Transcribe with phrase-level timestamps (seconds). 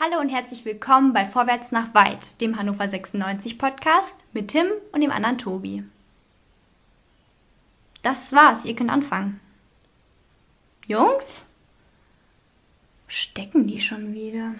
[0.00, 5.00] Hallo und herzlich willkommen bei Vorwärts nach Weit, dem Hannover 96 Podcast mit Tim und
[5.00, 5.82] dem anderen Tobi.
[8.02, 9.40] Das war's, ihr könnt anfangen.
[10.86, 11.48] Jungs?
[13.08, 14.54] Stecken die schon wieder?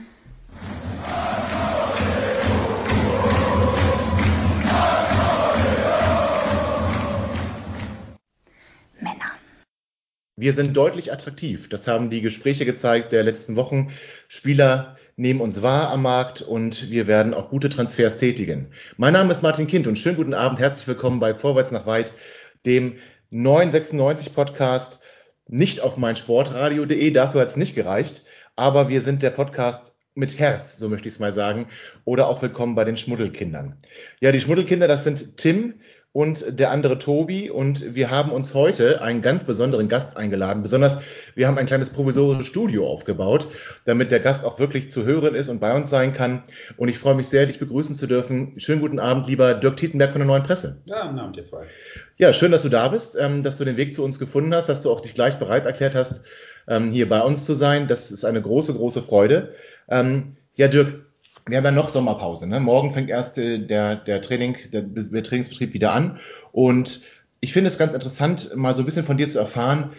[10.40, 11.68] Wir sind deutlich attraktiv.
[11.68, 13.90] Das haben die Gespräche gezeigt der letzten Wochen.
[14.28, 18.68] Spieler nehmen uns wahr am Markt und wir werden auch gute Transfers tätigen.
[18.98, 20.60] Mein Name ist Martin Kind und schönen guten Abend.
[20.60, 22.12] Herzlich willkommen bei Vorwärts nach Weit,
[22.66, 22.98] dem
[23.30, 25.00] 996 Podcast.
[25.48, 28.22] Nicht auf meinsportradio.de, dafür hat es nicht gereicht.
[28.54, 31.66] Aber wir sind der Podcast mit Herz, so möchte ich es mal sagen.
[32.04, 33.74] Oder auch willkommen bei den Schmuddelkindern.
[34.20, 35.80] Ja, die Schmuddelkinder, das sind Tim,
[36.12, 37.50] und der andere Tobi.
[37.50, 40.62] Und wir haben uns heute einen ganz besonderen Gast eingeladen.
[40.62, 40.98] Besonders,
[41.34, 43.48] wir haben ein kleines provisorisches Studio aufgebaut,
[43.84, 46.42] damit der Gast auch wirklich zu hören ist und bei uns sein kann.
[46.76, 48.58] Und ich freue mich sehr, dich begrüßen zu dürfen.
[48.58, 50.82] Schönen guten Abend, lieber Dirk Tietenberg von der Neuen Presse.
[50.86, 51.66] Ja, guten Abend, ihr zwei.
[52.16, 54.68] Ja, schön, dass du da bist, ähm, dass du den Weg zu uns gefunden hast,
[54.68, 56.22] dass du auch dich gleich bereit erklärt hast,
[56.66, 57.86] ähm, hier bei uns zu sein.
[57.86, 59.54] Das ist eine große, große Freude.
[59.88, 61.07] Ähm, ja, Dirk,
[61.48, 62.46] wir haben ja noch Sommerpause.
[62.46, 62.60] Ne?
[62.60, 66.18] Morgen fängt erst äh, der, der, Training, der, der Trainingsbetrieb wieder an.
[66.52, 67.02] Und
[67.40, 69.90] ich finde es ganz interessant, mal so ein bisschen von dir zu erfahren,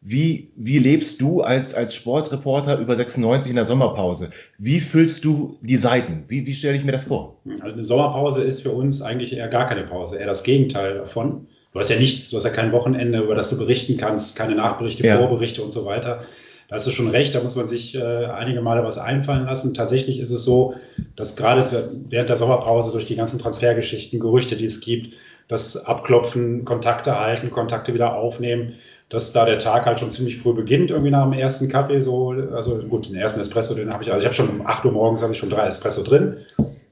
[0.00, 4.30] wie, wie lebst du als, als Sportreporter über 96 in der Sommerpause?
[4.56, 6.24] Wie füllst du die Seiten?
[6.28, 7.40] Wie, wie stelle ich mir das vor?
[7.60, 11.48] Also eine Sommerpause ist für uns eigentlich eher gar keine Pause, eher das Gegenteil davon.
[11.72, 14.54] Du hast ja nichts, du hast ja kein Wochenende, über das du berichten kannst, keine
[14.54, 15.18] Nachberichte, ja.
[15.18, 16.24] Vorberichte und so weiter.
[16.68, 19.72] Da hast du schon recht, da muss man sich äh, einige Male was einfallen lassen.
[19.72, 20.74] Tatsächlich ist es so,
[21.16, 25.14] dass gerade während der Sommerpause durch die ganzen Transfergeschichten, Gerüchte, die es gibt,
[25.48, 28.74] das Abklopfen, Kontakte halten, Kontakte wieder aufnehmen,
[29.08, 32.34] dass da der Tag halt schon ziemlich früh beginnt, irgendwie nach dem ersten Kaffee, so,
[32.52, 34.92] also gut, den ersten Espresso, den habe ich, also ich habe schon um 8 Uhr
[34.92, 36.36] morgens habe ich schon drei Espresso drin.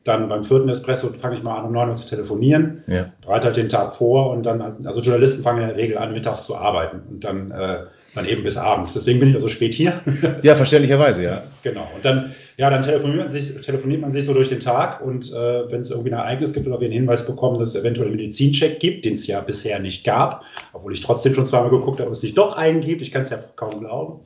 [0.04, 3.12] Dann beim vierten Espresso fange ich mal an, um 9 Uhr zu telefonieren, ja.
[3.20, 6.46] bereite halt den Tag vor und dann, also Journalisten fangen in der Regel an, mittags
[6.46, 7.80] zu arbeiten und dann äh,
[8.16, 8.94] dann eben bis abends.
[8.94, 10.00] Deswegen bin ich also spät hier.
[10.42, 11.42] Ja, verständlicherweise, ja.
[11.62, 11.88] Genau.
[11.94, 15.32] Und dann, ja, dann telefoniert man sich, telefoniert man sich so durch den Tag und
[15.32, 18.08] äh, wenn es irgendwie ein Ereignis gibt oder wir einen Hinweis bekommen, dass es eventuell
[18.08, 21.98] einen Medizincheck gibt, den es ja bisher nicht gab, obwohl ich trotzdem schon zweimal geguckt
[22.00, 23.02] habe, ob es sich doch einen gibt.
[23.02, 24.20] Ich kann es ja kaum glauben.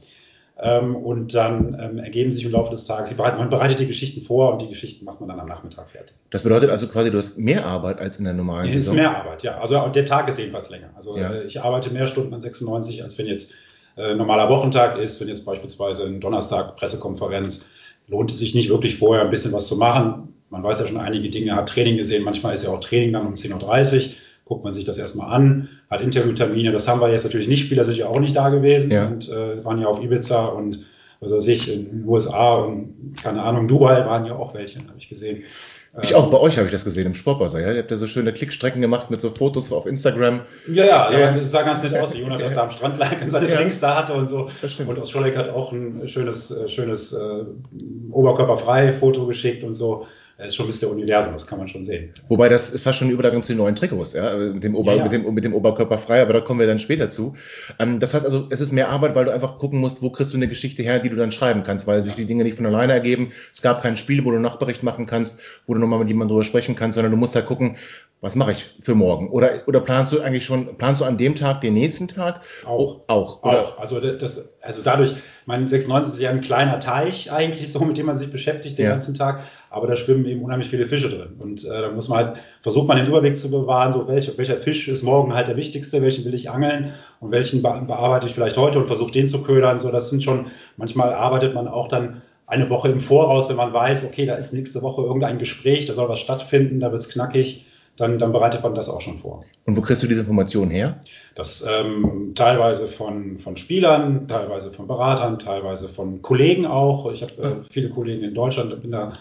[0.62, 4.52] Ähm, und dann ähm, ergeben sich im Laufe des Tages, man bereitet die Geschichten vor
[4.52, 6.14] und die Geschichten macht man dann am Nachmittag fertig.
[6.28, 8.68] Das bedeutet also quasi, du hast mehr Arbeit als in der normalen?
[8.68, 9.58] Es ist mehr Arbeit, ja.
[9.58, 10.90] Also der Tag ist jedenfalls länger.
[10.94, 11.32] Also ja.
[11.32, 13.54] äh, ich arbeite mehr Stunden an 96, als wenn jetzt
[13.96, 17.72] äh, normaler Wochentag ist, wenn jetzt beispielsweise ein Donnerstag Pressekonferenz,
[18.08, 20.34] lohnt es sich nicht wirklich vorher ein bisschen was zu machen.
[20.50, 23.26] Man weiß ja schon einige Dinge, hat Training gesehen, manchmal ist ja auch Training dann
[23.26, 24.12] um 10.30 Uhr,
[24.44, 27.84] guckt man sich das erstmal an, hat Interviewtermine, das haben wir jetzt natürlich nicht, Spieler
[27.84, 29.06] sind ja auch nicht da gewesen ja.
[29.06, 30.84] und äh, waren ja auf Ibiza und
[31.20, 35.08] weiß ich, in den USA und keine Ahnung, Dubai waren ja auch welche, habe ich
[35.08, 35.44] gesehen.
[36.02, 37.72] Ich auch, bei euch habe ich das gesehen im Sportbasar, ja?
[37.72, 40.42] Ihr habt ja so schöne Klickstrecken gemacht mit so Fotos auf Instagram.
[40.68, 41.32] Ja, ja, ja.
[41.32, 43.56] das sah ganz nett aus, wie Jonas da am Strand lag und seine ja.
[43.56, 44.48] Drinks da hatte und so.
[44.86, 47.44] Und aus Scholleck hat auch ein schönes, äh, schönes äh,
[48.12, 50.06] oberkörperfrei Foto geschickt und so.
[50.40, 52.14] Das ist schon ein bisschen Universum, das kann man schon sehen.
[52.28, 55.04] Wobei das fast schon Übergang zu den neuen Trikots, ja, mit dem, Ober, ja, ja.
[55.04, 57.36] Mit dem, mit dem Oberkörper frei, aber da kommen wir dann später zu.
[57.78, 60.32] Ähm, das heißt also, es ist mehr Arbeit, weil du einfach gucken musst, wo kriegst
[60.32, 62.64] du eine Geschichte her, die du dann schreiben kannst, weil sich die Dinge nicht von
[62.64, 63.32] alleine ergeben.
[63.52, 66.44] Es gab kein Spiel, wo du Nachbericht machen kannst, wo du nochmal mit jemandem drüber
[66.44, 67.76] sprechen kannst, sondern du musst halt gucken,
[68.20, 69.30] was mache ich für morgen?
[69.30, 72.42] Oder, oder planst du eigentlich schon, planst du an dem Tag den nächsten Tag?
[72.64, 73.00] Auch.
[73.06, 73.42] Auch.
[73.42, 73.60] Oder?
[73.62, 73.78] Auch.
[73.78, 75.14] Also, das, also dadurch,
[75.46, 78.84] mein 96 ist ja ein kleiner Teich eigentlich so, mit dem man sich beschäftigt den
[78.84, 78.90] ja.
[78.92, 81.36] ganzen Tag aber da schwimmen eben unheimlich viele Fische drin.
[81.38, 84.56] Und äh, da muss man halt, versucht man den Überblick zu bewahren, so welcher, welcher
[84.56, 88.34] Fisch ist morgen halt der wichtigste, welchen will ich angeln und welchen be bearbeite ich
[88.34, 89.78] vielleicht heute und versuche den zu ködern.
[89.78, 93.72] So, das sind schon, manchmal arbeitet man auch dann eine Woche im Voraus, wenn man
[93.72, 97.08] weiß, okay, da ist nächste Woche irgendein Gespräch, da soll was stattfinden, da wird es
[97.08, 97.64] knackig,
[97.96, 99.44] dann, dann bereitet man das auch schon vor.
[99.66, 101.00] Und wo kriegst du diese Informationen her?
[101.34, 107.10] Das ähm, teilweise von, von Spielern, teilweise von Beratern, teilweise von Kollegen auch.
[107.12, 109.12] Ich habe äh, viele Kollegen in Deutschland, bin da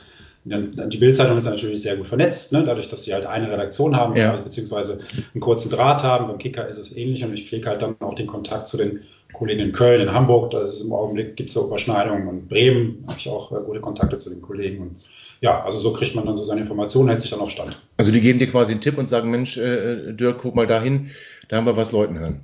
[0.46, 2.64] die Bildzeitung ist natürlich sehr gut vernetzt, ne?
[2.66, 4.32] dadurch, dass sie halt eine Redaktion haben, ja.
[4.32, 5.00] also, beziehungsweise
[5.34, 6.28] einen kurzen Draht haben.
[6.28, 9.02] Beim Kicker ist es ähnlich und ich pflege halt dann auch den Kontakt zu den
[9.34, 10.52] Kollegen in Köln, in Hamburg.
[10.52, 12.28] Da ist im Augenblick, gibt es so Überschneidungen.
[12.28, 14.82] Und Bremen habe ich auch äh, gute Kontakte zu den Kollegen.
[14.82, 14.96] Und
[15.42, 17.82] ja, also so kriegt man dann so seine Informationen, hält sich dann auch stand.
[17.98, 21.12] Also die geben dir quasi einen Tipp und sagen, Mensch, äh, Dirk, guck mal dahin,
[21.48, 22.42] da haben wir was Leuten hören.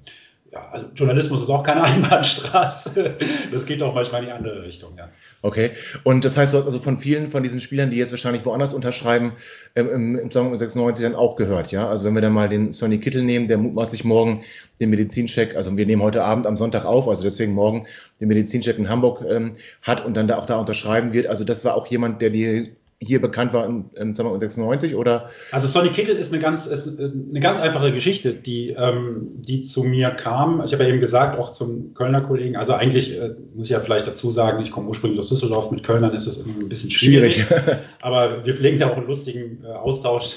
[0.51, 3.15] ja, also Journalismus ist auch keine Einbahnstraße.
[3.51, 5.09] Das geht auch manchmal in die andere Richtung, ja.
[5.41, 5.71] Okay.
[6.03, 8.73] Und das heißt, du hast also von vielen von diesen Spielern, die jetzt wahrscheinlich woanders
[8.73, 9.33] unterschreiben,
[9.75, 11.87] ähm, im, im Song 96 dann auch gehört, ja?
[11.87, 14.43] Also wenn wir dann mal den Sonny Kittel nehmen, der mutmaßlich morgen
[14.79, 17.85] den Medizincheck, also wir nehmen heute Abend am Sonntag auf, also deswegen morgen
[18.19, 21.27] den Medizincheck in Hamburg ähm, hat und dann da auch da unterschreiben wird.
[21.27, 22.71] Also das war auch jemand, der die
[23.05, 25.29] hier bekannt war im, im 96 oder?
[25.51, 29.83] Also Sonny Kittel ist eine ganz, ist eine ganz einfache Geschichte, die, ähm, die zu
[29.83, 30.63] mir kam.
[30.65, 32.55] Ich habe ja eben gesagt, auch zum Kölner Kollegen.
[32.55, 35.71] Also eigentlich äh, muss ich ja vielleicht dazu sagen, ich komme ursprünglich aus Düsseldorf.
[35.71, 37.43] Mit Kölnern ist es immer ein bisschen schwierig.
[37.43, 37.77] schwierig.
[38.01, 40.35] aber wir pflegen ja auch einen lustigen äh, Austausch.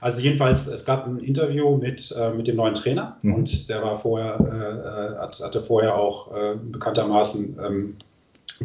[0.00, 3.34] Also jedenfalls, es gab ein Interview mit, äh, mit dem neuen Trainer mhm.
[3.34, 7.94] und der war vorher, äh, hat, hatte vorher auch äh, bekanntermaßen ähm,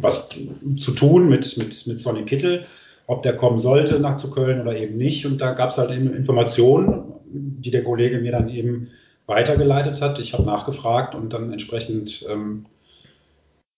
[0.02, 0.30] was
[0.76, 2.66] zu tun mit, mit, mit Sonny Kittel
[3.08, 5.26] ob der kommen sollte nach zu Köln oder eben nicht.
[5.26, 8.90] Und da gab es halt eben Informationen, die der Kollege mir dann eben
[9.26, 10.18] weitergeleitet hat.
[10.18, 12.66] Ich habe nachgefragt und dann entsprechend ähm,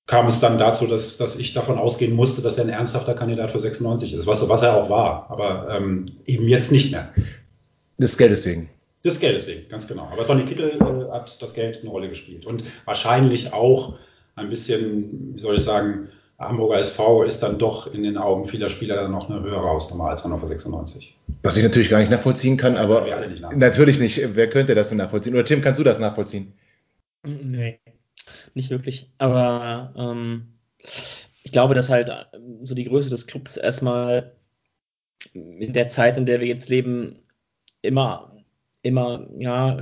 [0.07, 3.53] kam es dann dazu, dass, dass ich davon ausgehen musste, dass er ein ernsthafter Kandidat
[3.53, 7.15] für 96 ist, was, was er auch war, aber ähm, eben jetzt nicht mehr.
[7.99, 8.69] Des Geldes wegen.
[9.05, 10.09] Des Geldes wegen, ganz genau.
[10.11, 13.95] Aber Sonny Kittel äh, hat das Geld eine Rolle gespielt und wahrscheinlich auch
[14.35, 16.09] ein bisschen, wie soll ich sagen,
[16.41, 20.09] Hamburger SV ist dann doch in den Augen vieler Spieler dann noch eine höhere Hausnummer
[20.09, 21.15] als Hannover 96.
[21.43, 24.21] Was ich natürlich gar nicht nachvollziehen kann, aber ja, nicht natürlich nicht.
[24.35, 25.35] Wer könnte das denn nachvollziehen?
[25.35, 26.55] Oder Tim, kannst du das nachvollziehen?
[27.25, 27.79] Nee,
[28.55, 29.11] nicht wirklich.
[29.19, 30.55] Aber ähm,
[31.43, 34.33] ich glaube, dass halt ähm, so die Größe des Clubs erstmal
[35.35, 37.17] in der Zeit, in der wir jetzt leben,
[37.83, 38.31] immer,
[38.81, 39.79] immer, ja,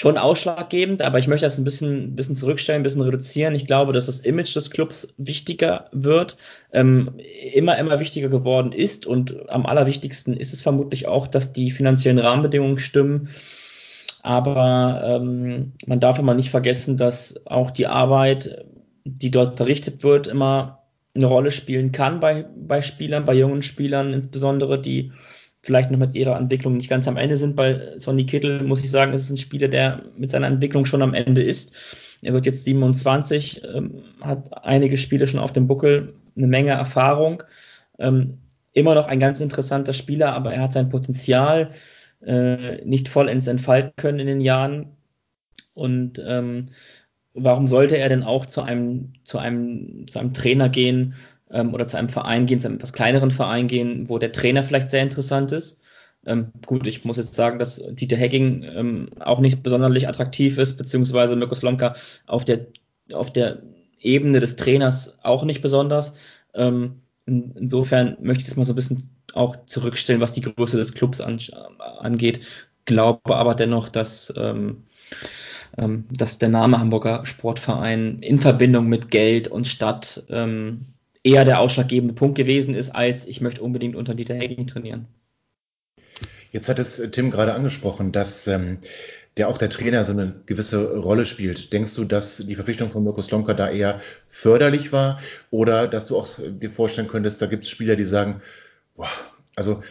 [0.00, 3.54] schon ausschlaggebend, aber ich möchte das ein bisschen, bisschen zurückstellen, ein bisschen reduzieren.
[3.54, 6.38] Ich glaube, dass das Image des Clubs wichtiger wird,
[6.72, 7.10] ähm,
[7.52, 12.18] immer, immer wichtiger geworden ist und am allerwichtigsten ist es vermutlich auch, dass die finanziellen
[12.18, 13.28] Rahmenbedingungen stimmen.
[14.22, 18.64] Aber ähm, man darf immer nicht vergessen, dass auch die Arbeit,
[19.04, 20.78] die dort verrichtet wird, immer
[21.14, 25.12] eine Rolle spielen kann bei, bei Spielern, bei jungen Spielern insbesondere, die
[25.62, 27.56] vielleicht noch mit ihrer Entwicklung nicht ganz am Ende sind.
[27.56, 31.02] Bei Sonny Kittel muss ich sagen, es ist ein Spieler, der mit seiner Entwicklung schon
[31.02, 31.72] am Ende ist.
[32.22, 37.42] Er wird jetzt 27, ähm, hat einige Spiele schon auf dem Buckel, eine Menge Erfahrung.
[37.98, 38.38] Ähm,
[38.72, 41.70] immer noch ein ganz interessanter Spieler, aber er hat sein Potenzial
[42.24, 44.96] äh, nicht vollends entfalten können in den Jahren.
[45.74, 46.66] Und ähm,
[47.34, 51.14] warum sollte er denn auch zu einem, zu einem, zu einem Trainer gehen,
[51.50, 54.64] ähm, oder zu einem Verein gehen, zu einem etwas kleineren Verein gehen, wo der Trainer
[54.64, 55.80] vielleicht sehr interessant ist.
[56.26, 60.76] Ähm, gut, ich muss jetzt sagen, dass Dieter Hegging ähm, auch nicht besonders attraktiv ist,
[60.76, 61.94] beziehungsweise Mirko Slomka
[62.26, 62.66] auf der,
[63.12, 63.62] auf der
[63.98, 66.14] Ebene des Trainers auch nicht besonders.
[66.54, 70.76] Ähm, in, insofern möchte ich das mal so ein bisschen auch zurückstellen, was die Größe
[70.76, 71.40] des Clubs an,
[71.78, 72.40] angeht.
[72.84, 74.84] Glaube aber dennoch, dass, ähm,
[75.78, 80.86] ähm, dass der Name Hamburger Sportverein in Verbindung mit Geld und Stadt ähm,
[81.22, 85.06] eher der ausschlaggebende Punkt gewesen ist, als ich möchte unbedingt unter Dieter Hecking trainieren.
[86.52, 88.78] Jetzt hat es äh, Tim gerade angesprochen, dass ähm,
[89.36, 91.72] der auch der Trainer so eine gewisse Rolle spielt.
[91.72, 95.20] Denkst du, dass die Verpflichtung von Mirko Slomka da eher förderlich war
[95.50, 98.42] oder dass du auch dir vorstellen könntest, da gibt es Spieler, die sagen,
[98.96, 99.08] boah,
[99.54, 99.82] also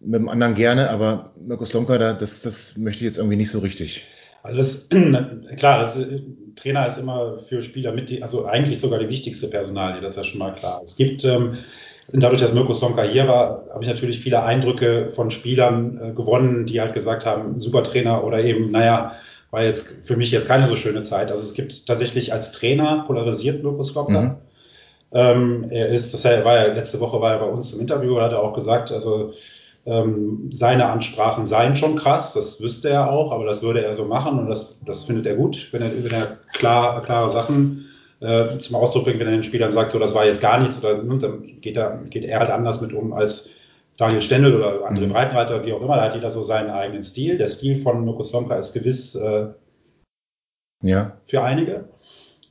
[0.00, 3.50] mit dem anderen gerne, aber Mirko Slomka, da, das, das möchte ich jetzt irgendwie nicht
[3.50, 4.04] so richtig.
[4.42, 4.88] Also das,
[5.56, 6.20] klar, das, äh,
[6.56, 10.16] Trainer ist immer für Spieler mit, die, also eigentlich sogar die wichtigste Personalie, das ist
[10.18, 10.80] ja schon mal klar.
[10.84, 11.58] Es gibt, ähm,
[12.12, 16.66] dadurch, dass Mirko Slomka hier war, habe ich natürlich viele Eindrücke von Spielern äh, gewonnen,
[16.66, 19.16] die halt gesagt haben, super Trainer oder eben, naja,
[19.50, 21.30] war jetzt für mich jetzt keine so schöne Zeit.
[21.30, 24.20] Also es gibt tatsächlich als Trainer polarisiert Mirko Slomka.
[24.20, 24.36] Mhm.
[25.14, 28.32] Ähm, er ist, das war ja letzte Woche war er bei uns im Interview, hat
[28.32, 29.34] er auch gesagt, also
[29.84, 34.04] ähm, seine Ansprachen seien schon krass, das wüsste er auch, aber das würde er so
[34.04, 37.86] machen und das, das findet er gut, wenn er, wenn er klar, klare Sachen
[38.20, 40.78] äh, zum Ausdruck bringt, wenn er den Spielern sagt, so das war jetzt gar nichts,
[40.82, 43.56] oder ne, dann geht er, geht er halt anders mit um als
[43.96, 45.12] Daniel Stendel oder andere mhm.
[45.12, 47.38] Breitenreiter, wie auch immer, da hat jeder so seinen eigenen Stil.
[47.38, 49.48] Der Stil von Mirko Slomka ist gewiss äh,
[50.82, 51.18] ja.
[51.26, 51.88] für einige.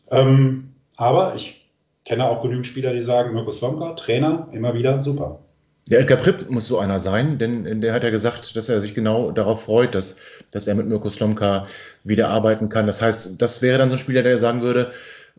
[0.09, 1.69] Ähm, aber ich
[2.05, 5.40] kenne auch genügend Spieler, die sagen, Mirko Slomka, Trainer, immer wieder super.
[5.89, 8.93] Der Edgar Pripp muss so einer sein, denn der hat ja gesagt, dass er sich
[8.93, 10.15] genau darauf freut, dass,
[10.51, 11.67] dass er mit Mirko Slomka
[12.03, 12.88] wieder arbeiten kann.
[12.88, 14.91] Das heißt, das wäre dann so ein Spieler, der sagen würde,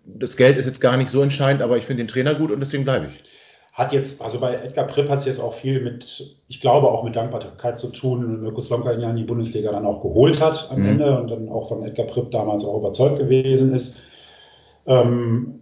[0.04, 2.60] das Geld ist jetzt gar nicht so entscheidend, aber ich finde den Trainer gut und
[2.60, 3.22] deswegen bleibe ich.
[3.72, 7.04] Hat jetzt, also bei Edgar Pripp hat es jetzt auch viel mit, ich glaube auch
[7.04, 10.68] mit Dankbarkeit zu tun, Mirko Slomka ihn ja in die Bundesliga dann auch geholt hat
[10.70, 10.88] am mhm.
[10.88, 14.02] Ende und dann auch von Edgar Pripp damals auch überzeugt gewesen ist.
[14.86, 15.60] Ähm,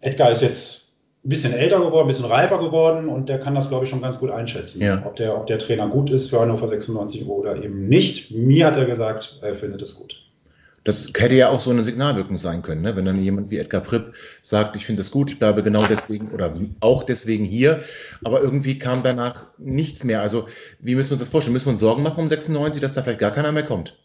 [0.00, 0.85] Edgar ist jetzt
[1.26, 4.00] ein bisschen älter geworden, ein bisschen reifer geworden und der kann das, glaube ich, schon
[4.00, 5.02] ganz gut einschätzen, ja.
[5.04, 8.30] ob, der, ob der Trainer gut ist für Hannover 96 oder eben nicht.
[8.30, 10.22] Mir hat er gesagt, er findet es gut.
[10.84, 12.94] Das hätte ja auch so eine Signalwirkung sein können, ne?
[12.94, 16.30] wenn dann jemand wie Edgar Pripp sagt, ich finde das gut, ich bleibe genau deswegen
[16.30, 17.82] oder auch deswegen hier,
[18.22, 20.22] aber irgendwie kam danach nichts mehr.
[20.22, 20.46] Also
[20.78, 21.54] wie müssen wir uns das vorstellen?
[21.54, 23.96] Müssen wir uns Sorgen machen um 96, dass da vielleicht gar keiner mehr kommt?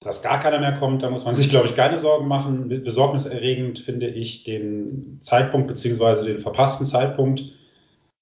[0.00, 2.68] Dass gar keiner mehr kommt, da muss man sich, glaube ich, keine Sorgen machen.
[2.68, 7.42] Besorgniserregend finde ich den Zeitpunkt beziehungsweise den verpassten Zeitpunkt.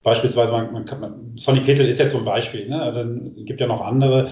[0.03, 2.93] Beispielsweise, man, man kann, Sonny Kittel ist jetzt so ein Beispiel, ne?
[2.95, 4.31] dann gibt ja noch andere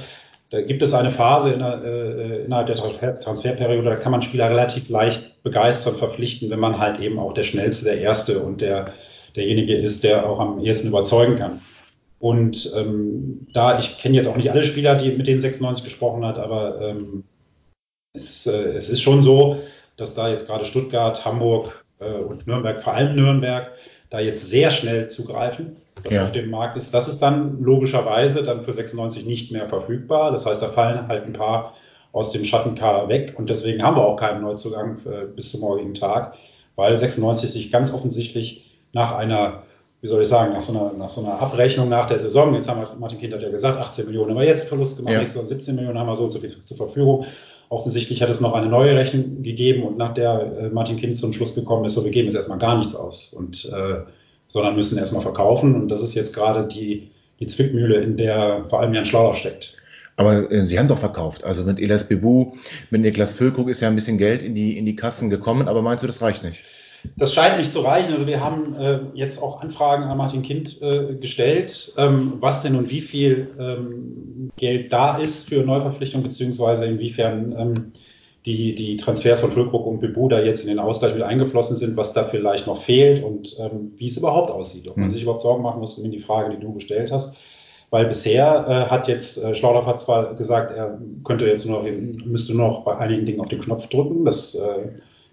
[0.55, 4.51] da gibt es eine Phase in der, äh, innerhalb der Transferperiode, da kann man Spieler
[4.51, 8.93] relativ leicht begeistern, verpflichten, wenn man halt eben auch der Schnellste, der Erste und der,
[9.35, 11.61] derjenige ist, der auch am ehesten überzeugen kann.
[12.21, 16.25] Und ähm, da, ich kenne jetzt auch nicht alle Spieler, die mit denen 96 gesprochen
[16.25, 17.25] hat, aber ähm,
[18.15, 19.61] es, äh, es ist schon so,
[19.97, 23.73] dass da jetzt gerade Stuttgart, Hamburg äh, und Nürnberg, vor allem Nürnberg,
[24.11, 26.25] da jetzt sehr schnell zugreifen das ja.
[26.25, 26.93] auf dem Markt ist.
[26.93, 30.33] Das ist dann logischerweise dann für 96 nicht mehr verfügbar.
[30.33, 31.75] Das heißt, da fallen halt ein paar
[32.13, 35.95] aus dem Schattenkader weg und deswegen haben wir auch keinen Neuzugang äh, bis zum morgigen
[35.95, 36.35] Tag,
[36.77, 39.65] weil 96 sich ganz offensichtlich nach einer,
[40.01, 42.69] wie soll ich sagen, nach so einer, nach so einer Abrechnung nach der Saison, jetzt
[42.69, 45.21] haben wir, Martin Kind hat ja gesagt, 18 Millionen haben wir jetzt Verlust gemacht, ja.
[45.21, 47.27] nächstes Jahr 17 Millionen haben wir so und so viel zur Verfügung.
[47.69, 51.33] Offensichtlich hat es noch eine neue Rechnung gegeben und nach der äh, Martin Kind zum
[51.33, 53.33] Schluss gekommen ist, so wir geben jetzt erstmal gar nichts aus.
[53.33, 54.03] Und äh,
[54.47, 55.75] sondern müssen erstmal verkaufen.
[55.75, 59.73] Und das ist jetzt gerade die, die Zwickmühle, in der vor allem Jan Schlauer steckt.
[60.17, 61.45] Aber äh, Sie haben doch verkauft.
[61.45, 62.53] Also mit Elas Bebu,
[62.91, 65.83] mit Niklas Füllkrug ist ja ein bisschen Geld in die, in die Kassen gekommen, aber
[65.83, 66.63] meinst du, das reicht nicht?
[67.17, 68.13] Das scheint nicht zu reichen.
[68.13, 72.77] Also wir haben äh, jetzt auch Anfragen an Martin Kind äh, gestellt, ähm, was denn
[72.77, 77.93] und wie viel ähm, Geld da ist für Neuverpflichtung, beziehungsweise inwiefern ähm,
[78.47, 81.97] die, die Transfers von Füllkrug und Bebu da jetzt in den Ausgleich mit eingeflossen sind,
[81.97, 84.89] was da vielleicht noch fehlt und ähm, wie es überhaupt aussieht.
[84.89, 85.11] Ob man hm.
[85.11, 87.37] sich überhaupt Sorgen machen muss um die Frage, die du gestellt hast.
[87.91, 91.91] Weil bisher äh, hat jetzt, äh, Schlaudorf hat zwar gesagt, er könnte jetzt nur noch,
[92.27, 94.25] müsste nur noch bei einigen Dingen auf den Knopf drücken.
[94.25, 94.89] Das äh,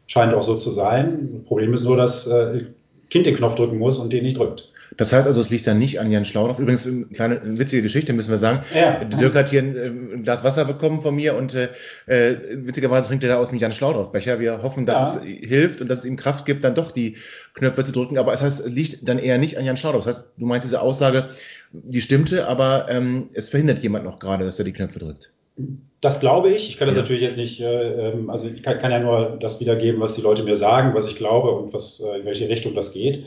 [0.08, 1.43] scheint auch so zu sein.
[1.46, 2.65] Problem ist nur, dass äh,
[3.10, 4.72] Kind den Knopf drücken muss und den nicht drückt.
[4.98, 6.60] Das heißt also, es liegt dann nicht an Jan Schlaunoff.
[6.60, 8.63] Übrigens, eine kleine eine witzige Geschichte müssen wir sagen.
[8.75, 9.03] Ja.
[9.05, 11.70] Dirk hat hier ein, ein, Glas Wasser bekommen von mir und äh,
[12.08, 14.39] äh witzigerweise trinkt er da aus dem Jan Schlaunoff-Becher.
[14.39, 15.22] Wir hoffen, dass ja.
[15.24, 17.15] es hilft und dass es ihm Kraft gibt, dann doch die
[17.53, 18.17] Knöpfe zu drücken.
[18.17, 20.03] Aber es heißt, es liegt dann eher nicht an Jan Schlaunoff.
[20.03, 21.29] Das heißt, du meinst diese Aussage,
[21.72, 25.31] die stimmte, aber ähm, es verhindert jemand noch gerade, dass er die Knöpfe drückt.
[26.01, 26.67] Das glaube ich.
[26.67, 27.03] Ich kann das ja.
[27.03, 30.21] natürlich jetzt nicht, äh, ähm, also ich kann, kann, ja nur das wiedergeben, was die
[30.21, 33.25] Leute mir sagen, was ich glaube und was, äh, in welche Richtung das geht.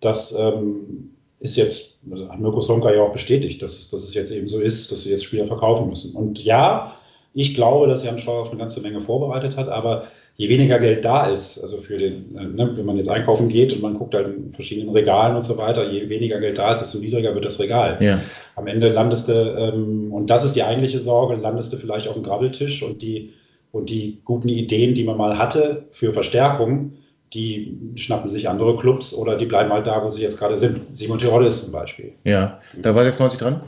[0.00, 4.32] Das ähm, ist jetzt, also hat Mirko Slomka ja auch bestätigt, dass, dass es jetzt
[4.32, 6.14] eben so ist, dass sie jetzt Spieler verkaufen müssen.
[6.14, 6.96] Und ja,
[7.32, 11.26] ich glaube, dass Jan Scheuer eine ganze Menge vorbereitet hat, aber je weniger Geld da
[11.26, 14.36] ist, also für den, äh, ne, wenn man jetzt einkaufen geht und man guckt halt
[14.36, 17.60] in verschiedenen Regalen und so weiter, je weniger Geld da ist, desto niedriger wird das
[17.60, 17.98] Regal.
[18.00, 18.20] Ja.
[18.56, 22.14] Am Ende landest du, ähm, und das ist die eigentliche Sorge, landest du vielleicht auf
[22.14, 23.34] dem Grabbeltisch und die,
[23.72, 26.92] und die guten Ideen, die man mal hatte für Verstärkung,
[27.32, 30.96] die schnappen sich andere Clubs oder die bleiben halt da, wo sie jetzt gerade sind.
[30.96, 32.12] Simon Tirol ist zum Beispiel.
[32.24, 33.60] Ja, da war 96 dran?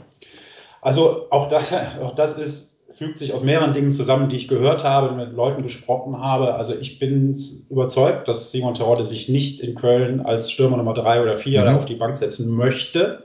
[0.81, 4.83] Also auch das, auch das ist, fügt sich aus mehreren Dingen zusammen, die ich gehört
[4.83, 6.55] habe, mit Leuten gesprochen habe.
[6.55, 7.37] Also ich bin
[7.69, 11.77] überzeugt, dass Simon Terodde sich nicht in Köln als Stürmer Nummer drei oder vier mhm.
[11.77, 13.23] auf die Bank setzen möchte.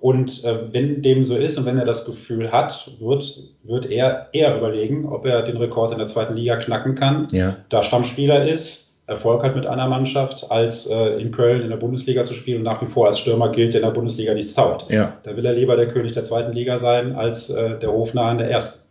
[0.00, 3.24] Und äh, wenn dem so ist und wenn er das Gefühl hat, wird,
[3.62, 7.56] wird er eher überlegen, ob er den Rekord in der zweiten Liga knacken kann, ja.
[7.70, 12.24] da Stammspieler ist, Erfolg hat mit einer Mannschaft, als äh, in Köln in der Bundesliga
[12.24, 14.90] zu spielen und nach wie vor als Stürmer gilt, der in der Bundesliga nichts taugt.
[14.90, 15.18] Ja.
[15.22, 18.38] Da will er lieber der König der zweiten Liga sein, als äh, der Hofnarr in
[18.38, 18.90] der ersten.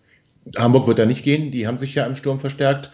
[0.57, 2.91] Hamburg wird da nicht gehen, die haben sich ja im Sturm verstärkt.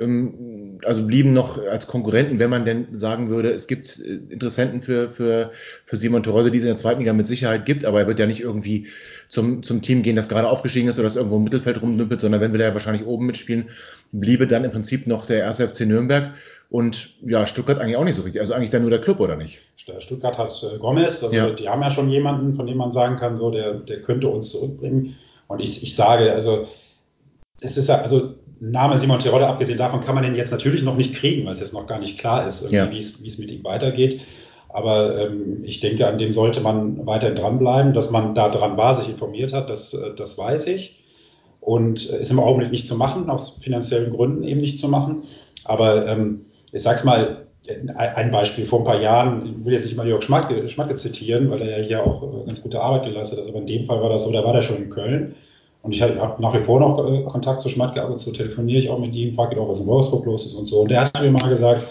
[0.00, 4.82] Ähm, also blieben noch als Konkurrenten, wenn man denn sagen würde, es gibt äh, Interessenten
[4.82, 5.52] für, für,
[5.84, 8.18] für Simon Torolde, die es in der zweiten Liga mit Sicherheit gibt, aber er wird
[8.18, 8.86] ja nicht irgendwie
[9.28, 12.40] zum, zum Team gehen, das gerade aufgestiegen ist oder das irgendwo im Mittelfeld rumdümpelt, sondern
[12.40, 13.68] wenn will er ja wahrscheinlich oben mitspielen,
[14.12, 16.32] bliebe dann im Prinzip noch der erste FC Nürnberg.
[16.72, 18.40] Und ja, Stuttgart eigentlich auch nicht so richtig.
[18.40, 19.58] Also eigentlich dann nur der Club, oder nicht?
[19.76, 21.50] Stuttgart hat äh, Gomez, also ja.
[21.50, 24.52] die haben ja schon jemanden, von dem man sagen kann, so, der, der könnte uns
[24.52, 25.16] zurückbringen.
[25.48, 26.66] Und ich, ich sage, also,
[27.60, 30.96] es ist ja, also Name Simon Terodde, abgesehen davon kann man den jetzt natürlich noch
[30.96, 32.90] nicht kriegen, weil es jetzt noch gar nicht klar ist, ja.
[32.90, 34.22] wie es mit ihm weitergeht.
[34.70, 37.92] Aber ähm, ich denke, an dem sollte man weiterhin dranbleiben.
[37.92, 41.04] Dass man da dran war, sich informiert hat, das, äh, das weiß ich.
[41.60, 45.24] Und äh, ist im Augenblick nicht zu machen, aus finanziellen Gründen eben nicht zu machen.
[45.64, 47.46] Aber ähm, ich sag's mal,
[47.94, 51.50] ein Beispiel vor ein paar Jahren, ich will jetzt nicht mal Jörg Schmacke, Schmacke zitieren,
[51.50, 54.02] weil er ja hier auch äh, ganz gute Arbeit geleistet hat, aber in dem Fall
[54.02, 55.34] war das so, da war der schon in Köln.
[55.82, 58.80] Und ich habe nach wie vor noch äh, Kontakt zu Schmatke, ab und zu telefoniere
[58.80, 60.80] ich auch mit ihm, frage ihn auch, was in Wolfsburg los ist und so.
[60.80, 61.84] Und der hat mir mal gesagt,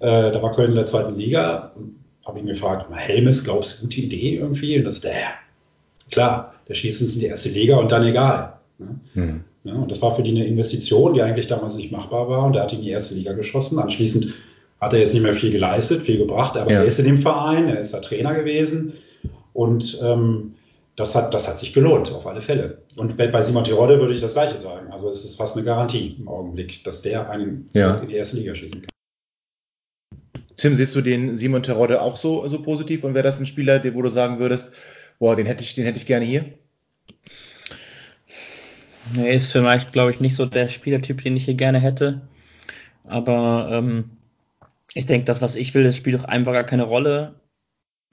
[0.00, 1.72] äh, da war Köln in der zweiten Liga,
[2.26, 4.78] habe ihn gefragt, Helmes, glaubst du, gute Idee irgendwie?
[4.78, 5.30] Und das, der,
[6.10, 8.54] klar, der schießt uns in die erste Liga und dann egal.
[8.78, 9.00] Ne?
[9.14, 9.44] Mhm.
[9.66, 12.44] Ja, und das war für die eine Investition, die eigentlich damals nicht machbar war.
[12.44, 13.78] Und er hat in die erste Liga geschossen.
[13.78, 14.34] Anschließend
[14.80, 16.80] hat er jetzt nicht mehr viel geleistet, viel gebracht, aber ja.
[16.80, 18.92] er ist in dem Verein, er ist da Trainer gewesen.
[19.52, 20.54] Und ähm,
[20.96, 22.82] das, hat, das hat sich gelohnt, auf alle Fälle.
[22.96, 24.92] Und bei Simon Tirode würde ich das Gleiche sagen.
[24.92, 27.96] Also es ist fast eine Garantie im Augenblick, dass der einen ja.
[27.96, 28.90] in die erste Liga schießen kann.
[30.56, 33.82] Tim, siehst du den Simon Terodde auch so, so positiv und wäre das ein Spieler,
[33.94, 34.72] wo du sagen würdest,
[35.18, 36.46] boah, den hätte ich, den hätte ich gerne hier?
[39.14, 42.22] Er ist mich, glaube ich, nicht so der Spielertyp, den ich hier gerne hätte.
[43.04, 44.10] Aber ähm,
[44.94, 47.34] ich denke, das, was ich will, das spielt doch einfach gar keine Rolle.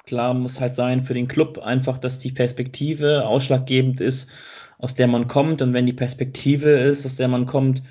[0.06, 4.30] Klar muss halt sein für den Club einfach, dass die Perspektive ausschlaggebend ist,
[4.78, 5.62] aus der man kommt.
[5.62, 7.82] Und wenn die Perspektive ist, aus der man kommt,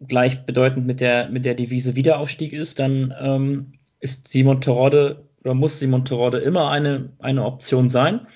[0.00, 5.78] gleichbedeutend mit der, mit der Devise Wiederaufstieg ist, dann ähm, ist Simon Terodde oder muss
[5.78, 8.26] Simon Terodde immer eine, eine Option sein.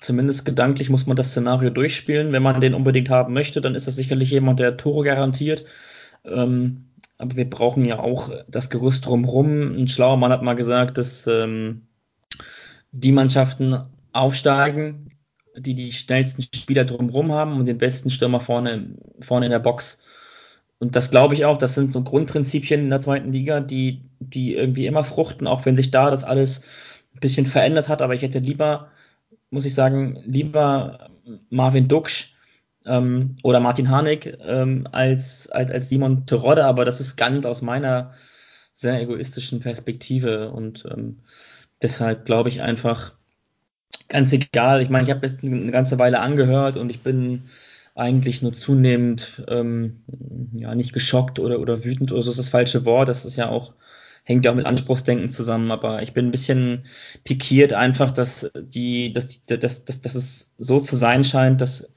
[0.00, 2.32] Zumindest gedanklich muss man das Szenario durchspielen.
[2.32, 5.64] Wenn man den unbedingt haben möchte, dann ist das sicherlich jemand, der Tore garantiert.
[6.24, 6.86] Ähm,
[7.18, 9.76] aber wir brauchen ja auch das Gerüst drumherum.
[9.76, 11.82] Ein schlauer Mann hat mal gesagt, dass ähm,
[12.92, 15.08] die Mannschaften aufsteigen,
[15.56, 19.98] die die schnellsten Spieler drumherum haben und den besten Stürmer vorne, vorne in der Box
[20.78, 24.54] und das glaube ich auch, das sind so Grundprinzipien in der zweiten Liga, die, die
[24.54, 26.62] irgendwie immer fruchten, auch wenn sich da das alles
[27.14, 28.02] ein bisschen verändert hat.
[28.02, 28.90] Aber ich hätte lieber,
[29.50, 31.10] muss ich sagen, lieber
[31.50, 32.34] Marvin Duksch
[32.86, 37.62] ähm, oder Martin Harnik ähm, als, als, als Simon Terodde, aber das ist ganz aus
[37.62, 38.12] meiner
[38.74, 41.20] sehr egoistischen Perspektive und ähm,
[41.82, 43.14] deshalb glaube ich einfach
[44.08, 44.82] ganz egal.
[44.82, 47.44] Ich meine, ich habe jetzt eine ganze Weile angehört und ich bin
[47.94, 50.02] eigentlich nur zunehmend ähm,
[50.52, 53.08] ja nicht geschockt oder oder wütend oder so ist das falsche Wort.
[53.08, 53.72] Das ist ja auch
[54.26, 55.70] hängt ja auch mit Anspruchsdenken zusammen.
[55.70, 56.84] Aber ich bin ein bisschen
[57.24, 61.88] pikiert einfach, dass die dass dass dass, dass es so zu sein scheint, dass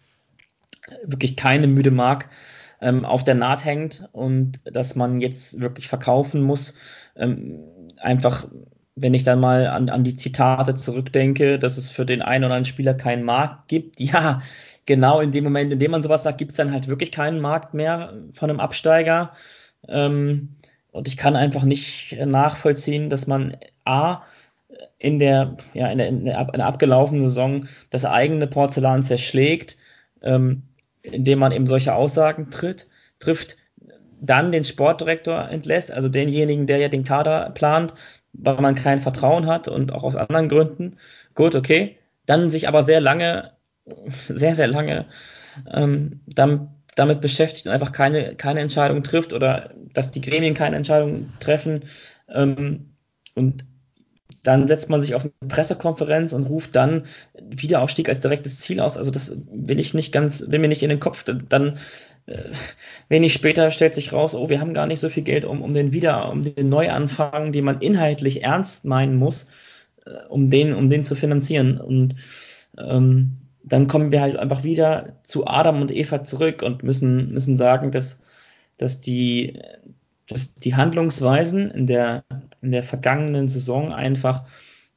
[1.04, 2.30] wirklich keine müde Mark
[2.82, 6.76] ähm, auf der Naht hängt und dass man jetzt wirklich verkaufen muss.
[7.16, 7.60] Ähm,
[7.98, 8.48] einfach
[9.02, 12.56] wenn ich dann mal an, an die Zitate zurückdenke, dass es für den einen oder
[12.56, 14.00] anderen Spieler keinen Markt gibt.
[14.10, 14.42] Ja,
[14.86, 17.40] genau in dem Moment, in dem man sowas sagt, gibt es dann halt wirklich keinen
[17.42, 19.34] Markt mehr von einem Absteiger.
[19.88, 20.56] Ähm,
[20.92, 24.22] und ich kann einfach nicht nachvollziehen, dass man A,
[24.98, 29.78] in der, ja, in der, in der, in der abgelaufenen Saison das eigene Porzellan zerschlägt,
[30.22, 30.64] ähm,
[31.02, 32.88] indem man eben solche Aussagen tritt,
[33.20, 33.58] trifft,
[34.22, 37.94] dann den Sportdirektor entlässt, also denjenigen, der ja den Kader plant,
[38.34, 40.98] weil man kein Vertrauen hat und auch aus anderen Gründen.
[41.36, 41.98] Gut, okay.
[42.26, 43.52] Dann sich aber sehr lange
[44.28, 45.06] sehr, sehr lange
[45.72, 46.62] ähm, damit,
[47.00, 51.86] damit beschäftigt und einfach keine, keine Entscheidung trifft oder dass die Gremien keine Entscheidung treffen.
[52.28, 52.92] Ähm,
[53.36, 53.64] und
[54.44, 57.06] dann setzt man sich auf eine Pressekonferenz und ruft dann
[57.42, 58.98] Wiederaufstieg als direktes Ziel aus.
[58.98, 61.24] Also das will ich nicht ganz, will mir nicht in den Kopf.
[61.24, 61.78] Dann
[62.26, 62.44] äh,
[63.08, 65.74] wenig später stellt sich raus, oh, wir haben gar nicht so viel Geld, um, um
[65.74, 69.48] den Wieder, um den Neuanfang, den man inhaltlich ernst meinen muss,
[70.06, 71.80] äh, um den, um den zu finanzieren.
[71.80, 72.16] Und
[72.78, 77.58] ähm, dann kommen wir halt einfach wieder zu Adam und Eva zurück und müssen, müssen
[77.58, 78.20] sagen, dass,
[78.78, 79.60] dass, die,
[80.28, 82.24] dass die Handlungsweisen in der,
[82.62, 84.44] in der vergangenen Saison einfach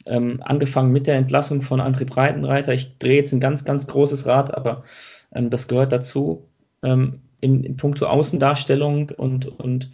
[0.07, 2.73] ähm, angefangen mit der Entlassung von André Breitenreiter.
[2.73, 4.85] Ich drehe jetzt ein ganz, ganz großes Rad, aber
[5.33, 6.49] ähm, das gehört dazu.
[6.83, 9.91] Ähm, in, in puncto Außendarstellung und, und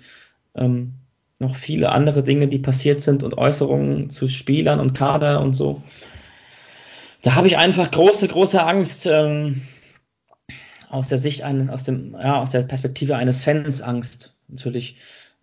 [0.54, 0.94] ähm,
[1.38, 5.82] noch viele andere Dinge, die passiert sind und Äußerungen zu Spielern und Kader und so
[7.22, 9.62] da habe ich einfach große, große Angst ähm,
[10.88, 14.96] aus der Sicht eines, aus dem, ja, aus der Perspektive eines Fans Angst natürlich,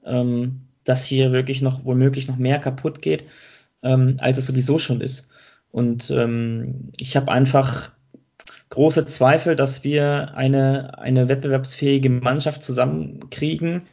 [0.06, 3.26] ähm, dass hier wirklich noch womöglich noch mehr kaputt geht,
[3.84, 5.30] ähm, als es sowieso schon ist.
[5.72, 7.92] Und ähm, ich habe einfach
[8.70, 13.84] große Zweifel, dass wir eine, eine wettbewerbsfähige Mannschaft zusammenkriegen,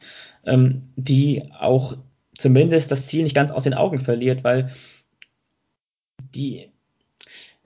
[0.44, 1.96] ähm, die auch
[2.38, 4.70] zumindest das Ziel nicht ganz aus den Augen verliert, weil
[6.34, 6.71] die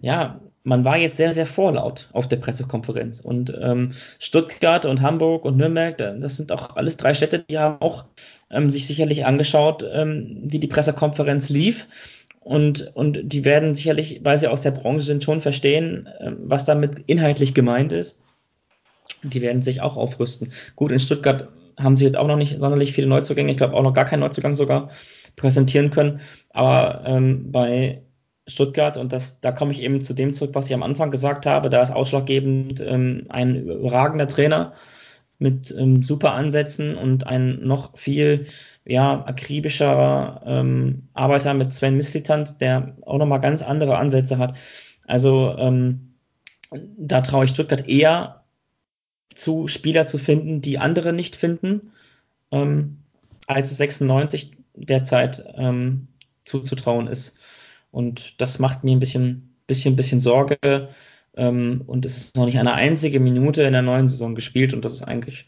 [0.06, 3.18] ja, man war jetzt sehr, sehr vorlaut auf der Pressekonferenz.
[3.18, 3.90] Und ähm,
[4.20, 8.04] Stuttgart und Hamburg und Nürnberg, das sind auch alles drei Städte, die haben auch
[8.48, 11.88] ähm, sich sicherlich angeschaut, ähm, wie die Pressekonferenz lief.
[12.38, 16.64] Und, und die werden sicherlich, weil sie aus der Branche sind, schon verstehen, ähm, was
[16.64, 18.20] damit inhaltlich gemeint ist.
[19.24, 20.52] Die werden sich auch aufrüsten.
[20.76, 23.82] Gut, in Stuttgart haben sie jetzt auch noch nicht sonderlich viele Neuzugänge, ich glaube auch
[23.82, 24.90] noch gar keinen Neuzugang sogar
[25.34, 26.20] präsentieren können.
[26.50, 28.02] Aber ähm, bei
[28.46, 31.46] Stuttgart und das, da komme ich eben zu dem zurück, was ich am Anfang gesagt
[31.46, 31.68] habe.
[31.68, 34.72] Da ist ausschlaggebend ähm, ein überragender Trainer
[35.38, 38.46] mit ähm, super Ansätzen und ein noch viel
[38.84, 44.56] ja, akribischer ähm, Arbeiter mit Sven Mislitant, der auch nochmal ganz andere Ansätze hat.
[45.06, 46.14] Also ähm,
[46.70, 48.44] da traue ich Stuttgart eher
[49.34, 51.92] zu, Spieler zu finden, die andere nicht finden,
[52.52, 52.98] ähm,
[53.46, 56.08] als 96 derzeit ähm,
[56.44, 57.36] zuzutrauen ist.
[57.90, 60.88] Und das macht mir ein bisschen, bisschen, bisschen Sorge.
[61.36, 64.84] Ähm, und es ist noch nicht eine einzige Minute in der neuen Saison gespielt und
[64.84, 65.46] das ist eigentlich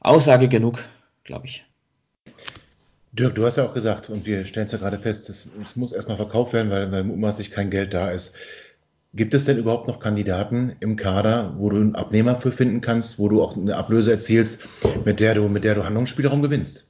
[0.00, 0.84] Aussage genug,
[1.24, 1.64] glaube ich.
[3.12, 5.76] Dirk, du hast ja auch gesagt, und wir stellen es ja gerade fest, es, es
[5.76, 8.34] muss erstmal verkauft werden, weil, weil mutmaßlich kein Geld da ist.
[9.12, 13.18] Gibt es denn überhaupt noch Kandidaten im Kader, wo du einen Abnehmer für finden kannst,
[13.18, 14.60] wo du auch eine Ablöse erzielst,
[15.04, 16.86] mit der du, mit der du Handlungsspielraum gewinnst?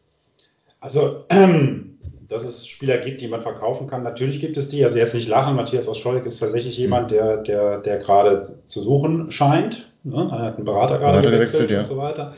[0.80, 1.89] Also, ähm,
[2.30, 4.84] dass es Spieler gibt, die man verkaufen kann, natürlich gibt es die.
[4.84, 6.82] Also jetzt nicht lachen, Matthias Oscholk ist tatsächlich hm.
[6.82, 9.90] jemand, der, der, der gerade zu suchen scheint.
[10.04, 10.28] Ne?
[10.30, 11.78] Er hat einen Berater gerade gewechselt, gewechselt ja.
[11.78, 12.34] und so weiter.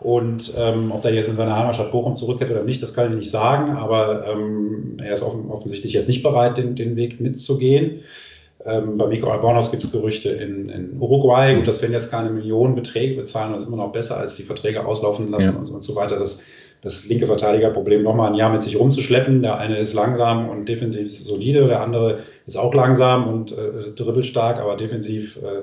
[0.00, 3.18] Und ähm, ob er jetzt in seine Heimatstadt Bochum zurückkehrt oder nicht, das kann ich
[3.18, 8.00] nicht sagen, aber ähm, er ist offensichtlich jetzt nicht bereit, den, den Weg mitzugehen.
[8.64, 11.54] Ähm, bei Miko Albornoz gibt es Gerüchte in, in Uruguay.
[11.54, 14.86] Gut, das werden jetzt keine Millionenbeträge bezahlen, das ist immer noch besser, als die Verträge
[14.86, 15.58] auslaufen lassen ja.
[15.58, 16.18] und, so, und so weiter.
[16.18, 16.44] Das,
[16.82, 19.42] das linke Verteidigerproblem nochmal ein Jahr mit sich rumzuschleppen.
[19.42, 24.58] Der eine ist langsam und defensiv solide, der andere ist auch langsam und äh, dribbelstark,
[24.58, 25.62] aber defensiv äh,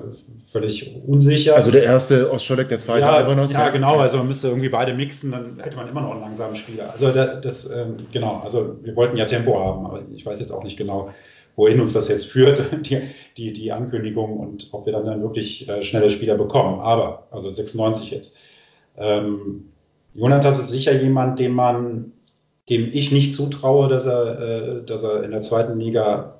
[0.52, 1.56] völlig unsicher.
[1.56, 3.52] Also der erste Ostscholek, der zweite ja, Albanos.
[3.52, 6.54] Ja, genau, also man müsste irgendwie beide mixen, dann hätte man immer noch einen langsamen
[6.54, 6.92] Spieler.
[6.92, 10.52] Also das, das ähm, genau, also wir wollten ja Tempo haben, aber ich weiß jetzt
[10.52, 11.10] auch nicht genau,
[11.56, 15.68] wohin uns das jetzt führt, die, die, die Ankündigung und ob wir dann, dann wirklich
[15.68, 16.78] äh, schnelle Spieler bekommen.
[16.80, 18.38] Aber, also 96 jetzt.
[18.96, 19.72] Ähm,
[20.18, 22.12] Jonathas ist sicher jemand, dem man,
[22.68, 26.34] dem ich nicht zutraue, dass er, äh, dass er in der zweiten Liga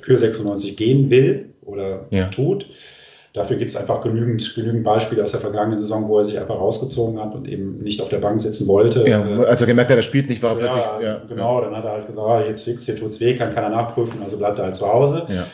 [0.00, 2.26] für 96 gehen will oder ja.
[2.26, 2.66] tut.
[3.32, 6.54] Dafür gibt es einfach genügend, genügend Beispiele aus der vergangenen Saison, wo er sich einfach
[6.54, 9.08] rausgezogen hat und eben nicht auf der Bank sitzen wollte.
[9.08, 11.04] Ja, als er gemerkt hat, er spielt nicht, war er ja, plötzlich.
[11.04, 13.70] Ja, genau, dann hat er halt gesagt, ah, jetzt liegt's, hier tut's weh, kann keiner
[13.70, 15.26] nachprüfen, also bleibt er halt zu Hause.
[15.28, 15.46] Ja.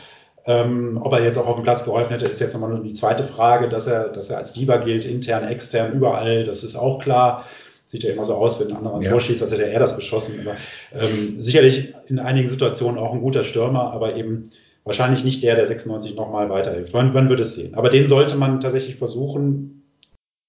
[0.45, 2.93] Ähm, ob er jetzt auch auf dem Platz geholfen hätte, ist jetzt nochmal nur die
[2.93, 6.99] zweite Frage, dass er, dass er als Diva gilt, intern, extern, überall, das ist auch
[6.99, 7.45] klar.
[7.91, 9.11] Sieht ja immer so aus, wenn ein anderer ein ja.
[9.11, 10.47] Tor schießt, als hätte er das geschossen.
[10.47, 10.55] Aber
[10.97, 14.51] ähm, sicherlich in einigen Situationen auch ein guter Stürmer, aber eben
[14.85, 16.93] wahrscheinlich nicht der, der 96 nochmal weiterhilft.
[16.93, 17.75] Man, man wird es sehen.
[17.75, 19.83] Aber den sollte man tatsächlich versuchen,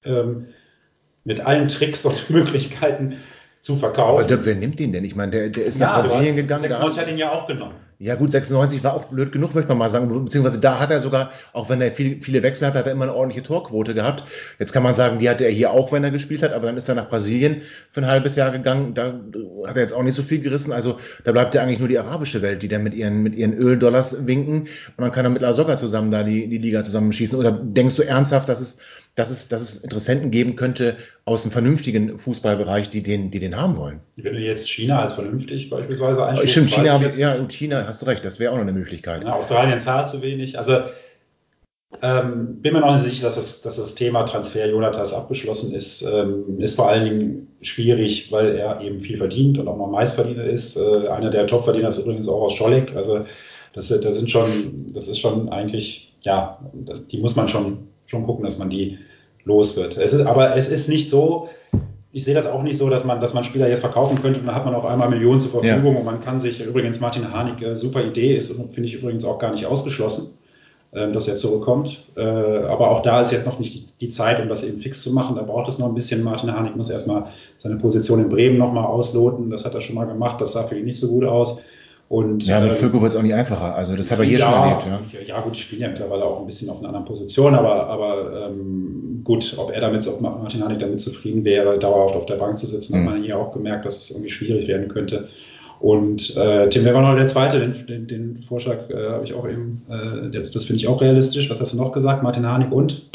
[0.05, 0.51] ähm,
[1.25, 3.17] mit allen Tricks und Möglichkeiten
[3.59, 4.25] zu verkaufen.
[4.25, 5.05] Aber wer nimmt ihn denn?
[5.05, 6.63] Ich meine, der, der ist ja, nach Brasilien gegangen.
[6.63, 7.75] 96 hat ihn ja auch genommen.
[8.03, 10.09] Ja gut, 96 war auch blöd genug, möchte man mal sagen.
[10.25, 13.05] Beziehungsweise da hat er sogar, auch wenn er viel, viele Wechsel hat, hat er immer
[13.05, 14.25] eine ordentliche Torquote gehabt.
[14.59, 16.77] Jetzt kann man sagen, die hatte er hier auch, wenn er gespielt hat, aber dann
[16.77, 17.63] ist er nach Brasilien
[17.93, 18.95] für ein halbes Jahr gegangen.
[18.95, 19.21] Da
[19.69, 20.73] hat er jetzt auch nicht so viel gerissen.
[20.73, 23.55] Also da bleibt ja eigentlich nur die arabische Welt, die dann mit ihren, mit ihren
[23.55, 24.63] Öldollars winken.
[24.63, 27.39] Und dann kann er mit La Soga zusammen da die, die Liga zusammenschießen.
[27.39, 28.79] Oder denkst du ernsthaft, dass es
[29.15, 33.57] dass es, dass es Interessenten geben könnte aus dem vernünftigen Fußballbereich, die den, die den
[33.57, 34.01] haben wollen.
[34.17, 36.53] Wenn du jetzt China als vernünftig beispielsweise einstufst.
[36.53, 39.23] Stimmt, China, ja, und China, hast du recht, das wäre auch noch eine Möglichkeit.
[39.23, 40.57] Ja, Australien zahlt zu wenig.
[40.57, 40.81] Also
[42.01, 46.03] ähm, bin mir noch nicht sicher, dass das, dass das Thema Transfer Jonathas abgeschlossen ist.
[46.03, 50.45] Ähm, ist vor allen Dingen schwierig, weil er eben viel verdient und auch mal Meistverdiener
[50.45, 50.77] ist.
[50.77, 52.97] Äh, einer der Topverdiener ist übrigens auch aus Scholleck.
[52.97, 53.27] Also
[53.75, 56.59] das, das sind schon, das ist schon eigentlich, ja,
[57.11, 58.99] die muss man schon schon gucken, dass man die
[59.45, 59.97] los wird.
[59.97, 61.49] Es ist, aber es ist nicht so,
[62.13, 64.47] ich sehe das auch nicht so, dass man, dass man Spieler jetzt verkaufen könnte und
[64.47, 65.99] dann hat man auf einmal Millionen zur Verfügung ja.
[65.99, 69.39] und man kann sich, übrigens Martin Harnik, äh, super Idee, ist finde ich übrigens auch
[69.39, 70.39] gar nicht ausgeschlossen,
[70.93, 72.05] äh, dass er zurückkommt.
[72.15, 75.15] Äh, aber auch da ist jetzt noch nicht die Zeit, um das eben fix zu
[75.15, 75.37] machen.
[75.37, 76.23] Da braucht es noch ein bisschen.
[76.23, 79.49] Martin Harnik muss erstmal seine Position in Bremen nochmal ausloten.
[79.49, 80.39] Das hat er schon mal gemacht.
[80.39, 81.63] Das sah für ihn nicht so gut aus.
[82.13, 83.75] Und, ja, mit Völko wird es auch nicht einfacher.
[83.75, 85.13] Also das hat er hier ja, schon erlebt.
[85.15, 85.21] Ja.
[85.35, 88.51] ja, gut, die spielen ja mittlerweile auch ein bisschen auf einer anderen Position, aber, aber
[88.51, 92.59] ähm, gut, ob er damit, ob Martin Hanik damit zufrieden wäre, dauerhaft auf der Bank
[92.59, 93.07] zu sitzen, mhm.
[93.07, 95.31] hat man hier auch gemerkt, dass es irgendwie schwierig werden könnte.
[95.81, 97.61] Und äh, Tim, wer war noch der Zweite?
[97.61, 101.01] Den, den, den Vorschlag äh, habe ich auch eben, äh, das, das finde ich auch
[101.01, 101.49] realistisch.
[101.49, 102.23] Was hast du noch gesagt?
[102.23, 103.09] Martin Hanik und?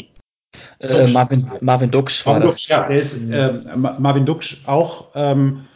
[0.80, 2.56] Äh, Marvin, Marvin Duksch war Marvin das.
[2.56, 5.04] Duksch, ja, der ist, äh, Marvin Duksch auch.
[5.14, 5.66] Ähm,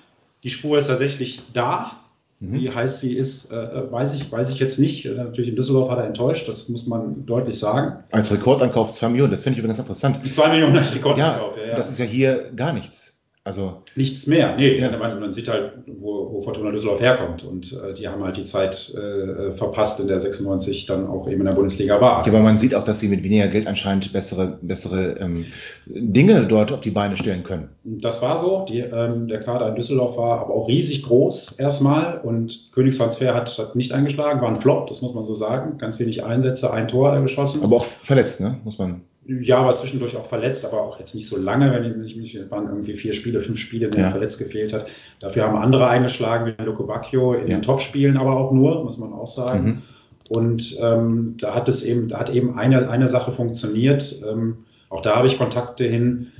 [0.43, 2.02] die Spur ist tatsächlich da.
[2.43, 2.55] Mhm.
[2.55, 5.07] Wie heiß sie ist, äh, weiß, ich, weiß ich jetzt nicht.
[5.07, 8.03] Äh, natürlich in Düsseldorf hat er enttäuscht, das muss man deutlich sagen.
[8.11, 10.21] Als Rekordankauf 2 Millionen, das finde ich übrigens interessant.
[10.29, 11.77] 2 Millionen als Rekordankauf, ja, ja, ja.
[11.77, 13.12] Das ist ja hier gar nichts.
[13.45, 14.55] Also nichts mehr.
[14.55, 14.97] Nee, ja.
[14.97, 17.43] man, sieht halt, wo, wo Fortuna Düsseldorf herkommt.
[17.43, 21.41] Und äh, die haben halt die Zeit äh, verpasst, in der 96 dann auch eben
[21.41, 22.25] in der Bundesliga war.
[22.25, 25.47] Ja, aber man sieht auch, dass sie mit weniger Geld anscheinend bessere, bessere ähm,
[25.87, 27.71] Dinge dort auf die Beine stellen können.
[27.83, 28.65] Das war so.
[28.69, 32.19] Die, ähm, der Kader in Düsseldorf war aber auch riesig groß erstmal.
[32.19, 35.79] Und Königstransfer hat, hat nicht eingeschlagen, war ein Flop, das muss man so sagen.
[35.79, 37.65] Ganz wenig Einsätze, ein Tor geschossen.
[37.65, 38.61] Aber auch verletzt, ne?
[38.63, 39.01] Muss man.
[39.25, 42.67] Ja, war zwischendurch auch verletzt, aber auch jetzt nicht so lange, wenn ich mich, waren
[42.67, 44.07] irgendwie vier Spiele, fünf Spiele, wenn ja.
[44.07, 44.87] er verletzt gefehlt hat.
[45.21, 47.57] Dafür haben andere eingeschlagen, wie Loco Bacchio, in ja.
[47.57, 49.65] den Topspielen aber auch nur, muss man auch sagen.
[49.65, 49.83] Mhm.
[50.29, 55.01] Und ähm, da hat es eben, da hat eben eine, eine Sache funktioniert, ähm, Auch
[55.01, 56.33] da habe ich Kontakte hin.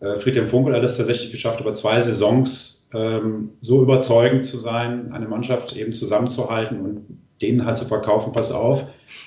[0.00, 5.12] Äh, Friedhelm Funkel hat es tatsächlich geschafft, über zwei Saisons ähm, so überzeugend zu sein,
[5.12, 7.06] eine Mannschaft eben zusammenzuhalten und
[7.40, 8.82] denen halt zu verkaufen, pass auf,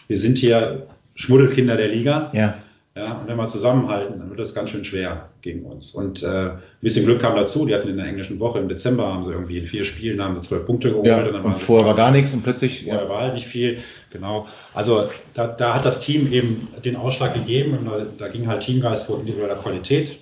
[0.07, 2.29] wir sind hier Schmuddelkinder der Liga.
[2.33, 2.55] Ja.
[2.95, 5.95] Ja, und wenn wir zusammenhalten, dann wird das ganz schön schwer gegen uns.
[5.95, 7.65] Und äh, ein bisschen Glück kam dazu.
[7.65, 10.35] Die hatten in der englischen Woche im Dezember haben sie irgendwie in vier Spielen haben
[10.35, 11.07] sie zwölf Punkte geholt.
[11.07, 12.83] Ja, und, und, vorher war gar nichts und plötzlich.
[12.83, 13.09] Vorher ja.
[13.09, 13.79] war halt nicht viel.
[14.11, 14.47] Genau.
[14.75, 18.61] Also da, da hat das Team eben den Ausschlag gegeben und da, da ging halt
[18.61, 20.19] Teamgeist vor individueller Qualität.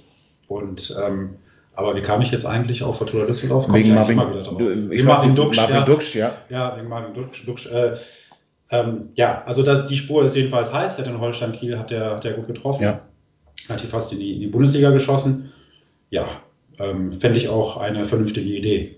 [0.47, 1.31] Und ähm,
[1.75, 3.65] aber wie kam ich jetzt eigentlich auf Fortuna Düsseldorf?
[3.73, 5.57] Wegen Marvin, du, wegen Marvin Duksch.
[5.57, 5.83] Marvin ja.
[5.83, 6.33] Duksch, ja.
[6.49, 7.45] Ja, wegen Marvin Duksch.
[7.45, 7.97] Duksch äh,
[8.71, 10.97] ähm, ja, also da, die Spur ist jedenfalls heiß.
[10.97, 12.83] Der in Holstein Kiel hat der, hat der gut getroffen.
[12.83, 13.01] Ja.
[13.69, 15.51] Hat die fast in die, in die Bundesliga geschossen.
[16.09, 16.41] Ja,
[16.79, 18.95] ähm, fände ich auch eine vernünftige Idee.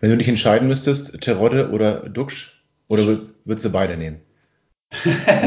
[0.00, 4.20] Wenn du dich entscheiden müsstest, Terodde oder Duxch, oder würdest du beide nehmen?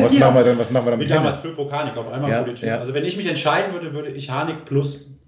[0.01, 0.19] was, ja.
[0.19, 2.79] machen wir dann, was machen wir dann mit damals Philipp Hanik auf einmal Ja, ja.
[2.79, 5.19] Also wenn ich mich entscheiden würde, würde ich Hanik plus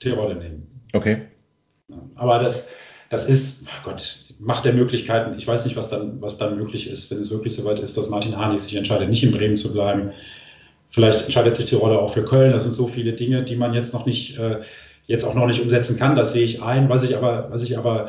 [0.00, 0.66] Terodde nehmen.
[0.92, 1.22] Okay.
[2.14, 2.72] Aber das,
[3.12, 5.34] das ist, oh Gott, Macht der Möglichkeiten.
[5.38, 8.08] Ich weiß nicht, was dann, was dann möglich ist, wenn es wirklich soweit ist, dass
[8.08, 10.10] Martin Hanig sich entscheidet, nicht in Bremen zu bleiben.
[10.90, 12.50] Vielleicht entscheidet sich die Rolle auch für Köln.
[12.50, 14.62] Das sind so viele Dinge, die man jetzt noch nicht, äh,
[15.06, 16.16] jetzt auch noch nicht umsetzen kann.
[16.16, 16.88] Das sehe ich ein.
[16.88, 18.08] Was ich aber, was ich aber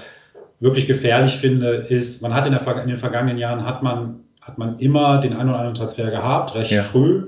[0.60, 4.58] wirklich gefährlich finde, ist, man hat in, der, in den vergangenen Jahren hat man, hat
[4.58, 6.84] man immer den einen oder anderen Transfer gehabt, recht Ja.
[6.84, 7.28] früh.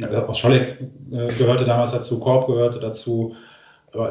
[0.00, 0.80] Auch Scholleck
[1.12, 3.36] äh, gehörte damals dazu, Korb gehörte dazu.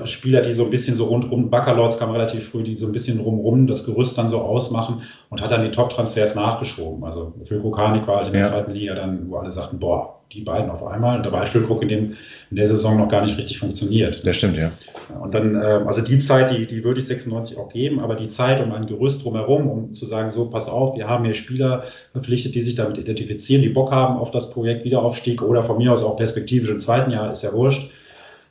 [0.05, 3.19] Spieler, die so ein bisschen so rundrum, Baccalords kam relativ früh, die so ein bisschen
[3.19, 7.03] rumrum das Gerüst dann so ausmachen und hat dann die Top-Transfers nachgeschoben.
[7.03, 8.47] Also Phil Kanik war halt in der Ja.
[8.47, 11.17] zweiten Liga dann, wo alle sagten, boah, die beiden auf einmal.
[11.17, 12.13] Und dabei hat Phil Cook in, dem,
[12.51, 14.25] in der Saison noch gar nicht richtig funktioniert.
[14.25, 14.71] Das stimmt, ja.
[15.19, 18.27] Und dann, ähm, also die Zeit, die, die würde ich 96 auch geben, aber die
[18.27, 21.83] Zeit um ein Gerüst drumherum, um zu sagen, so, pass auf, wir haben hier Spieler
[22.13, 25.91] verpflichtet, die sich damit identifizieren, die Bock haben auf das Projekt Wiederaufstieg oder von mir
[25.91, 27.89] aus auch perspektivisch im zweiten Jahr, ist ja wurscht.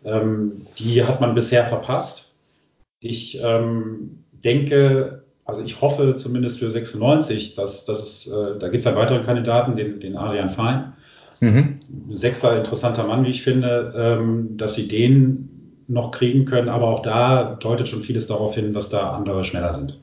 [0.05, 2.35] Ähm, die hat man bisher verpasst.
[3.01, 8.83] Ich ähm, denke, also ich hoffe zumindest für 96, dass, dass es, äh, da gibt
[8.83, 10.93] es einen weiteren Kandidaten, den, den Adrian Fein.
[11.41, 11.77] Mhm.
[12.11, 17.03] Sechser, interessanter Mann, wie ich finde, ähm, dass sie den noch kriegen können, aber auch
[17.03, 19.99] da deutet schon vieles darauf hin, dass da andere schneller sind.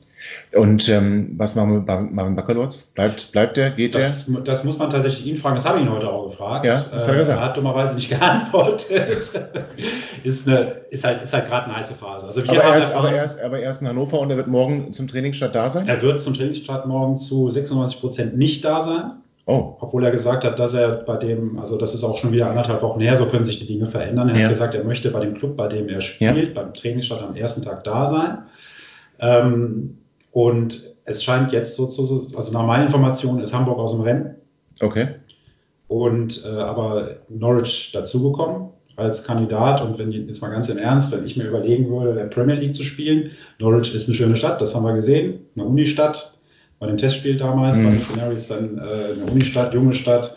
[0.54, 2.92] Und ähm, was machen wir mit Mar- Marvin Baccalords?
[2.94, 3.70] Bleibt, bleibt der?
[3.70, 6.64] Geht Das, das muss man tatsächlich ihn fragen, das habe ich ihn heute auch gefragt.
[6.66, 7.38] Ja, was hat er Äh, gesagt?
[7.40, 8.08] er hat dummerweise nicht
[8.58, 9.28] geantwortet.
[10.24, 12.26] ist, eine, ist halt, ist halt gerade eine heiße Phase.
[12.26, 12.50] Also der?
[12.52, 14.48] Aber er, ist, aber, erfahren, er, ist, aber er ist in Hannover und er wird
[14.48, 15.86] morgen zum Trainingsstart da sein?
[15.88, 19.12] er wird zum Trainingsstart morgen zu 96 Prozent nicht da sein.
[19.50, 22.50] Oh, obwohl er gesagt hat, dass er bei dem, also das ist auch schon wieder
[22.50, 24.28] anderthalb Wochen her, so können sich die Dinge verändern.
[24.28, 24.42] Er Ja.
[24.42, 27.62] hat gesagt, er möchte bei dem Club, bei dem er spielt, beim Trainingsstart am ersten
[27.62, 28.38] Tag da sein.
[29.20, 29.98] Ähm,
[30.38, 32.02] und es scheint jetzt so zu,
[32.36, 34.36] also nach meinen Informationen ist Hamburg aus dem Rennen
[34.80, 35.08] okay.
[35.88, 39.82] und äh, aber Norwich dazugekommen als Kandidat.
[39.82, 42.76] Und wenn jetzt mal ganz im Ernst, wenn ich mir überlegen würde, der Premier League
[42.76, 46.38] zu spielen, Norwich ist eine schöne Stadt, das haben wir gesehen, eine Unistadt.
[46.78, 47.84] Bei dem Testspiel damals, Mhm.
[47.84, 50.36] bei den Canaries dann äh, eine Unistadt, junge Stadt,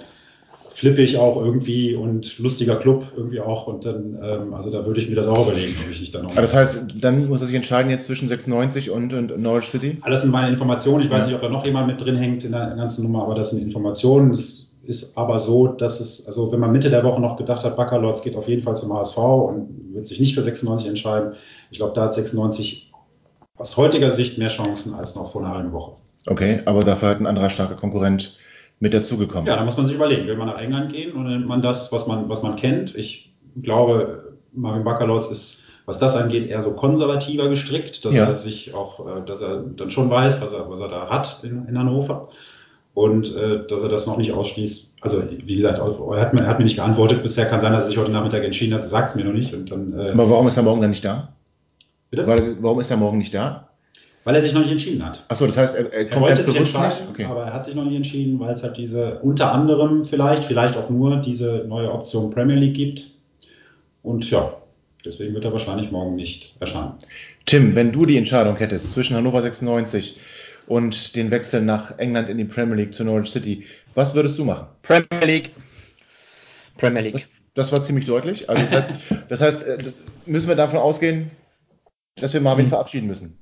[0.82, 3.68] flippig auch irgendwie und lustiger Club irgendwie auch.
[3.68, 6.24] Und dann, ähm, also da würde ich mir das auch überlegen, ob ich nicht dann
[6.24, 6.32] noch.
[6.32, 10.00] Aber das heißt, dann muss er sich entscheiden jetzt zwischen 96 und, und Norwich City?
[10.02, 11.04] Alles sind meine Informationen.
[11.04, 11.26] Ich weiß Ja.
[11.28, 13.62] nicht, ob da noch jemand mit drin hängt in der ganzen Nummer, aber das sind
[13.62, 14.32] Informationen.
[14.32, 17.78] Es ist aber so, dass es, also wenn man Mitte der Woche noch gedacht hat,
[17.78, 21.34] Baccalords geht auf jeden Fall zum HSV und wird sich nicht für 96 entscheiden,
[21.70, 22.92] ich glaube, da hat 96
[23.56, 25.98] aus heutiger Sicht mehr Chancen als noch vor einer halben Woche.
[26.26, 28.36] Okay, aber dafür hat ein anderer starker Konkurrent
[28.82, 29.46] mit dazugekommen.
[29.48, 31.94] Ja, da muss man sich überlegen, will man nach England gehen oder nimmt man das,
[31.94, 32.94] was man, was man kennt?
[32.96, 38.26] Ich glaube, Marvin Baccalords ist, was das angeht, eher so konservativer gestrickt, dass Ja.
[38.26, 41.40] er sich auch, äh, dass er dann schon weiß, was er, was er da hat
[41.44, 42.30] in, in Hannover.
[42.94, 44.98] Und äh, dass er das noch nicht ausschließt.
[45.00, 47.24] Also, wie gesagt, er hat, mir, er hat mir nicht geantwortet.
[47.24, 48.84] Bisher kann sein, dass er sich heute Nachmittag entschieden hat.
[48.84, 49.54] Sagt es mir noch nicht.
[49.54, 51.30] Und dann, äh, Aber warum ist er morgen dann nicht da?
[52.10, 52.28] bitte?
[52.28, 53.70] Weil, warum ist er morgen nicht da?
[54.24, 55.24] Weil er sich noch nicht entschieden hat.
[55.30, 57.04] Achso, das heißt, er, er Er kommt wollte ganz bewusst nicht?
[57.10, 57.26] Okay.
[57.26, 60.78] aber er hat sich noch nicht entschieden, weil es halt diese, unter anderem vielleicht, vielleicht
[60.78, 63.04] auch nur diese neue Option Premier League gibt.
[64.04, 64.54] Und ja,
[65.04, 66.94] deswegen wird er wahrscheinlich morgen nicht erscheinen.
[67.48, 70.20] Tim, wenn du die Entscheidung hättest zwischen Hannover 96
[70.68, 74.46] und den Wechsel nach England in die Premier League zu Norwich City, was würdest du
[74.46, 74.68] machen?
[74.84, 75.52] Premier League.
[76.78, 77.28] Premier Das, League.
[77.56, 78.48] das war ziemlich deutlich.
[78.50, 78.92] Also das heißt,
[79.30, 79.78] das heißt, äh,
[80.28, 81.32] müssen wir davon ausgehen,
[82.18, 82.70] dass wir Marvin Hm.
[82.70, 83.38] verabschieden müssen.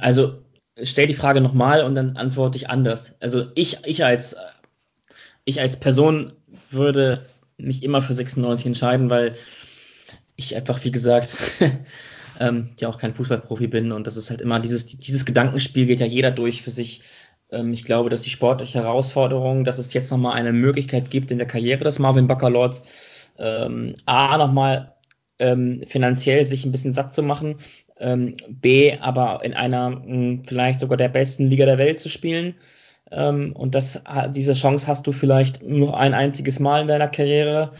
[0.00, 0.42] Also
[0.82, 3.16] stell die Frage nochmal und dann antworte ich anders.
[3.20, 4.36] Also ich, ich als
[5.44, 6.32] ich als Person
[6.70, 9.36] würde mich immer für 96 entscheiden, weil
[10.36, 11.38] ich einfach, wie gesagt,
[12.40, 16.00] ähm, ja auch kein Fußballprofi bin und das ist halt immer dieses, dieses Gedankenspiel geht
[16.00, 17.02] ja jeder durch für sich.
[17.50, 21.38] Ähm, ich glaube, dass die sportliche Herausforderung, dass es jetzt nochmal eine Möglichkeit gibt in
[21.38, 22.82] der Karriere des Marvin Baccalords,
[23.38, 24.94] ähm, A, nochmal
[25.38, 27.56] ähm, finanziell sich ein bisschen satt zu machen,
[27.98, 32.54] ähm, B, aber in einer mh, vielleicht sogar der besten Liga der Welt zu spielen.
[33.10, 37.72] Ähm, und das, diese Chance hast du vielleicht nur ein einziges Mal in deiner Karriere.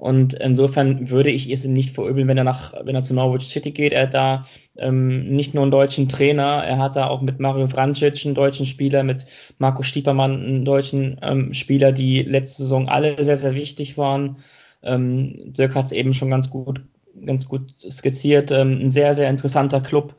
[0.00, 3.48] Und insofern würde ich es ihm nicht verübeln, wenn er nach, wenn er zu Norwich
[3.48, 3.92] City geht.
[3.92, 4.46] Er hat da
[4.78, 8.64] ähm, nicht nur einen deutschen Trainer, er hat da auch mit Mario Vrancic einen deutschen
[8.64, 9.26] Spieler, mit
[9.58, 14.38] Marco Stiepermann einen deutschen ähm, Spieler, die letzte Saison alle sehr, sehr wichtig waren.
[14.82, 16.80] Ähm, Dirk hat es eben schon ganz gut,
[17.24, 18.50] ganz gut skizziert.
[18.52, 20.14] Ähm, ein sehr, sehr interessanter Club,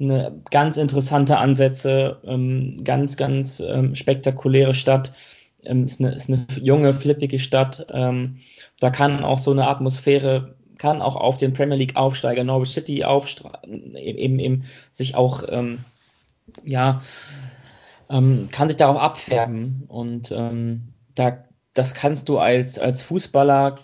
[0.00, 5.12] eine ganz interessante Ansätze, ähm, ganz, ganz ähm, spektakuläre Stadt.
[5.64, 7.86] Ähm, ist, eine, ist eine junge, flippige Stadt.
[7.92, 8.38] Ähm,
[8.80, 13.04] da kann auch so eine Atmosphäre, kann auch auf den Premier League Aufsteiger Norwich City
[13.04, 15.80] aufsteigen, eben, eben sich auch, ähm,
[16.64, 17.02] ja,
[18.08, 19.84] kann sich darauf abfärben.
[19.88, 23.78] Und da, das kannst du als, als Fußballer,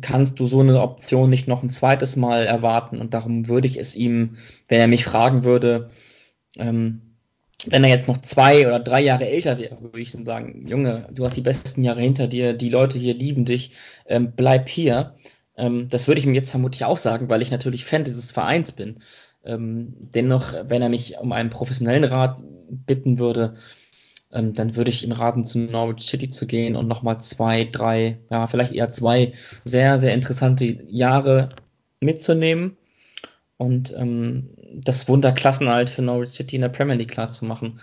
[0.00, 3.00] kannst du so eine Option nicht noch ein zweites Mal erwarten.
[3.00, 4.36] Und darum würde ich es ihm,
[4.68, 5.90] wenn er mich fragen würde,
[6.56, 7.02] ähm,
[7.66, 11.24] wenn er jetzt noch zwei oder drei Jahre älter wäre, würde ich sagen, Junge, du
[11.24, 13.72] hast die besten Jahre hinter dir, die Leute hier lieben dich,
[14.06, 15.14] ähm, bleib hier.
[15.56, 18.72] Ähm, das würde ich ihm jetzt vermutlich auch sagen, weil ich natürlich Fan dieses Vereins
[18.72, 19.00] bin.
[19.44, 23.54] Ähm, dennoch, wenn er mich um einen professionellen Rat bitten würde,
[24.32, 28.18] ähm, dann würde ich ihm raten, zu Norwich City zu gehen und nochmal zwei, drei,
[28.30, 29.32] ja, vielleicht eher zwei
[29.64, 31.50] sehr, sehr interessante Jahre
[32.00, 32.76] mitzunehmen
[33.56, 37.80] und ähm, das Wunderklassenhalt für Norwich City in der Premier League klar zu machen.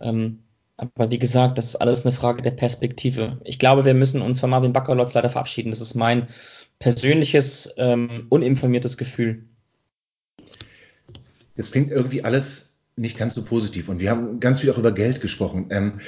[0.00, 0.40] Ähm,
[0.76, 3.40] aber wie gesagt, das ist alles eine Frage der Perspektive.
[3.44, 5.70] Ich glaube, wir müssen uns von Marvin Baccalotz leider verabschieden.
[5.70, 6.28] Das ist mein
[6.78, 9.46] persönliches, ähm, uninformiertes Gefühl.
[11.56, 12.65] Das klingt irgendwie alles
[12.96, 13.88] nicht ganz so positiv.
[13.88, 15.66] Und wir haben ganz viel auch über Geld gesprochen.
[15.70, 16.00] Ähm,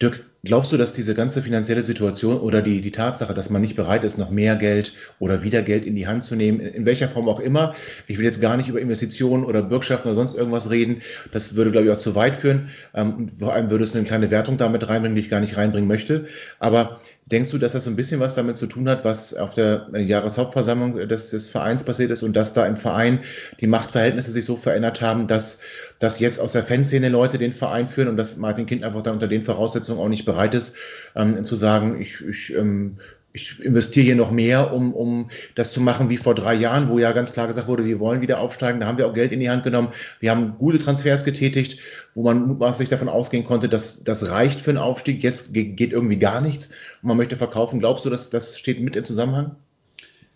[0.00, 3.76] Dirk, glaubst du, dass diese ganze finanzielle Situation oder die, die Tatsache, dass man nicht
[3.76, 7.08] bereit ist, noch mehr Geld oder wieder Geld in die Hand zu nehmen, in welcher
[7.08, 7.74] Form auch immer,
[8.06, 11.00] ich will jetzt gar nicht über Investitionen oder Bürgschaften oder sonst irgendwas reden,
[11.32, 12.68] das würde, glaube ich, auch zu weit führen.
[12.94, 15.88] Ähm, vor allem würde es eine kleine Wertung damit reinbringen, die ich gar nicht reinbringen
[15.88, 16.26] möchte.
[16.58, 19.88] Aber denkst du, dass das ein bisschen was damit zu tun hat, was auf der
[19.92, 23.20] Jahreshauptversammlung des, des Vereins passiert ist und dass da im Verein
[23.60, 25.58] die Machtverhältnisse sich so verändert haben, dass
[25.98, 29.14] dass jetzt aus der Fanszene Leute den Verein führen und dass Martin Kind einfach dann
[29.14, 30.76] unter den Voraussetzungen auch nicht bereit ist,
[31.14, 32.98] ähm, zu sagen, ich, ich, ähm,
[33.32, 36.98] ich investiere hier noch mehr, um, um das zu machen wie vor drei Jahren, wo
[36.98, 38.80] ja ganz klar gesagt wurde, wir wollen wieder aufsteigen.
[38.80, 39.88] Da haben wir auch Geld in die Hand genommen.
[40.20, 41.80] Wir haben gute Transfers getätigt,
[42.14, 45.22] wo man mutmaßlich davon ausgehen konnte, dass das reicht für einen Aufstieg.
[45.22, 46.70] Jetzt geht irgendwie gar nichts
[47.06, 47.78] man möchte verkaufen.
[47.78, 49.56] Glaubst du, dass das steht mit im Zusammenhang?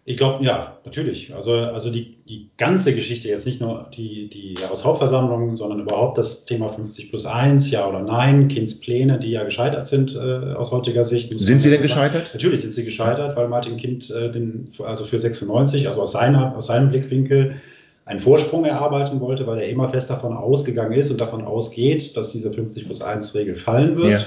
[0.07, 1.35] Ich glaube, ja, natürlich.
[1.35, 6.47] Also, also die, die ganze Geschichte, jetzt nicht nur die, die Jahreshauptversammlung, sondern überhaupt das
[6.47, 11.05] Thema 50 plus 1, ja oder nein, Kindspläne, die ja gescheitert sind äh, aus heutiger
[11.05, 11.39] Sicht.
[11.39, 12.31] Sind sie denn gescheitert?
[12.33, 16.57] Natürlich sind sie gescheitert, weil Martin Kind äh, den, also für 96, also aus, seiner,
[16.57, 17.57] aus seinem Blickwinkel,
[18.07, 22.33] einen Vorsprung erarbeiten wollte, weil er immer fest davon ausgegangen ist und davon ausgeht, dass
[22.33, 24.11] diese 50 plus 1 Regel fallen wird.
[24.11, 24.27] Ja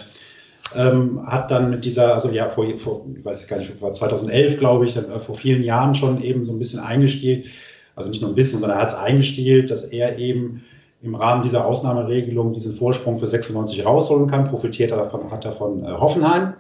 [0.76, 4.60] ähm, hat dann mit dieser, also ja, vor, vor ich weiß gar nicht, war 2011,
[4.60, 7.48] glaube ich, dann, äh, vor vielen Jahren schon eben so ein bisschen eingestielt,
[7.96, 10.64] also nicht nur ein bisschen, sondern er hat es eingestielt, dass er eben
[11.02, 15.84] im Rahmen dieser Ausnahmeregelung diesen Vorsprung für 96 rausholen kann, profitiert er davon, hat davon
[15.84, 16.54] äh, Hoffenheim.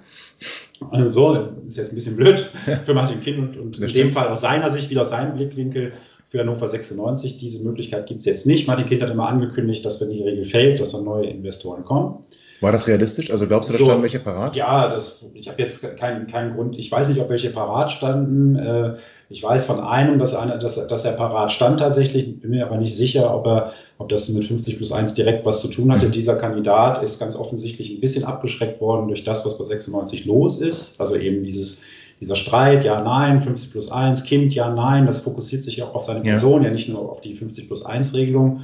[0.91, 2.49] Also so, ist jetzt ein bisschen blöd
[2.85, 5.93] für Martin Kind und, und in dem Fall aus seiner Sicht, wieder aus seinem Blickwinkel,
[6.33, 7.37] für Hannover 96.
[7.37, 8.67] Diese Möglichkeit gibt es jetzt nicht.
[8.67, 12.25] Martin Kind hat immer angekündigt, dass wenn die Regel fällt, dass dann neue Investoren kommen.
[12.63, 13.29] War das realistisch?
[13.29, 14.55] Also glaubst du, da so, standen welche parat?
[14.55, 16.79] Ja, das, ich habe jetzt keinen, keinen Grund.
[16.79, 18.55] Ich weiß nicht, ob welche parat standen.
[18.55, 18.95] Äh,
[19.27, 22.77] ich weiß von einem, dass, eine, dass, dass er parat stand tatsächlich, bin mir aber
[22.77, 26.07] nicht sicher, ob, er, ob das mit 50 plus 1 direkt was zu tun hatte.
[26.07, 26.13] Mhm.
[26.13, 30.61] Dieser Kandidat ist ganz offensichtlich ein bisschen abgeschreckt worden durch das, was bei 96 los
[30.61, 31.01] ist.
[31.01, 31.81] Also eben dieses,
[32.21, 35.05] dieser Streit, ja, nein, 50 plus 1, Kind, ja, nein.
[35.05, 37.85] Das fokussiert sich auch auf seine Person, ja, ja nicht nur auf die 50 plus
[37.85, 38.61] 1 Regelung.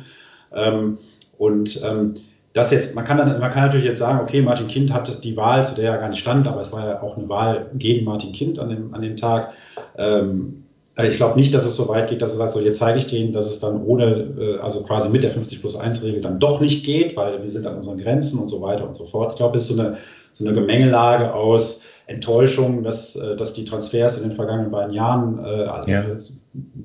[0.56, 1.00] Ähm,
[1.38, 2.16] und ähm,
[2.54, 5.38] das jetzt, man kann, dann, man kann natürlich jetzt sagen, okay, Martin Kind hatte die
[5.38, 8.06] Wahl, zu der er gar nicht stand, aber es war ja auch eine Wahl gegen
[8.06, 9.54] Martin Kind an dem, an dem Tag.
[9.98, 10.64] Ähm,
[11.02, 13.08] ich glaube nicht, dass es so weit geht, dass er sagt, so jetzt zeige ich
[13.08, 16.40] denen, dass es dann ohne, äh, also quasi mit der 50 plus 1 Regel dann
[16.40, 19.34] doch nicht geht, weil wir sind an unseren Grenzen und so weiter und so fort.
[19.34, 19.98] Ich glaube, es ist so eine,
[20.34, 25.40] so eine Gemengelage aus Enttäuschung, dass, äh, dass die Transfers in den vergangenen beiden Jahren
[25.46, 26.04] äh, also ja.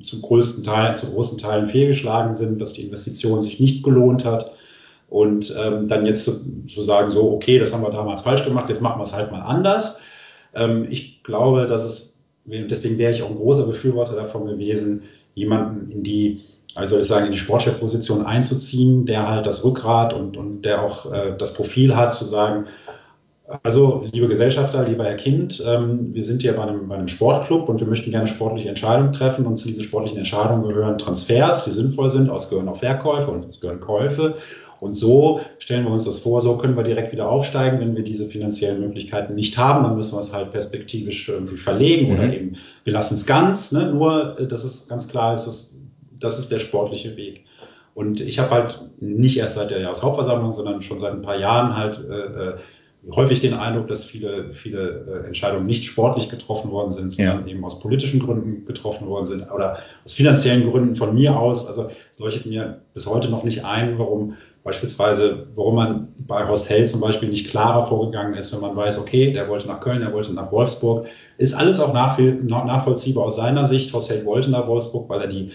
[0.03, 4.53] zu größten Teilen, zu großen Teilen fehlgeschlagen sind, dass die Investition sich nicht gelohnt hat
[5.09, 8.69] und ähm, dann jetzt zu, zu, sagen, so, okay, das haben wir damals falsch gemacht,
[8.69, 10.01] jetzt machen wir es halt mal anders.
[10.55, 15.03] Ähm, ich glaube, dass es, deswegen wäre ich auch ein großer Befürworter davon gewesen,
[15.35, 16.43] jemanden in die,
[16.75, 21.13] also ich sagen, in die Sportchefposition einzuziehen, der halt das Rückgrat und, und der auch
[21.13, 22.67] äh, das Profil hat, zu sagen,
[23.63, 27.69] Also, liebe Gesellschafter, lieber Herr Kind, ähm, wir sind hier bei einem, bei einem Sportclub
[27.69, 29.45] und wir möchten gerne sportliche Entscheidungen treffen.
[29.45, 33.45] Und zu diesen sportlichen Entscheidungen gehören Transfers, die sinnvoll sind, aus gehören auch Verkäufe und
[33.51, 34.37] es gehören Käufe.
[34.81, 37.81] Und so stellen wir uns das vor, so können wir direkt wieder aufsteigen.
[37.81, 42.09] Wenn wir diese finanziellen Möglichkeiten nicht haben, dann müssen wir es halt perspektivisch irgendwie verlegen
[42.09, 42.19] mhm.
[42.19, 43.73] oder eben wir lassen es ganz.
[43.73, 43.93] Ne?
[43.93, 45.83] Nur, äh, dass es ganz klar ist, dass,
[46.19, 47.45] das ist der sportliche Weg.
[47.95, 51.77] Und ich habe halt nicht erst seit der Jahreshauptversammlung, sondern schon seit ein paar Jahren
[51.77, 52.55] halt äh, äh
[53.13, 57.53] häufig den Eindruck, dass viele, viele äh, Entscheidungen nicht sportlich getroffen worden sind, sondern ja.
[57.53, 61.67] eben aus politischen Gründen getroffen worden sind oder aus finanziellen Gründen von mir aus.
[61.67, 66.69] Also es leuchtet mir bis heute noch nicht ein, warum beispielsweise, warum man bei Horst
[66.71, 70.01] Held zum Beispiel nicht klarer vorgegangen ist, wenn man weiß, okay, der wollte nach Köln,
[70.01, 71.07] der wollte nach Wolfsburg,
[71.37, 73.93] ist alles auch nachvollziehbar aus seiner Sicht.
[73.93, 75.53] Horst Held wollte nach Wolfsburg, weil er die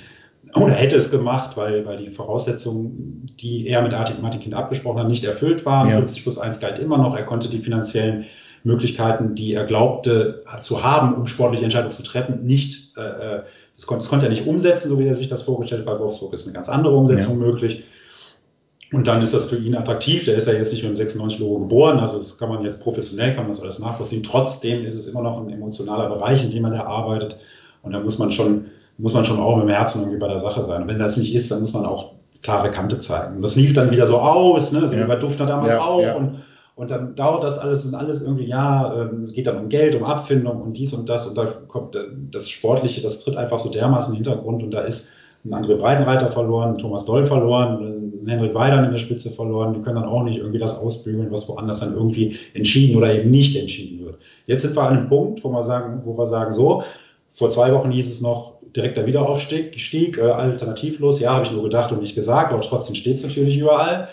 [0.55, 5.07] oder hätte es gemacht, weil, weil die Voraussetzungen, die er mit Martin Kind abgesprochen hat,
[5.07, 5.89] nicht erfüllt waren.
[5.89, 5.97] Ja.
[5.97, 7.15] 50 plus 1 galt immer noch.
[7.15, 8.25] Er konnte die finanziellen
[8.63, 13.41] Möglichkeiten, die er glaubte zu haben, um sportliche Entscheidungen zu treffen, nicht, äh, äh,
[13.75, 15.97] das, konnte, das konnte er nicht umsetzen, so wie er sich das vorgestellt hat.
[15.97, 17.45] Bei Wolfsburg ist eine ganz andere Umsetzung ja.
[17.47, 17.83] möglich.
[18.91, 20.25] Und dann ist das für ihn attraktiv.
[20.25, 21.99] Der ist ja jetzt nicht mit dem 96-Logo geboren.
[21.99, 24.23] Also das kann man jetzt professionell, kann man das alles nachvollziehen.
[24.23, 27.39] Trotzdem ist es immer noch ein emotionaler Bereich, in dem man da arbeitet.
[27.83, 28.65] Und da muss man schon
[28.99, 30.83] muss man schon auch mit dem Herzen irgendwie bei der Sache sein.
[30.83, 32.11] Und wenn das nicht ist, dann muss man auch
[32.43, 33.37] klare Kante zeigen.
[33.37, 34.87] Und das lief dann wieder so aus, ne?
[34.87, 35.03] so ja.
[35.03, 36.01] wie bei Duftner damals ja, auch.
[36.01, 36.15] Ja.
[36.15, 36.41] Und,
[36.75, 40.03] und dann dauert das alles und alles irgendwie, ja, ähm, geht dann um Geld, um
[40.03, 41.27] Abfindung und dies und das.
[41.27, 44.63] Und da kommt äh, das Sportliche, das tritt einfach so dermaßen im Hintergrund.
[44.63, 45.13] Und da ist
[45.45, 49.73] ein André Breitenreiter verloren, Thomas Doll verloren, ein Henrik Weidern in der Spitze verloren.
[49.73, 53.31] Die können dann auch nicht irgendwie das ausbügeln, was woanders dann irgendwie entschieden oder eben
[53.31, 54.17] nicht entschieden wird.
[54.47, 56.83] Jetzt sind wir an einem Punkt, wo wir sagen, wo wir sagen, so,
[57.35, 61.63] vor zwei Wochen hieß es noch, direkter Wiederaufstieg, stieg, äh, alternativlos, ja, habe ich nur
[61.63, 64.09] gedacht und nicht gesagt, aber trotzdem steht es natürlich überall.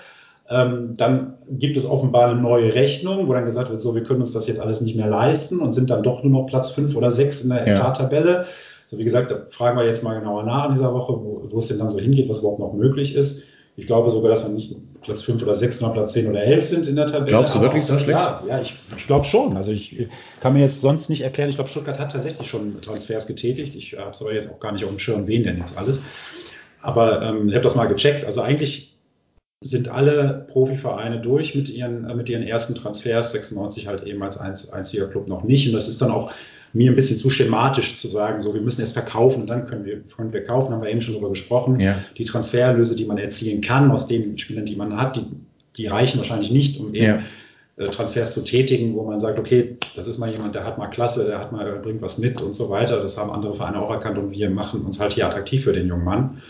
[0.49, 4.21] Ähm, dann gibt es offenbar eine neue Rechnung, wo dann gesagt wird, so, wir können
[4.21, 6.95] uns das jetzt alles nicht mehr leisten und sind dann doch nur noch Platz fünf
[6.95, 7.75] oder sechs in der ja.
[7.75, 8.47] Etat-Tabelle.
[8.87, 11.59] So, wie gesagt, da fragen wir jetzt mal genauer nach in dieser Woche, wo, wo
[11.59, 13.45] es denn dann so hingeht, was überhaupt noch möglich ist.
[13.79, 16.67] Ich glaube sogar, dass wir nicht Platz 5 oder 6, sondern Platz 10 oder 11
[16.67, 17.27] sind in der Tabelle.
[17.27, 18.19] Glaubst du wirklich so schlecht?
[18.19, 19.57] Ja, ja ich, ich glaube schon.
[19.57, 20.09] Also ich
[20.41, 21.51] kann mir jetzt sonst nicht erklären.
[21.51, 23.77] Ich glaube, Stuttgart hat tatsächlich schon Transfers getätigt.
[23.77, 26.01] Ich habe es aber jetzt auch gar nicht auf dem Schirm, wen denn jetzt alles.
[26.81, 28.25] Aber ähm, ich habe das mal gecheckt.
[28.25, 28.97] Also eigentlich
[29.63, 33.33] sind alle Profivereine durch mit ihren, mit ihren ersten Transfers.
[33.33, 35.67] 96 halt eben als einziger Club noch nicht.
[35.67, 36.33] Und das ist dann auch
[36.73, 39.85] mir ein bisschen zu schematisch zu sagen, so wir müssen erst verkaufen und dann können
[39.85, 41.81] wir, können wir kaufen, haben wir eben schon darüber gesprochen.
[41.81, 41.99] Ja.
[42.17, 45.27] Die Transfererlöse, die man erzielen kann aus den Spielern, die man hat, die,
[45.77, 47.21] die reichen wahrscheinlich nicht, um eben ja.
[47.77, 50.89] Äh, Transfers zu tätigen, wo man sagt, okay, das ist mal jemand, der hat mal
[50.89, 53.01] Klasse, der hat mal, der bringt was mit und so weiter.
[53.01, 55.89] Das haben andere Vereine auch erkannt und wir machen uns halt hier attraktiv für den
[55.89, 56.43] jungen Mann.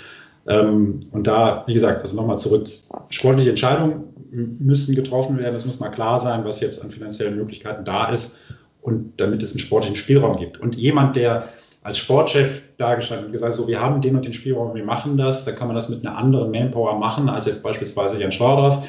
[0.48, 2.68] Ähm, und da, wie gesagt, also nochmal zurück,
[3.10, 5.54] sportliche Entscheidungen müssen getroffen werden.
[5.54, 8.40] Es muss mal klar sein, was jetzt an finanziellen Möglichkeiten da ist
[8.86, 10.60] und damit es einen sportlichen Spielraum gibt.
[10.60, 11.48] Und jemand, der
[11.82, 15.44] als Sportchef dargestanden und gesagt, so, wir haben den und den Spielraum, wir machen das,
[15.44, 18.84] da kann man das mit einer anderen Manpower machen, als jetzt beispielsweise Jan Schlaudraff.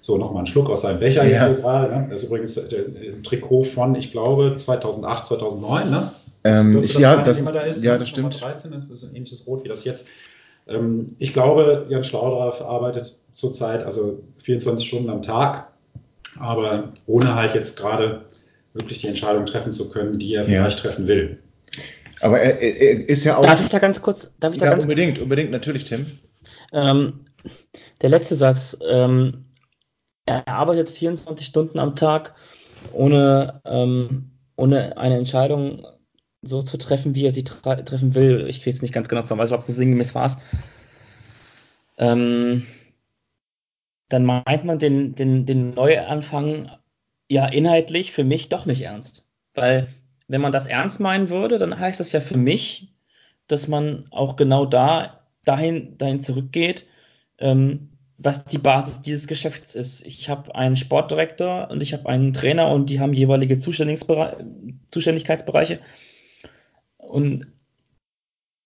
[0.00, 1.48] So, nochmal einen Schluck aus seinem Becher ja.
[1.48, 1.92] jetzt gerade.
[1.92, 2.06] Ne?
[2.10, 6.12] Das ist übrigens ein Trikot von, ich glaube, 2008, 2009, ne?
[6.44, 8.40] Ähm, ich, das ja, das, da ist, ja, das stimmt.
[8.40, 10.08] 13, das ist ein ähnliches Rot wie das jetzt.
[10.68, 15.68] Ähm, ich glaube, Jan Schlaudraff arbeitet zurzeit also 24 Stunden am Tag,
[16.38, 18.27] aber ohne halt jetzt gerade
[18.78, 21.38] wirklich die Entscheidung treffen zu können, die er vielleicht treffen will.
[22.20, 23.42] Aber er, er, ist ja auch.
[23.42, 24.32] Darf ich da ganz kurz?
[24.40, 25.22] Darf ich da ja, ganz unbedingt, kurz?
[25.22, 26.06] unbedingt, natürlich, Tim.
[26.72, 27.26] Ähm,
[28.02, 28.76] der letzte Satz.
[28.86, 29.44] Ähm,
[30.26, 32.34] er arbeitet 24 Stunden am Tag,
[32.92, 35.86] ohne, ähm, ohne eine Entscheidung
[36.42, 38.46] so zu treffen, wie er sie treffen will.
[38.48, 40.30] Ich kriege es nicht ganz genau zusammen, weiß ich, ob es sinngemäß war.
[41.96, 42.66] Ähm,
[44.08, 46.70] dann meint man den, den, den Neuanfang
[47.28, 49.24] ja inhaltlich für mich doch nicht ernst.
[49.54, 49.88] Weil
[50.28, 52.88] wenn man das ernst meinen würde, dann heißt das ja für mich,
[53.46, 56.86] dass man auch genau da dahin, dahin zurückgeht,
[57.38, 60.04] ähm, was die Basis dieses Geschäfts ist.
[60.04, 65.80] Ich habe einen Sportdirektor und ich habe einen Trainer und die haben jeweilige Zuständigkeitsbereiche.
[66.96, 67.46] Und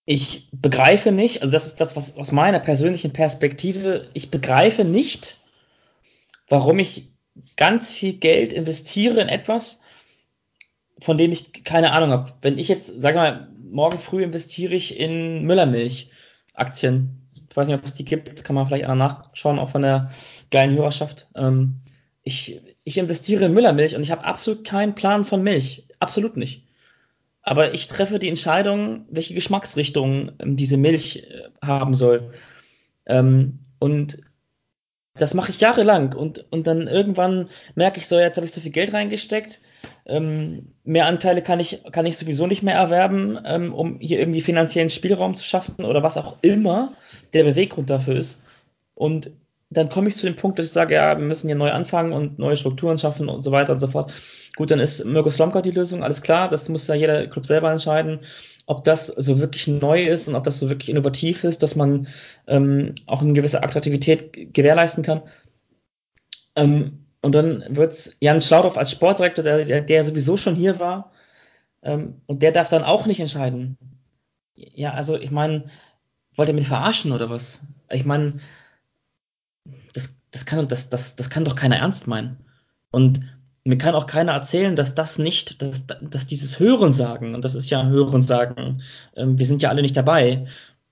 [0.05, 5.37] ich begreife nicht, also das ist das, was aus meiner persönlichen Perspektive, ich begreife nicht,
[6.49, 7.12] warum ich
[7.57, 9.81] ganz viel Geld investiere in etwas,
[10.99, 12.33] von dem ich keine Ahnung habe.
[12.41, 17.27] Wenn ich jetzt, sag mal, morgen früh investiere ich in Müllermilch-Aktien.
[17.49, 20.11] Ich weiß nicht, ob es die gibt, kann man vielleicht auch nachschauen, auch von der
[20.51, 21.27] geilen Hörerschaft.
[21.35, 21.81] Ähm,
[22.23, 25.87] ich, ich investiere in Müllermilch und ich habe absolut keinen Plan von Milch.
[25.99, 26.67] Absolut nicht.
[27.41, 32.33] Aber ich treffe die Entscheidung, welche Geschmacksrichtung ähm, diese Milch äh, haben soll.
[33.05, 34.19] Ähm, und
[35.15, 38.61] das mache ich jahrelang und, und dann irgendwann merke ich so, jetzt habe ich so
[38.61, 39.59] viel Geld reingesteckt.
[40.05, 44.41] Ähm, mehr Anteile kann ich, kann ich sowieso nicht mehr erwerben, ähm, um hier irgendwie
[44.41, 46.93] finanziellen Spielraum zu schaffen oder was auch immer
[47.33, 48.41] der Beweggrund dafür ist.
[48.95, 49.31] Und
[49.69, 52.13] dann komme ich zu dem Punkt, dass ich sage, ja, wir müssen hier neu anfangen
[52.13, 54.13] und neue Strukturen schaffen und so weiter und so fort.
[54.55, 57.71] Gut, dann ist Mirko Slomka die Lösung, alles klar, das muss ja jeder Club selber
[57.71, 58.19] entscheiden,
[58.65, 62.07] ob das so wirklich neu ist und ob das so wirklich innovativ ist, dass man
[62.47, 65.21] ähm, auch eine gewisse Attraktivität gewährleisten kann.
[66.55, 71.11] Ähm, und dann wird's Jan Schlaudorf als Sportdirektor, der, der sowieso schon hier war,
[71.81, 73.77] ähm, und der darf dann auch nicht entscheiden.
[74.55, 75.65] Ja, also ich meine,
[76.35, 77.61] wollt ihr mich verarschen oder was?
[77.89, 78.39] Ich meine,
[79.93, 82.37] das, das, kann, das, das, das kann doch keiner ernst meinen.
[82.91, 83.21] Und
[83.63, 87.69] mir kann auch keiner erzählen, dass das nicht, dass, dass dieses Hörensagen, und das ist
[87.69, 88.81] ja Hörensagen,
[89.15, 90.45] ähm, wir sind ja alle nicht dabei,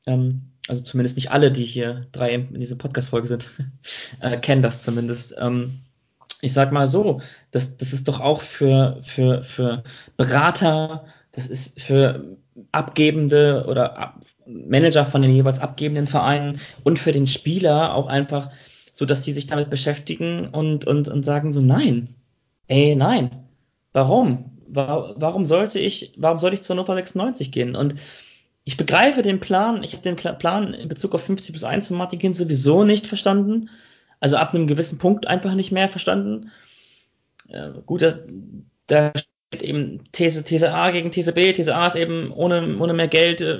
[0.06, 3.50] ähm, also zumindest nicht alle, die hier drei in dieser Podcast-Folge sind,
[4.22, 5.36] äh, kennen das zumindest.
[5.38, 5.80] Ähm,
[6.42, 9.84] ich sag mal so, das, das ist doch auch für, für, für
[10.18, 12.38] Berater, das ist für
[12.72, 18.50] abgebende oder Ab Manager von den jeweils abgebenden Vereinen und für den Spieler auch einfach
[18.92, 22.16] so, dass die sich damit beschäftigen und, und, und sagen so, nein,
[22.72, 23.48] ey, nein,
[23.92, 24.58] warum?
[24.74, 27.76] Warum sollte ich, warum soll ich zur Hannover 96 gehen?
[27.76, 27.96] Und
[28.64, 31.98] ich begreife den Plan, ich habe den Plan in Bezug auf 50 plus 1 von
[31.98, 33.70] Martin Kind sowieso nicht verstanden.
[34.22, 36.52] Also ab einem gewissen Punkt einfach nicht mehr verstanden.
[37.50, 38.20] Äh, gut, da,
[38.88, 41.52] da steht eben These, These A gegen These B.
[41.52, 43.60] These A ist eben ohne, ohne mehr Geld äh,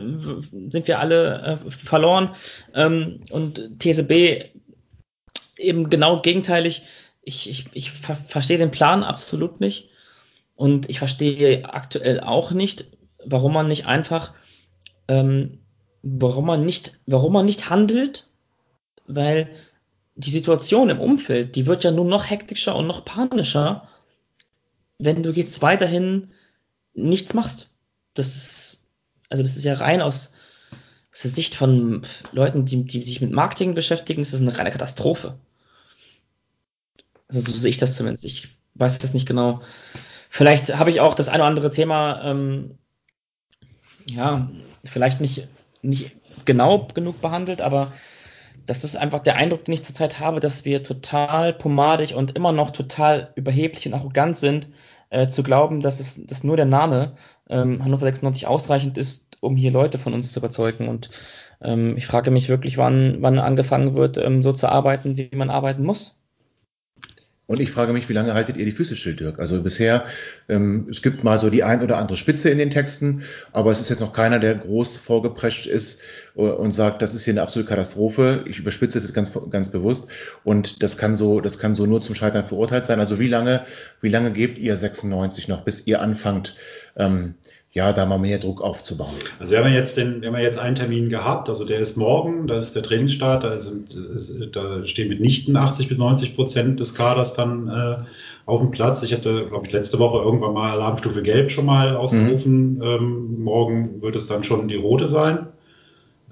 [0.70, 2.30] sind wir alle äh, verloren.
[2.74, 4.46] Ähm, und These B
[5.58, 6.84] eben genau gegenteilig.
[7.24, 9.90] Ich, ich, ich ver verstehe den Plan absolut nicht.
[10.56, 12.86] Und ich verstehe aktuell auch nicht,
[13.26, 14.34] warum man nicht einfach,
[15.08, 15.60] ähm,
[16.04, 18.28] warum man nicht, warum man nicht handelt,
[19.08, 19.50] weil
[20.16, 23.88] die Situation im Umfeld, die wird ja nur noch hektischer und noch panischer,
[25.00, 26.32] wenn du jetzt weiterhin
[26.94, 27.70] nichts machst.
[28.14, 28.82] Das ist,
[29.30, 30.32] also das ist ja rein aus,
[31.14, 34.72] aus der Sicht von Leuten, die, die sich mit Marketing beschäftigen, ist das eine reine
[34.72, 35.40] Katastrophe.
[37.34, 38.26] Also so sehe ich das zumindest.
[38.26, 39.62] Ich weiß das nicht genau.
[40.30, 42.78] Vielleicht habe ich auch das eine oder andere Thema, ähm,
[44.10, 44.50] ja,
[44.84, 45.48] vielleicht nicht,
[45.82, 46.12] nicht
[46.46, 47.92] genau genug behandelt, aber
[48.66, 52.52] das ist einfach der Eindruck, den ich zurzeit habe, dass wir total pomadig und immer
[52.52, 54.70] noch total überheblich und arrogant sind,
[55.10, 57.14] äh, zu glauben, dass es dass nur der Name
[57.50, 60.88] ähm, Hannover 96 ausreichend ist, um hier Leute von uns zu überzeugen.
[60.88, 61.10] Und
[61.62, 65.50] ähm, ich frage mich wirklich, wann, wann angefangen wird, ähm, so zu arbeiten, wie man
[65.50, 66.21] arbeiten muss.
[67.52, 69.38] Und ich frage mich, wie lange haltet ihr die Füße still, Dirk?
[69.38, 70.06] Also bisher,
[70.48, 73.82] ähm, es gibt mal so die ein oder andere Spitze in den Texten, aber es
[73.82, 76.00] ist jetzt noch keiner, der groß vorgeprescht ist
[76.38, 78.46] äh, und sagt, das ist hier eine absolute Katastrophe.
[78.48, 80.08] Ich überspitze das ganz, ganz bewusst.
[80.46, 83.02] Und das kann so, das kann so nur zum Scheitern verurteilt sein.
[83.02, 83.66] Also wie lange,
[84.00, 86.56] wie lange gebt ihr 96 noch, bis ihr anfangt,
[86.96, 87.36] ähm,
[87.74, 89.14] ja, da mal mehr Druck aufzubauen.
[89.40, 92.48] Also wir haben jetzt den, wir haben jetzt einen Termin gehabt, also der ist morgen,
[92.48, 96.96] da ist der Trainingsstart, da, sind, ist, da stehen mitnichten 80 bis 90 Prozent des
[96.96, 97.96] Kaders dann äh,
[98.46, 99.04] auf dem Platz.
[99.04, 102.76] Ich hatte, glaube ich, letzte Woche irgendwann mal Alarmstufe Gelb schon mal ausgerufen.
[102.76, 102.84] Mhm.
[102.84, 105.48] Ähm, morgen wird es dann schon die rote sein.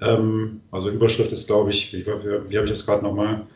[0.02, 3.46] Ähm, also Überschrift ist, glaube ich, wie, wie, wie habe ich das gerade nochmal?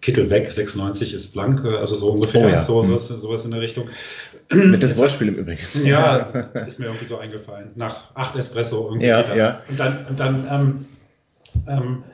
[0.00, 2.60] Kittel weg, 96 ist blank, äh, also so ungefähr, oh ja.
[2.60, 2.98] so, mhm.
[2.98, 3.88] sowas, sowas in der Richtung.
[4.52, 5.60] Mit das Wortspiel im Übrigen.
[5.84, 6.18] Ja,
[6.66, 7.70] ist mir irgendwie so eingefallen.
[7.74, 9.06] Nach acht Espresso irgendwie.
[9.06, 9.62] Ja, ja.
[9.68, 10.84] Und dann, und dann ähm,
[11.66, 12.04] ähm,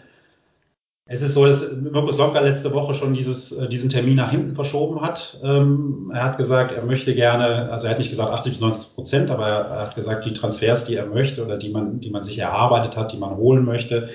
[1.12, 4.54] es ist so, dass Mirko Slomka letzte Woche schon dieses, äh, diesen Termin nach hinten
[4.54, 5.38] verschoben hat.
[5.42, 8.94] Ähm, er hat gesagt, er möchte gerne, also er hat nicht gesagt 80 bis 90
[8.94, 12.22] Prozent, aber er hat gesagt, die Transfers, die er möchte oder die man, die man
[12.22, 14.08] sich erarbeitet hat, die man holen möchte,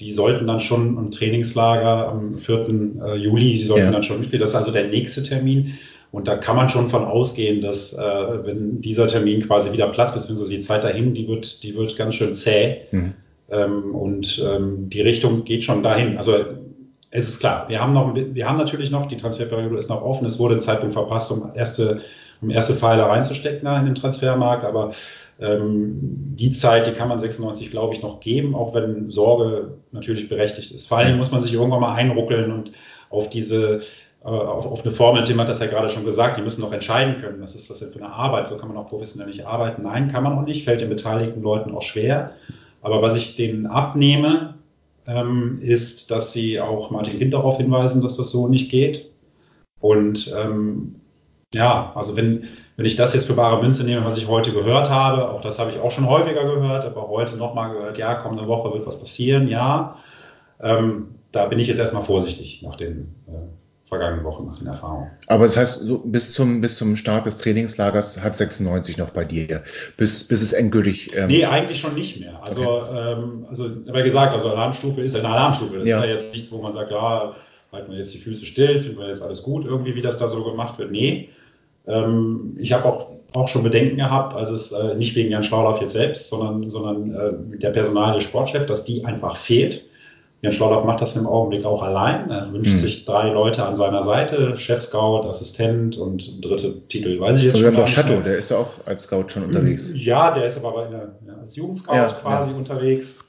[0.00, 2.68] die sollten dann schon im Trainingslager am 4.
[3.04, 3.92] Äh, Juli, die sollten ja.
[3.92, 4.40] dann schon mitspielen.
[4.40, 5.74] Das ist also der nächste Termin.
[6.10, 10.14] Und da kann man schon von ausgehen, dass äh, wenn dieser Termin quasi wieder Platz
[10.14, 12.82] ist, wenn so die Zeit dahin, die wird, die wird ganz schön zäh.
[12.92, 13.14] Mhm.
[13.50, 16.16] Ähm, und ähm, die Richtung geht schon dahin.
[16.16, 16.34] Also
[17.10, 20.26] es ist klar, wir haben noch, wir haben natürlich noch, die Transferperiode ist noch offen.
[20.26, 22.00] Es wurde ein Zeitpunkt verpasst, um erste,
[22.40, 24.94] um erste Pfeile reinzustecken in den Transfermarkt, aber
[25.40, 30.70] die Zeit, die kann man 96, glaube ich, noch geben, auch wenn Sorge natürlich berechtigt
[30.70, 30.86] ist.
[30.86, 32.70] Vor allem muss man sich irgendwann mal einruckeln und
[33.10, 33.82] auf diese
[34.24, 36.72] äh, auf, auf eine Formel, Tim hat das ja gerade schon gesagt, die müssen noch
[36.72, 39.46] entscheiden können, was ist das denn für eine Arbeit, so kann man auch professionell nicht
[39.46, 39.82] arbeiten.
[39.82, 42.32] Nein, kann man auch nicht, fällt den beteiligten Leuten auch schwer.
[42.80, 44.54] Aber was ich denen abnehme,
[45.06, 49.10] ähm, ist, dass sie auch Martin Kind darauf hinweisen, dass das so nicht geht.
[49.80, 50.96] Und ähm,
[51.52, 52.44] ja, also wenn,
[52.76, 55.58] wenn ich das jetzt für bare Münze nehme, was ich heute gehört habe, auch das
[55.58, 58.98] habe ich auch schon häufiger gehört, aber heute nochmal gehört, ja, kommende Woche wird was
[58.98, 59.96] passieren, ja.
[60.60, 63.32] Ähm, da bin ich jetzt erstmal vorsichtig nach den äh,
[63.88, 65.10] vergangenen Wochen, nach den Erfahrungen.
[65.28, 69.24] Aber das heißt, so bis zum, bis zum Start des Trainingslagers hat 96 noch bei
[69.24, 69.62] dir,
[69.96, 71.14] bis, bis es endgültig.
[71.14, 72.40] Ähm nee, eigentlich schon nicht mehr.
[72.42, 73.12] Also, okay.
[73.12, 75.78] ähm, also, aber gesagt, also Alarmstufe ist ja eine Alarmstufe.
[75.78, 75.98] Das ja.
[75.98, 77.34] ist ja jetzt nichts, wo man sagt, ja,
[77.72, 80.26] halten wir jetzt die Füße still, finden wir jetzt alles gut irgendwie, wie das da
[80.26, 80.90] so gemacht wird.
[80.90, 81.30] Nee.
[81.86, 85.80] Ähm, ich habe auch, auch schon Bedenken gehabt, also es äh, nicht wegen Jan Schlaulauf
[85.80, 89.84] jetzt selbst, sondern, sondern äh, der Personal, der Sportchef, dass die einfach fehlt.
[90.40, 92.30] Jan Schlaulauf macht das im Augenblick auch allein.
[92.30, 92.78] Er wünscht hm.
[92.78, 97.54] sich drei Leute an seiner Seite, Chef Scout, Assistent und dritte Titel, weiß ich jetzt
[97.54, 97.76] also schon.
[97.76, 99.90] Wir Chateau, der ist ja auch als Scout schon unterwegs.
[99.94, 102.56] Ja, der ist aber der, als Jugendscout ja, quasi ja.
[102.56, 103.20] unterwegs.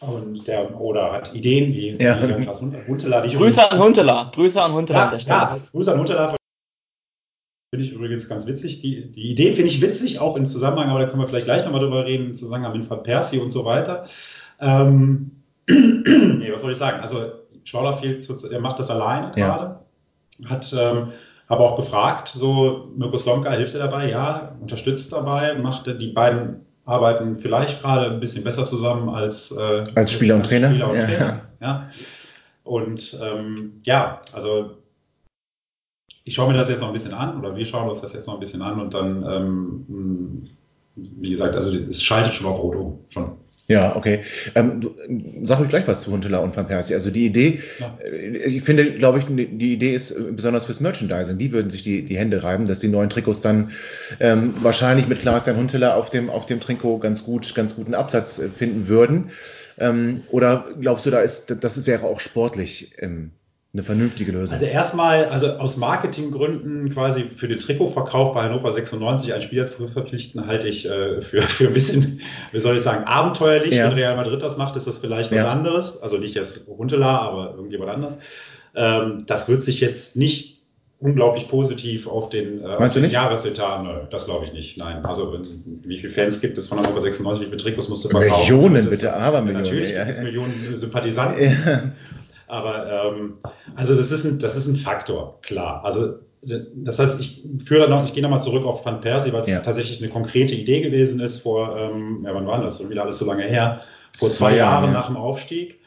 [0.00, 2.18] Und der oder hat Ideen wie, ja.
[2.20, 2.46] wie
[2.88, 3.24] Huntela.
[3.24, 4.32] Grüße an Huntela.
[4.34, 5.38] Grüße an Huntela ja, an der Stelle.
[5.38, 6.34] Ja, Grüße an Huntela.
[7.74, 8.82] Finde ich übrigens ganz witzig.
[8.82, 11.64] Die, die Idee finde ich witzig, auch im Zusammenhang, aber da können wir vielleicht gleich
[11.64, 14.04] nochmal drüber reden, im Zusammenhang mit Van Persie und so weiter.
[14.60, 15.30] Ähm,
[15.70, 17.00] nee, was soll ich sagen?
[17.00, 17.16] Also
[17.72, 19.46] er macht das alleine ja.
[19.46, 19.78] gerade.
[20.50, 21.12] Hat ähm,
[21.48, 26.66] aber auch gefragt, so Mirko Slomka hilft er dabei, ja, unterstützt dabei, macht die beiden
[26.84, 30.68] arbeiten vielleicht gerade ein bisschen besser zusammen als, äh, als Spieler und Trainer.
[30.68, 31.04] Spieler und ja.
[31.04, 31.90] Trainer ja.
[32.64, 34.81] Und ähm, ja, also
[36.24, 38.26] ich schaue mir das jetzt noch ein bisschen an oder wir schauen uns das jetzt
[38.26, 40.48] noch ein bisschen an und dann, ähm,
[40.96, 43.32] wie gesagt, also es schaltet schon auf Rot um, schon.
[43.68, 44.22] Ja, okay.
[44.54, 44.94] Ähm, du,
[45.44, 46.94] sag euch gleich was zu Huntela und Van Persie.
[46.94, 47.96] Also die Idee, ja.
[48.04, 51.38] Äh, ich finde, glaube ich, die Idee ist äh, besonders fürs Merchandising.
[51.38, 53.70] Die würden sich die, die Hände reiben, dass die neuen Trikots dann
[54.18, 58.40] ähm, wahrscheinlich mit Klaas-Jan Huntela auf dem, auf dem Trikot ganz gut, ganz guten Absatz
[58.40, 59.30] äh, finden würden.
[59.78, 63.30] Ähm, oder glaubst du, da ist, das wäre auch sportlich ähm,
[63.74, 64.54] eine vernünftige Lösung.
[64.54, 69.88] Also erstmal, also aus Marketinggründen quasi für den Trikotverkauf bei Hannover 96 einen Spieler zu
[69.88, 72.20] verpflichten, halte ich äh, für, für ein bisschen,
[72.52, 73.74] wie soll ich sagen, abenteuerlich.
[73.74, 73.86] Ja.
[73.86, 75.50] Wenn Real Madrid das macht, ist das vielleicht was ja.
[75.50, 76.02] anderes.
[76.02, 78.18] Also nicht jetzt Huntela, aber irgendjemand anders.
[78.74, 80.60] Ähm, das wird sich jetzt nicht
[80.98, 83.84] unglaublich positiv auf den, äh, auf den Jahresetat.
[83.84, 84.76] Nö, das glaube ich nicht.
[84.76, 85.02] Nein.
[85.06, 88.54] Also wie viele Fans gibt es von Hannover 96, wie viele Trikots musst du verkaufen?
[88.54, 89.64] Millionen, bitte, aber Millionen.
[89.64, 90.04] Natürlich ja.
[90.04, 91.92] gibt es Millionen Sympathisanten.
[92.52, 93.34] Aber ähm,
[93.76, 95.82] also das ist, ein, das ist ein Faktor, klar.
[95.86, 99.48] Also das heißt, ich führe noch, ich gehe nochmal zurück auf Van Persie, weil es
[99.48, 99.60] ja.
[99.60, 102.90] tatsächlich eine konkrete Idee gewesen ist vor, ähm, ja, wann war das?
[102.90, 103.78] Wieder alles so lange her.
[104.14, 104.90] Vor zwei, zwei Jahren ja.
[104.90, 105.80] nach dem Aufstieg.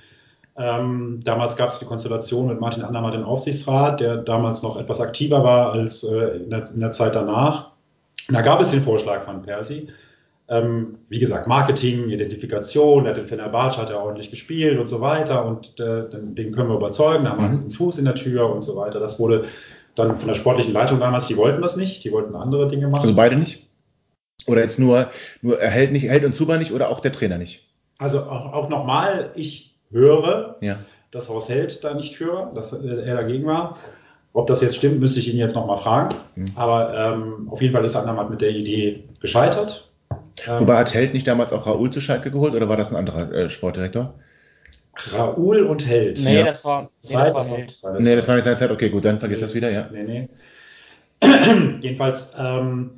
[0.57, 5.01] Ähm, damals gab es die Konstellation mit Martin Andermatt im Aufsichtsrat, der damals noch etwas
[5.01, 7.73] aktiver war als äh, in, der, in, der, Zeit danach.
[8.27, 9.89] da gab es den Vorschlag von Persi,
[10.47, 15.45] ähm, wie gesagt, Marketing, Identifikation, der hat Fenerbahce, hat er ordentlich gespielt und so weiter
[15.45, 17.59] und äh, den, den, können wir überzeugen, da haben wir mhm.
[17.61, 18.99] einen Fuß in der Tür und so weiter.
[18.99, 19.45] Das wurde
[19.95, 23.01] dann von der sportlichen Leitung damals, die wollten das nicht, die wollten andere Dinge machen.
[23.01, 23.65] Also beide nicht?
[24.45, 25.09] Oder jetzt nur,
[25.41, 27.65] nur er hält nicht, hält und Zuber nicht oder auch der Trainer nicht?
[27.97, 30.79] Also auch, auch nochmal, ich höre, ja.
[31.11, 33.77] dass Horst Held da nicht für, dass er dagegen war.
[34.33, 36.15] Ob das jetzt stimmt, müsste ich ihn jetzt nochmal fragen.
[36.35, 36.45] Mhm.
[36.55, 39.84] Aber ähm, auf jeden Fall ist Andermatt mit der Idee gescheitert.
[40.47, 42.95] Ähm, Wobei hat Held nicht damals auch Raoul zu Schalke geholt oder war das ein
[42.95, 44.13] anderer äh, Sportdirektor?
[45.11, 46.19] Raoul und Held.
[46.19, 46.45] Nee, ja.
[46.45, 47.73] das war, nee, das war Held.
[47.99, 48.71] Nee, das war nicht seine Zeit.
[48.71, 49.89] Okay, gut, dann vergiss nee, das wieder, ja.
[49.91, 50.29] Nee, nee.
[51.81, 52.91] Jedenfalls, ähm,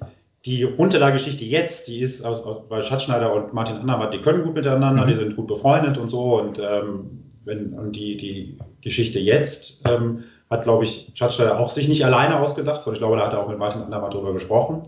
[0.45, 4.53] die Huntela-Geschichte jetzt, die ist aus, aus, weil Schatzschneider und Martin Andermatt, die können gut
[4.53, 5.09] miteinander, mhm.
[5.09, 6.39] die sind gut befreundet und so.
[6.39, 11.87] Und, ähm, wenn, und die, die Geschichte jetzt ähm, hat, glaube ich, Schatzschneider auch sich
[11.87, 14.87] nicht alleine ausgedacht, sondern ich glaube, da hat er auch mit Martin Andermatt drüber gesprochen.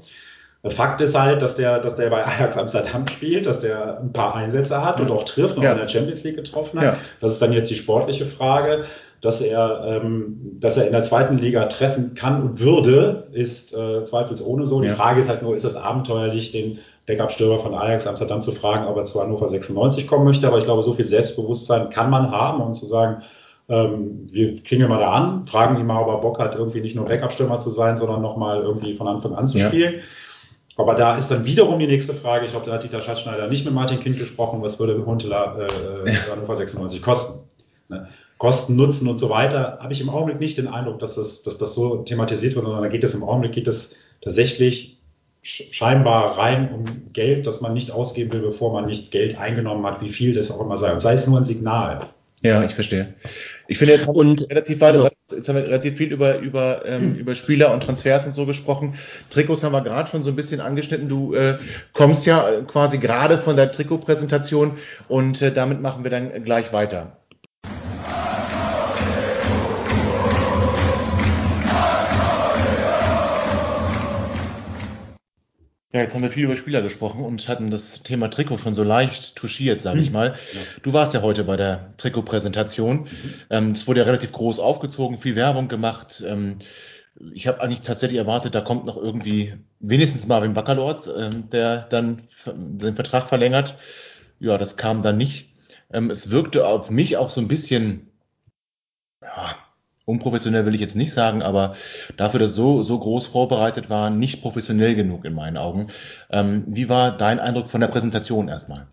[0.68, 4.36] Fakt ist halt, dass der, dass der bei Ajax Amsterdam spielt, dass der ein paar
[4.36, 5.72] Einsätze hat und auch trifft, noch ja.
[5.72, 6.86] in der Champions League getroffen hat.
[6.86, 6.98] Ja.
[7.22, 8.86] Das ist dann jetzt die sportliche Frage.
[9.22, 14.06] Dass er, ähm, dass er in der zweiten Liga treffen kann und würde, ist äh,
[14.06, 14.80] zweifelsohne so.
[14.80, 14.96] Die ja.
[14.96, 18.96] Frage ist halt nur, ist das abenteuerlich, den Backup-Stürmer von Ajax Amsterdam zu fragen, ob
[18.96, 20.48] er zu Hannover 96 kommen möchte.
[20.48, 23.24] Aber ich glaube, so viel Selbstbewusstsein kann man haben, um zu sagen,
[23.68, 26.96] ähm, wir klingeln mal da an, fragen ihn mal, ob er Bock hat, irgendwie nicht
[26.96, 30.02] nur Backup-Stürmer zu sein, sondern nochmal irgendwie von Anfang an zu spielen.
[30.80, 33.66] Aber da ist dann wiederum die nächste Frage, ich glaube, da hat Dieter Schatzschneider nicht
[33.66, 36.14] mit Martin Kind gesprochen, was würde Huntela äh.
[36.32, 37.50] Hannover 96 kosten?
[37.90, 38.08] Ne?
[38.38, 41.58] Kosten, Nutzen und so weiter, habe ich im Augenblick nicht den Eindruck, dass das, dass
[41.58, 45.02] das so thematisiert wird, sondern da geht es im Augenblick geht es tatsächlich
[45.42, 50.00] scheinbar rein um Geld, das man nicht ausgeben will, bevor man nicht Geld eingenommen hat,
[50.00, 50.94] wie viel das auch immer sei.
[50.94, 52.08] Und sei es nur ein Signal.
[52.42, 53.16] Ja, ich verstehe.
[53.68, 57.16] Ich finde jetzt und, relativ weit, also, jetzt haben wir relativ viel über über ähm,
[57.16, 58.96] über Spieler und Transfers und so gesprochen.
[59.30, 61.10] Trikots haben wir gerade schon so ein bisschen angeschnitten.
[61.10, 61.58] Du äh,
[61.94, 64.78] kommst ja quasi gerade von der Trikotpräsentation
[65.08, 67.18] und äh, damit machen wir dann gleich weiter.
[75.92, 78.84] Ja, jetzt haben wir viel über Spieler gesprochen und hatten das Thema Trikot schon so
[78.84, 80.14] leicht touchiert, sage ich hm.
[80.14, 80.28] mal.
[80.54, 80.62] Ja.
[80.84, 83.02] Du warst ja heute bei der Trikotpräsentation.
[83.02, 83.34] Mhm.
[83.50, 86.24] Ähm, es wurde ja relativ groß aufgezogen, viel Werbung gemacht.
[86.26, 86.60] Ähm,
[87.34, 92.22] ich habe eigentlich tatsächlich erwartet, da kommt noch irgendwie wenigstens Marvin Baccalords, äh, der dann
[92.46, 93.76] den Vertrag verlängert.
[94.40, 95.54] Ja, das kam dann nicht.
[95.92, 98.12] Ähm, es wirkte auf mich auch so ein bisschen,
[99.24, 99.58] ja,
[100.10, 101.76] unprofessionell will ich jetzt nicht sagen, aber
[102.18, 105.88] dafür, dass so, so groß vorbereitet war, nicht professionell genug in meinen Augen.
[106.32, 108.88] Ähm, wie war dein Eindruck von der Präsentation erstmal?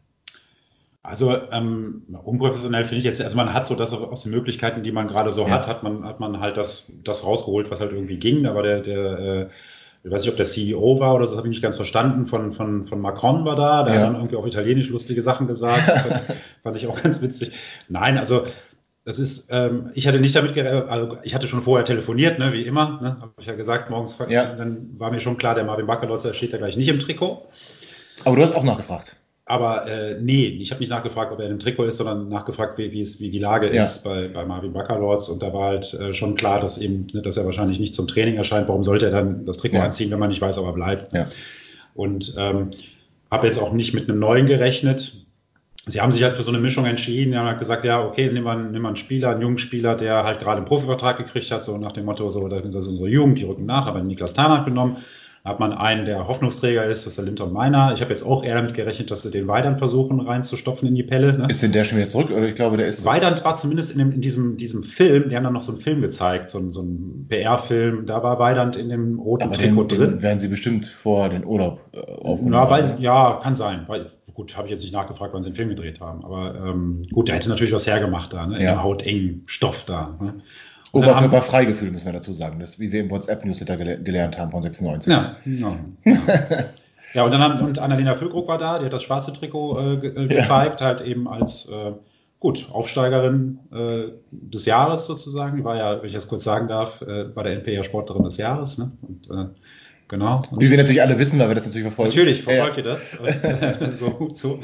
[1.03, 4.93] Also ähm, unprofessionell finde ich jetzt, also man hat so das aus den Möglichkeiten, die
[4.93, 5.51] man gerade so ja.
[5.51, 8.43] hat, hat man, hat man halt das, das rausgeholt, was halt irgendwie ging.
[8.43, 9.47] Da war der, der äh,
[10.07, 12.53] ich weiß nicht, ob der CEO war oder so, habe ich nicht ganz verstanden, von,
[12.53, 14.01] von, von Macron war da, der ja.
[14.01, 15.89] hat dann irgendwie auf Italienisch lustige Sachen gesagt.
[15.89, 16.23] Das fand,
[16.62, 17.53] fand ich auch ganz witzig.
[17.89, 18.47] Nein, also
[19.07, 22.53] das ist, ähm, ich hatte nicht damit gerechnet, also ich hatte schon vorher telefoniert, ne,
[22.53, 24.55] wie immer, ne, habe ich ja gesagt, morgens, ja.
[24.57, 27.47] dann war mir schon klar, der Marvin Baccalotz, steht da gleich nicht im Trikot.
[28.25, 29.17] Aber du hast auch nachgefragt.
[29.45, 32.91] Aber äh, nee, ich habe nicht nachgefragt, ob er im Trikot ist, sondern nachgefragt, wie,
[32.91, 33.83] wie, es, wie die Lage ja.
[33.83, 35.29] ist bei, bei Marvin Baccalords.
[35.29, 38.09] Und da war halt äh, schon klar, dass eben, ne, dass er wahrscheinlich nicht zum
[38.09, 38.67] Training erscheint.
[38.67, 39.85] Warum sollte er dann das Trikot ja.
[39.85, 41.13] anziehen, wenn man nicht weiß, ob er bleibt?
[41.13, 41.27] Ja.
[41.95, 42.73] Und ähm,
[43.31, 45.26] habe jetzt auch nicht mit einem neuen gerechnet
[45.87, 47.32] sie haben sich halt für so eine Mischung entschieden.
[47.32, 49.95] Sie haben halt gesagt, ja, okay, nimm mal, nimm mal einen Spieler, einen jungen Spieler,
[49.95, 53.09] der halt gerade einen Profivertrag gekriegt hat, so nach dem Motto, so, das ist unsere
[53.09, 54.99] Jugend, die rücken nach, aber Niklas Tarnack genommen.
[55.45, 57.93] Da hat man einen, der Hoffnungsträger ist, das ist der Linton Meiner.
[57.95, 61.05] Ich habe jetzt auch eher damit gerechnet, dass sie den Weidand versuchen reinzustopfen in die
[61.05, 61.39] Pelle.
[61.39, 61.47] Ne?
[61.49, 62.32] Ist denn der schon wieder zurück?
[62.32, 63.05] Oder ich glaube, der ist.
[63.05, 65.80] Weidand war zumindest in, dem, in diesem, diesem Film, die haben dann noch so einen
[65.80, 69.99] Film gezeigt, so, so einen PR-Film, da war Weidand in dem roten aber Trikot den,
[69.99, 70.11] drin.
[70.14, 72.53] Den werden sie bestimmt vor den Urlaub äh, aufgenommen.
[72.53, 73.84] Ja, weiß, ja, kann sein.
[73.87, 76.24] Weil, gut, habe ich jetzt nicht nachgefragt, wann sie den Film gedreht haben.
[76.24, 78.62] Aber ähm, gut, der hätte natürlich was hergemacht da, ne?
[78.62, 78.74] Ja.
[78.74, 80.16] In hautengen Stoff da.
[80.20, 80.34] Ne?
[80.93, 85.12] Oberkörperfreigefühl müssen wir dazu sagen, das, wie wir im WhatsApp-Newsletter gel gelernt haben von 96.
[85.12, 85.76] Ja, ja.
[87.14, 89.97] ja und dann haben, und Annalena Füllkrug war da, die hat das schwarze Trikot äh,
[89.97, 90.87] ge äh, gezeigt, ja.
[90.87, 91.93] halt eben als äh,
[92.39, 95.57] gut, Aufsteigerin äh, des Jahres sozusagen.
[95.57, 98.37] Die war ja, wenn ich das kurz sagen darf, äh, war der NPR Sportlerin des
[98.37, 98.78] Jahres.
[98.78, 98.93] Ne?
[99.03, 99.47] Und äh,
[100.09, 100.43] Genau.
[100.51, 102.11] Und Wie wir natürlich alle wissen, weil wir das natürlich verfolgen.
[102.11, 102.83] Natürlich verfolgt ja.
[102.83, 103.15] ihr das.
[103.19, 104.61] Und, so gut so.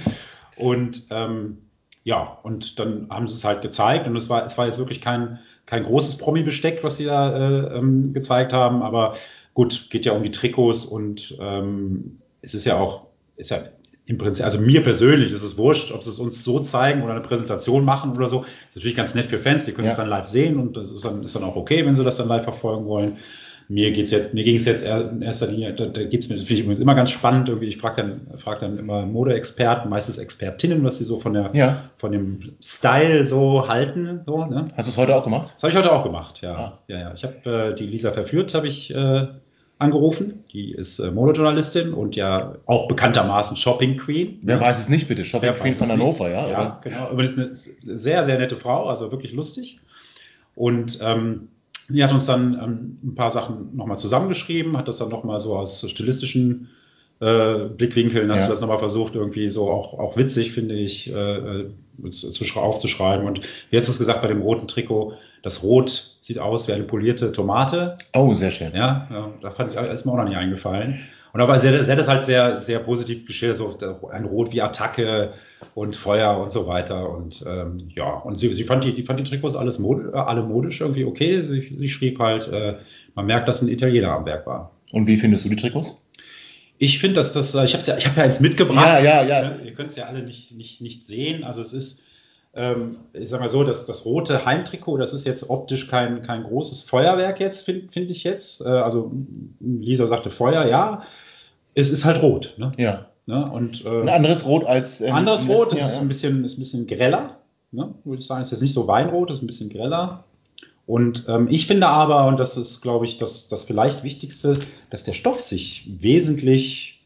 [0.56, 1.58] Und ähm,
[2.04, 5.00] ja, und dann haben sie es halt gezeigt und es war, es war jetzt wirklich
[5.00, 9.16] kein, kein großes Promi-Besteck, was sie da äh, ähm, gezeigt haben, aber
[9.54, 13.58] gut, geht ja um die Trikots und ähm, es ist ja auch, ist ja
[14.04, 17.12] im Prinzip, also mir persönlich ist es wurscht, ob sie es uns so zeigen oder
[17.12, 18.44] eine Präsentation machen oder so.
[18.68, 19.92] Ist natürlich ganz nett für Fans, die können ja.
[19.92, 22.16] es dann live sehen und das ist dann, ist dann auch okay, wenn sie das
[22.16, 23.18] dann live verfolgen wollen.
[23.68, 26.44] Mir geht's jetzt, mir ging es jetzt in erster Linie, da, da geht's mir, das
[26.44, 30.18] finde ich übrigens immer ganz spannend, irgendwie, ich frage dann, frag dann immer Modeexperten, meistens
[30.18, 31.90] Expertinnen, was sie so von der, ja.
[31.98, 34.68] von dem Style so halten, so, ne?
[34.76, 35.52] Hast du es heute auch gemacht?
[35.54, 36.54] Das habe ich heute auch gemacht, ja.
[36.54, 36.78] Ah.
[36.88, 37.14] Ja, ja.
[37.14, 39.26] Ich habe äh, die Lisa verführt, habe ich äh,
[39.82, 40.44] angerufen.
[40.52, 44.38] Die ist äh, Modejournalistin und ja auch bekanntermaßen Shopping Queen.
[44.42, 45.24] Wer weiß es nicht, bitte?
[45.24, 46.48] Shopping Wer Queen von Hannover, ja?
[46.48, 46.80] Ja, oder?
[46.82, 47.08] genau.
[47.08, 49.80] Aber ist eine sehr, sehr nette Frau, also wirklich lustig.
[50.54, 51.48] Und ähm,
[51.92, 55.56] die hat uns dann ähm, ein paar Sachen nochmal zusammengeschrieben, hat das dann nochmal so
[55.56, 56.70] aus stilistischen
[57.20, 58.42] äh, Blickwinkeln, hat ja.
[58.42, 61.70] sie das nochmal versucht, irgendwie so auch, auch witzig, finde ich, äh, äh
[62.10, 63.26] zu, aufzuschreiben.
[63.26, 67.32] Und jetzt ist gesagt bei dem roten Trikot, das Rot sieht aus wie eine polierte
[67.32, 67.94] Tomate.
[68.14, 68.72] Oh, sehr schön.
[68.74, 71.00] Ja, ja da fand ich, ist mir auch noch nicht eingefallen.
[71.32, 75.32] Und aber sie, hat das halt sehr, sehr positiv geschildert, so ein Rot wie Attacke
[75.74, 77.08] und Feuer und so weiter.
[77.08, 80.42] Und ähm, ja, und sie, sie fand die, die fand die Trikots alles mod, alle
[80.42, 81.40] modisch irgendwie okay.
[81.40, 82.76] Sie, sie schrieb halt, äh,
[83.14, 84.72] man merkt, dass ein Italiener am Werk war.
[84.92, 86.06] Und wie findest du die Trikots?
[86.76, 89.02] Ich finde, dass das, ich habe ja, ich habe ja eins mitgebracht.
[89.02, 89.56] Ja, ja, ja.
[89.64, 91.44] Ihr könnt es ja alle nicht, nicht, nicht sehen.
[91.44, 92.02] Also es ist,
[92.52, 96.42] ähm, ich sag mal so, das, das rote Heimtrikot, das ist jetzt optisch kein, kein
[96.42, 98.60] großes Feuerwerk jetzt, finde find ich jetzt.
[98.66, 99.12] Äh, also
[99.60, 101.04] Lisa sagte Feuer, ja
[101.74, 102.54] es ist halt rot.
[102.56, 102.72] Ne?
[102.76, 103.06] Ja.
[103.26, 103.50] Ne?
[103.50, 105.00] Und, äh, ein anderes Rot als.
[105.00, 107.38] Ähm, anderes Rot, das Jahr, ist, ein bisschen, ist ein bisschen greller.
[107.70, 107.94] Ne?
[108.04, 110.24] Würde ich sagen, ist jetzt nicht so Weinrot, ist ein bisschen greller.
[110.86, 114.58] Und ähm, ich finde aber, und das ist, glaube ich, das, das vielleicht Wichtigste,
[114.90, 117.00] dass der Stoff sich wesentlich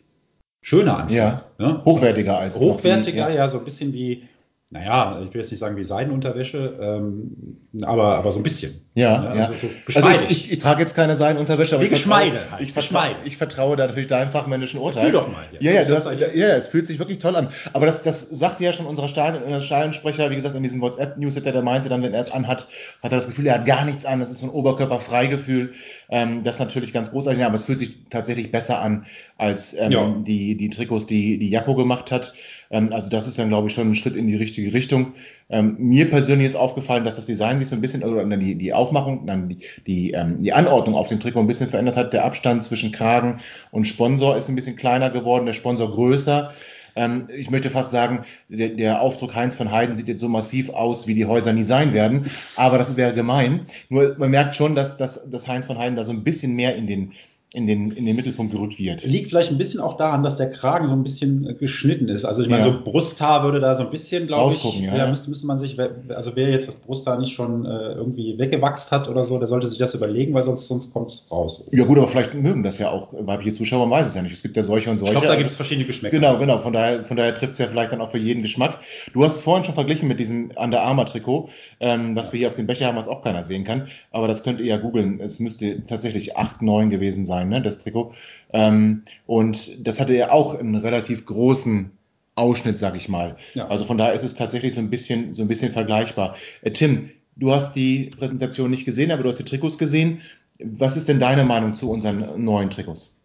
[0.62, 1.18] schöner anfühlt.
[1.18, 1.44] Ja.
[1.58, 1.82] Ne?
[1.84, 2.58] Hochwertiger als.
[2.58, 3.36] Hochwertiger, ja.
[3.36, 4.24] ja, so ein bisschen wie
[4.68, 8.72] naja, ich will jetzt nicht sagen wie Seidenunterwäsche, ähm, aber, aber so ein bisschen.
[8.94, 9.28] Ja, ne?
[9.46, 12.50] also, So also ich, ich, ich, trage jetzt keine Seidenunterwäsche, aber wie ich Geschmeide vertraue,
[12.50, 12.62] halt.
[12.62, 15.04] ich, vertraue, ich vertraue da natürlich deinem fachmännischen Urteil.
[15.04, 15.44] Fühl doch mal.
[15.60, 17.50] Ja, ja, ja, das, ja, es fühlt sich wirklich toll an.
[17.74, 21.88] Aber das, das sagte ja schon unser Stadionsprecher, wie gesagt, in diesem WhatsApp-Newsletter, der meinte
[21.88, 22.66] dann, wenn er es anhat,
[23.04, 25.74] hat er das Gefühl, er hat gar nichts an, das ist so ein Oberkörperfreigefühl.
[26.08, 29.06] Ähm, das ist natürlich ganz großartig, aber es fühlt sich tatsächlich besser an
[29.38, 30.14] als ähm, ja.
[30.26, 32.34] die, die Trikots, die, die Jacko gemacht hat.
[32.70, 35.14] Ähm, also das ist dann, glaube ich, schon ein Schritt in die richtige Richtung.
[35.48, 38.72] Ähm, mir persönlich ist aufgefallen, dass das Design sich so ein bisschen, oder die, die
[38.72, 42.12] Aufmachung, dann die, die, ähm, die Anordnung auf dem Trikot ein bisschen verändert hat.
[42.12, 43.40] Der Abstand zwischen Kragen
[43.70, 46.52] und Sponsor ist ein bisschen kleiner geworden, der Sponsor größer.
[46.96, 50.70] Ähm, ich möchte fast sagen, der, der Aufdruck Heinz von Heiden sieht jetzt so massiv
[50.70, 52.30] aus, wie die Häuser nie sein werden.
[52.56, 53.66] Aber das wäre gemein.
[53.90, 56.74] Nur man merkt schon, dass, dass, dass Heinz von Heiden da so ein bisschen mehr
[56.74, 57.12] in den
[57.56, 59.02] in den, in den Mittelpunkt gerückt wird.
[59.04, 62.26] Liegt vielleicht ein bisschen auch daran, dass der Kragen so ein bisschen äh, geschnitten ist.
[62.26, 62.70] Also ich meine, ja.
[62.70, 64.94] so Brusthaar würde da so ein bisschen, glaube ich, ja.
[64.94, 65.74] ja, müsste, müsste man sich,
[66.10, 69.66] also wer jetzt das Brusthaar nicht schon äh, irgendwie weggewachst hat oder so, der sollte
[69.68, 71.66] sich das überlegen, weil sonst, sonst kommt es raus.
[71.72, 74.34] Ja gut, aber vielleicht mögen das ja auch weibliche Zuschauer, man weiß es ja nicht.
[74.34, 75.14] Es gibt ja solche und solche.
[75.14, 76.14] Ich glaube, da gibt es verschiedene Geschmäcker.
[76.14, 76.58] Genau, genau.
[76.58, 78.80] Von daher, von daher trifft es ja vielleicht dann auch für jeden Geschmack.
[79.14, 81.48] Du hast es vorhin schon verglichen mit diesem Under Armour Trikot,
[81.80, 83.88] ähm, was wir hier auf dem Becher haben, was auch keiner sehen kann.
[84.10, 85.20] Aber das könnt ihr ja googeln.
[85.20, 88.14] Es müsste tatsächlich 8, 9 gewesen sein, ne, das Trikot.
[88.52, 91.90] Ähm, und das hatte ja auch einen relativ großen
[92.36, 93.36] Ausschnitt, sag ich mal.
[93.54, 93.68] Ja.
[93.68, 96.36] Also von daher ist es tatsächlich so ein bisschen, so ein bisschen vergleichbar.
[96.62, 100.20] Äh, Tim, du hast die Präsentation nicht gesehen, aber du hast die Trikots gesehen.
[100.58, 103.16] Was ist denn deine Meinung zu unseren neuen Trikots?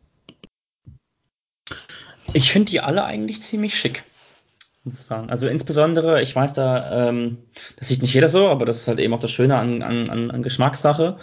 [2.34, 4.04] Ich finde die alle eigentlich ziemlich schick,
[4.84, 5.30] muss ich sagen.
[5.30, 7.38] Also insbesondere, ich weiß da, ähm,
[7.78, 10.32] das sieht nicht jeder so, aber das ist halt eben auch das Schöne an, an,
[10.32, 11.18] an Geschmackssache.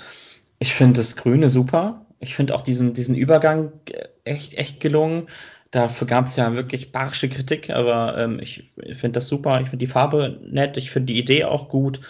[0.59, 2.05] Ich finde das Grüne super.
[2.20, 3.72] Ich finde auch diesen, diesen Übergang
[4.24, 5.28] echt, echt gelungen.
[5.70, 8.64] Dafür gab es ja wirklich barsche Kritik, aber ähm, ich,
[8.94, 9.60] finde das super.
[9.60, 10.76] Ich finde die Farbe nett.
[10.76, 12.00] Ich finde die Idee auch gut.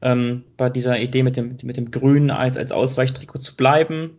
[0.00, 4.18] Ähm, bei dieser Idee mit dem, mit dem Grün als, als Ausweichtrikot zu bleiben.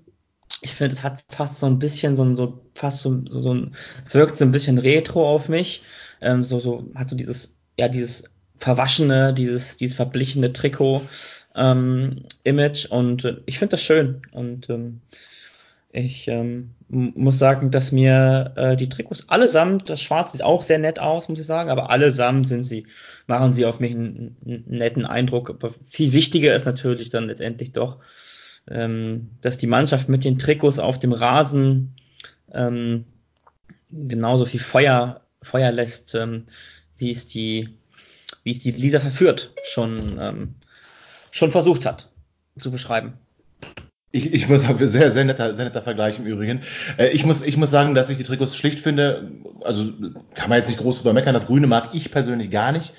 [0.62, 3.54] Ich finde, es hat fast so ein bisschen so ein, so fast so, so, so
[3.54, 3.76] ein,
[4.12, 5.84] wirkt so ein bisschen retro auf mich.
[6.22, 8.26] Ähm, so, so, hat so dieses, ja, dieses
[8.58, 11.02] verwaschene, dieses, dieses verblichene Trikot
[11.56, 15.02] ähm, Image und äh, ich finde das schön und ähm,
[15.96, 20.78] ich ähm, muss sagen, dass mir äh, die Trikots allesamt, das Schwarz sieht auch sehr
[20.78, 22.86] nett aus, muss ich sagen, aber allesamt sind sie,
[23.28, 25.50] machen sie auf mich einen, einen netten Eindruck.
[25.50, 28.00] Aber viel wichtiger ist natürlich dann letztendlich doch,
[28.70, 31.96] ähm, dass die Mannschaft mit den Trikots auf dem Rasen
[32.52, 33.06] ähm,
[33.90, 36.44] genauso viel Feuer, Feuer lässt, ähm,
[36.98, 37.70] wie es die,
[38.44, 40.56] wie es die Lisa verführt, schon ähm,
[41.36, 42.08] schon versucht hat
[42.58, 43.14] zu beschreiben.
[44.12, 46.64] Ich, ich muss sagen, sehr, sehr netter, sehr netter Vergleich im Übrigen.
[46.98, 49.30] Äh, ich muss, ich muss sagen, dass ich die Trikots schlicht finde.
[49.62, 49.92] Also
[50.34, 51.34] kann man jetzt nicht groß drüber meckern.
[51.34, 52.94] Das Grüne mag ich persönlich gar nicht.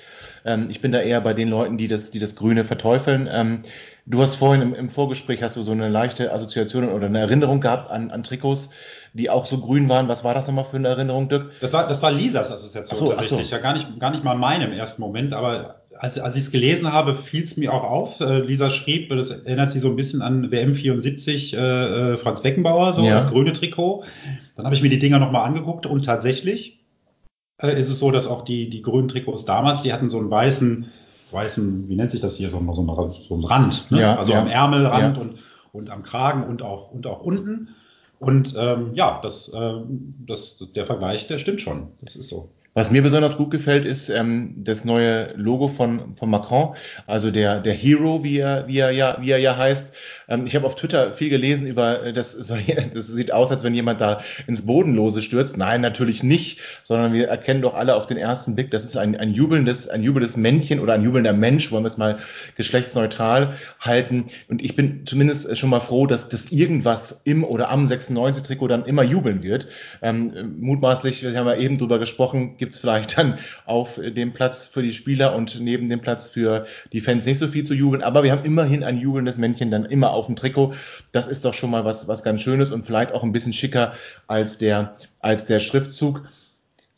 [0.45, 3.27] Ähm, ich bin da eher bei den Leuten, die das, die das Grüne verteufeln.
[3.31, 3.63] Ähm,
[4.05, 7.59] du hast vorhin im, im Vorgespräch hast du so eine leichte Assoziation oder eine Erinnerung
[7.59, 8.69] gehabt an, an Trikots,
[9.13, 10.07] die auch so grün waren.
[10.07, 11.53] Was war das nochmal für eine Erinnerung, Dirk?
[11.59, 13.47] Das war, das war Lisas Assoziation so, tatsächlich.
[13.47, 13.55] So.
[13.55, 16.51] Ja, gar nicht, gar nicht mal meine im ersten Moment, aber als, als ich es
[16.51, 18.19] gelesen habe, fiel es mir auch auf.
[18.19, 22.41] Äh, Lisa schrieb, das erinnert sich so ein bisschen an WM 74 äh, äh, Franz
[22.41, 23.15] Beckenbauer, so ja.
[23.15, 24.03] das grüne Trikot.
[24.55, 26.79] Dann habe ich mir die Dinger nochmal angeguckt und tatsächlich
[27.61, 30.29] äh, ist es so, dass auch die, die grünen Trikots damals, die hatten so einen
[30.29, 30.87] weißen,
[31.31, 34.01] weißen, wie nennt sich das hier, so, so, ein, so ein Rand, ne?
[34.01, 34.41] ja, also ja.
[34.41, 35.35] am Ärmelrand und,
[35.73, 37.69] und am Kragen und auch, und auch unten.
[38.19, 39.73] Und ähm, ja, das, äh,
[40.25, 41.89] das, der Vergleich, der stimmt schon.
[42.01, 42.49] Das ist so.
[42.77, 46.75] Was mir besonders gut gefällt, ist ähm, das neue Logo von, von Macron,
[47.07, 49.95] also der, der Hero, wie er, wie er ja, wie er ja heißt.
[50.29, 52.37] Ähm, ich habe auf Twitter viel gelesen über, äh, das,
[52.93, 55.57] das sieht aus, als wenn jemand da ins Bodenlose stürzt.
[55.57, 59.17] Nein, natürlich nicht, sondern wir erkennen doch alle auf den ersten Blick, das ist ein,
[59.17, 62.17] ein jubelndes, ein jubelndes Männchen oder ein jubelnder Mensch, wollen wir es mal
[62.57, 64.25] geschlechtsneutral halten.
[64.49, 68.85] Und ich bin zumindest schon mal froh, dass das irgendwas im oder am 96-Trikot dann
[68.85, 69.67] immer jubeln wird.
[70.01, 74.65] Ähm, mutmaßlich, wir haben ja eben drüber gesprochen, gibt es vielleicht dann auf dem Platz
[74.65, 78.03] für die Spieler und neben dem Platz für die Fans nicht so viel zu jubeln.
[78.03, 80.73] Aber wir haben immerhin ein jubelndes Männchen dann immer auf dem Trikot.
[81.13, 83.93] Das ist doch schon mal was, was ganz Schönes und vielleicht auch ein bisschen schicker
[84.27, 86.27] als der, als der Schriftzug.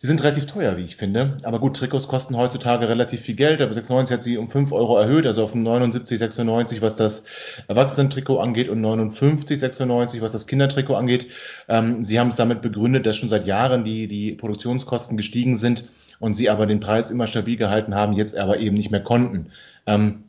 [0.01, 1.35] Sie sind relativ teuer, wie ich finde.
[1.43, 3.61] Aber gut, Trikots kosten heutzutage relativ viel Geld.
[3.61, 7.25] Aber 96 hat sie um 5 Euro erhöht, also auf 79,96, was das
[7.67, 11.27] Erwachsenentrikot angeht und 59,96, was das Kindertrikot angeht.
[11.67, 15.89] Ähm, sie haben es damit begründet, dass schon seit Jahren die, die Produktionskosten gestiegen sind
[16.21, 19.51] und sie aber den Preis immer stabil gehalten haben, jetzt aber eben nicht mehr konnten.
[19.85, 20.23] Ähm,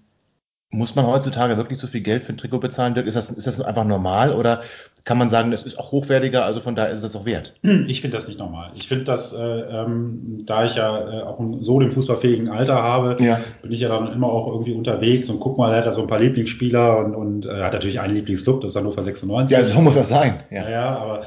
[0.71, 3.07] muss man heutzutage wirklich so viel Geld für ein Trikot bezahlen, Dirk?
[3.07, 4.63] Ist das, ist das einfach normal oder
[5.05, 7.55] kann man sagen, das ist auch hochwertiger, also von daher ist das auch wert.
[7.63, 8.71] Ich finde das nicht normal.
[8.75, 13.17] Ich finde das, äh, ähm, da ich ja äh, auch so dem fußballfähigen Alter habe,
[13.23, 13.41] Ja.
[13.63, 16.03] bin ich ja dann immer auch irgendwie unterwegs und guck mal, er hat da so
[16.03, 19.57] ein paar Lieblingsspieler und, und äh, hat natürlich einen Lieblingsclub, das ist Hannover 96.
[19.57, 20.41] Ja, so muss das sein.
[20.51, 20.97] ja, Ja.
[20.99, 21.23] aber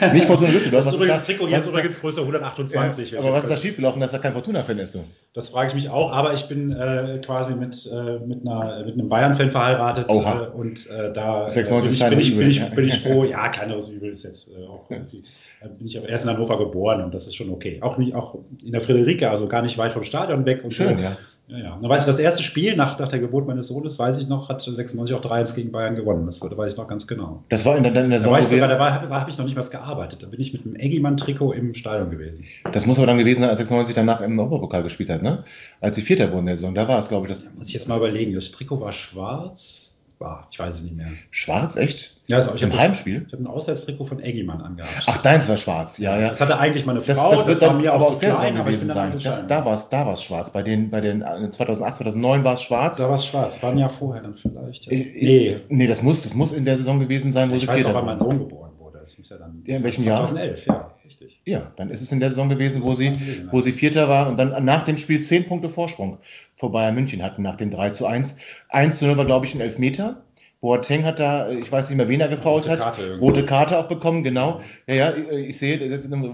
[0.00, 0.84] äh, Nicht Fortuna Düsseldorf.
[0.84, 1.26] das ist übrigens das?
[1.26, 3.10] Trikot jetzt ist übrigens Größe 128.
[3.12, 4.94] Ja, aber was ist da schiefgelaufen, dass er kein Fortuna-Fan ist?
[4.94, 5.04] Du?
[5.34, 8.94] Das frage ich mich auch, aber ich bin äh, quasi mit, äh, mit, einer, mit
[8.94, 10.48] einem Bayern-Fan verheiratet Oha.
[10.54, 13.24] und da äh, 96 bin, ist ich, bin, ich, bin, ich, bin ich froh.
[13.24, 15.24] Ja, kleineres Übel ist jetzt äh, auch irgendwie.
[15.60, 17.78] äh, Bin ich aber erst in Hannover geboren und das ist schon okay.
[17.82, 20.96] Auch nicht, auch in der Friederike, also gar nicht weit vom Stadion weg und Schön,
[20.96, 21.02] so.
[21.02, 21.16] ja.
[21.50, 21.78] Ja, ja.
[21.80, 24.50] Na, weißt du, das erste Spiel nach, nach der Geburt meines Sohnes, weiß ich noch,
[24.50, 26.26] hat 96 auch 3-1 gegen Bayern gewonnen.
[26.26, 27.42] Das weiß ich noch ganz genau.
[27.48, 28.32] Das war in der, in der Da Saison.
[28.34, 30.22] war ich sogar, da habe hab ich noch nicht was gearbeitet.
[30.22, 32.44] Da bin ich mit einem Eggimann-Trikot im Stadion gewesen.
[32.70, 35.44] Das muss aber dann gewesen sein, als 96 danach im Europapokal gespielt hat, ne?
[35.80, 36.74] Als sie Vierter wurden in der Saison.
[36.74, 38.34] Da war es, glaube ich, das Muss ich jetzt mal überlegen.
[38.34, 39.87] Das Trikot war schwarz.
[40.18, 41.06] War, ich weiß es nicht mehr.
[41.30, 42.16] schwarz, echt?
[42.26, 43.24] Ja, also ich Im Heimspiel?
[43.26, 45.04] Ich habe ein Auswärtstrikot von Eggimann angehabt.
[45.06, 46.30] Ach, deins war schwarz, ja, ja.
[46.30, 48.30] Das hatte eigentlich meine Das, Frau, das wird war dann mir aber auch aus der
[48.34, 49.20] klein, Saison gewesen sein.
[49.22, 50.50] Das, da war es da war's schwarz.
[50.50, 52.96] Bei den, bei den äh, 2008, 2009 war es schwarz.
[52.98, 54.86] Da war es schwarz, war ein Jahr vorher dann vielleicht.
[54.86, 54.92] Ja.
[54.92, 57.62] Ich- ich- nee, Nee, das muss, das muss in der Saison gewesen sein, wo ich
[57.62, 58.18] sie weiß auch, wann mein.
[58.18, 58.98] Sohn geboren wurde.
[58.98, 60.26] Das muss ja dann Ja, in welchem Jahr?
[60.26, 60.90] 2011, ja,
[61.20, 61.40] richtig.
[61.44, 64.36] Ja, dann ist es in der Saison gewesen, wo sie, wo sie Vierter war und
[64.36, 66.18] dann nach dem Spiel zehn Punkte Vorsprung
[66.54, 68.36] vor Bayern München hatten, nach dem 3 zu 1.
[68.68, 70.22] 1 zu 0 war, glaube ich, ein Elfmeter.
[70.60, 72.80] Boateng hat da, ich weiß nicht mehr, wen er gefault Rote hat.
[72.80, 73.18] Karte.
[73.20, 74.60] Rote Karte auch bekommen, genau.
[74.88, 75.78] Ja, ja, ich sehe,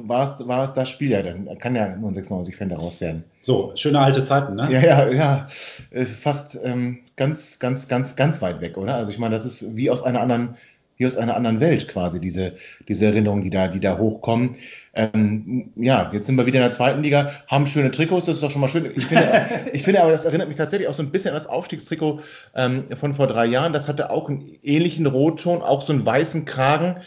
[0.09, 3.25] war es, war es das Spiel ja, dann kann ja nur ein 96-Fan daraus werden.
[3.43, 4.69] So, schöne alte Zeiten, ne?
[4.71, 5.49] Ja, ja, ja,
[5.91, 8.95] äh, fast ähm, ganz, ganz, ganz, ganz weit weg, oder?
[8.95, 10.57] Also ich meine, das ist wie aus einer anderen,
[10.97, 12.53] wie aus einer anderen Welt quasi, diese,
[12.89, 14.57] diese Erinnerungen, die da, die da hochkommen.
[14.95, 18.43] Ähm, ja, jetzt sind wir wieder in der zweiten Liga, haben schöne Trikots, das ist
[18.43, 18.93] doch schon mal schön.
[18.95, 21.47] Ich finde, ich finde aber, das erinnert mich tatsächlich auch so ein bisschen an das
[21.47, 22.21] Aufstiegstrikot
[22.55, 23.73] ähm, von vor drei Jahren.
[23.73, 27.03] Das hatte auch einen ähnlichen Rotton, auch so einen weißen Kragen.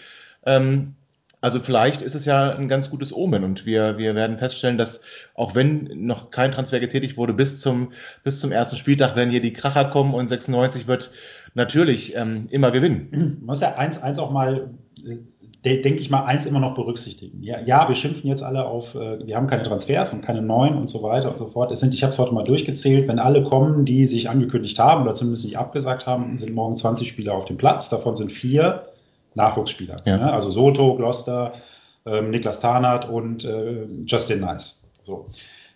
[0.46, 0.96] Ähm,
[1.40, 5.02] also vielleicht ist es ja ein ganz gutes Omen und wir, wir werden feststellen, dass
[5.36, 9.42] auch wenn noch kein Transfer getätigt wurde, bis zum, bis zum ersten Spieltag werden hier
[9.42, 11.12] die Kracher kommen und 96 wird
[11.54, 13.08] natürlich ähm, immer gewinnen.
[13.12, 14.70] Man muss ja eins, eins auch mal,
[15.06, 15.18] äh,
[15.66, 17.42] de- denke ich mal, eins immer noch berücksichtigen.
[17.44, 20.76] Ja, ja, wir schimpfen jetzt alle auf, äh, wir haben keine Transfers und keine neuen
[20.76, 21.72] und so weiter und so fort.
[21.72, 25.04] Es sind, ich habe es heute mal durchgezählt, wenn alle kommen, die sich angekündigt haben
[25.04, 27.90] oder zumindest nicht abgesagt haben, sind morgen 20 Spieler auf dem Platz.
[27.90, 28.84] Davon sind vier
[29.36, 29.98] Nachwuchsspieler.
[30.06, 30.18] Ja.
[30.18, 30.32] Ne?
[30.34, 31.54] Also Soto, Gloster,
[32.06, 34.92] ähm, Niklas Tarnath und äh, Justin Nice.
[35.04, 35.28] So.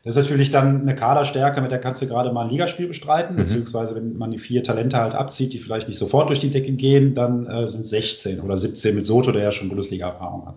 [0.04, 3.36] Das ist natürlich dann eine Kaderstärke, mit der kannst du gerade mal ein Ligaspiel bestreiten,
[3.36, 3.40] Mhm.
[3.42, 6.72] beziehungsweise wenn man die vier Talente halt abzieht, die vielleicht nicht sofort durch die Decke
[6.72, 10.56] gehen, dann äh, sind 16 oder 17 mit Soto, der ja schon Bundesliga-Erfahrung hat.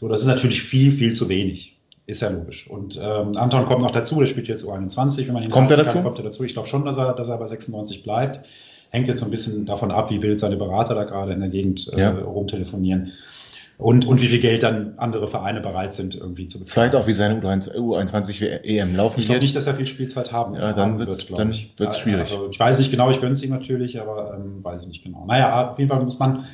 [0.00, 1.70] So, das ist natürlich viel, viel zu wenig.
[2.06, 2.68] Ist ja logisch.
[2.68, 5.78] Und ähm, Anton kommt noch dazu, der spielt jetzt U21, wenn man ihn Kommt er
[5.78, 6.02] dazu?
[6.02, 6.44] Kommt er dazu?
[6.44, 8.44] Ich glaube schon, dass er, dass er bei 96 bleibt.
[8.90, 11.48] Hängt jetzt so ein bisschen davon ab, wie wild seine Berater da gerade in der
[11.48, 12.10] Gegend äh, Ja.
[12.10, 13.12] rumtelefonieren.
[13.76, 16.90] Und, und wie viel Geld dann andere Vereine bereit sind, irgendwie zu bezahlen.
[16.90, 19.42] Vielleicht auch wie seine U21 EM laufen Ich glaube wird.
[19.42, 21.72] nicht, dass er viel Spielzeit haben Ja, dann haben wird's- glaub dann ich.
[21.76, 22.20] wird's Ja, schwierig.
[22.20, 25.02] Also ich weiß nicht genau, ich gönne es ihm natürlich, aber ähm, weiß ich nicht
[25.02, 25.24] genau.
[25.26, 26.44] Naja, auf jeden Fall muss man,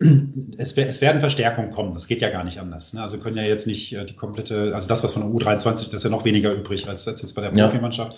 [0.56, 2.94] es, es werden Verstärkungen kommen, das geht ja gar nicht anders.
[2.94, 3.02] Ne?
[3.02, 5.92] Also können ja jetzt nicht äh, die komplette, also das, was von der U23, das
[5.92, 7.66] ist ja noch weniger übrig als, als jetzt bei der Ja.
[7.66, 8.16] Profimannschaft.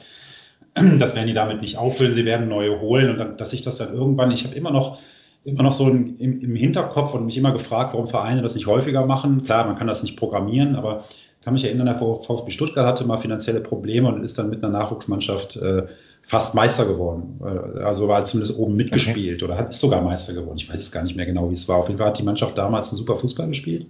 [0.99, 3.79] Das werden die damit nicht auffüllen, sie werden neue holen und dann, dass sich das
[3.79, 4.99] dann irgendwann, ich habe immer noch
[5.47, 9.07] immer noch so im, im Hinterkopf und mich immer gefragt, warum Vereine das nicht häufiger
[9.07, 9.45] machen.
[9.45, 11.05] Klar, man kann das nicht programmieren, aber
[11.39, 14.65] ich kann mich erinnern, der VfB Stuttgart hatte mal finanzielle Probleme und ist dann mit
[14.65, 15.87] einer Nachwuchsmannschaft äh,
[16.23, 17.41] fast Meister geworden.
[17.41, 20.59] Äh, also war zumindest oben mitgespielt oder hat ist sogar Meister geworden.
[20.59, 21.77] Ich weiß es gar nicht mehr genau, wie es war.
[21.77, 23.87] Auf jeden Fall hat die Mannschaft damals einen super Fußball gespielt.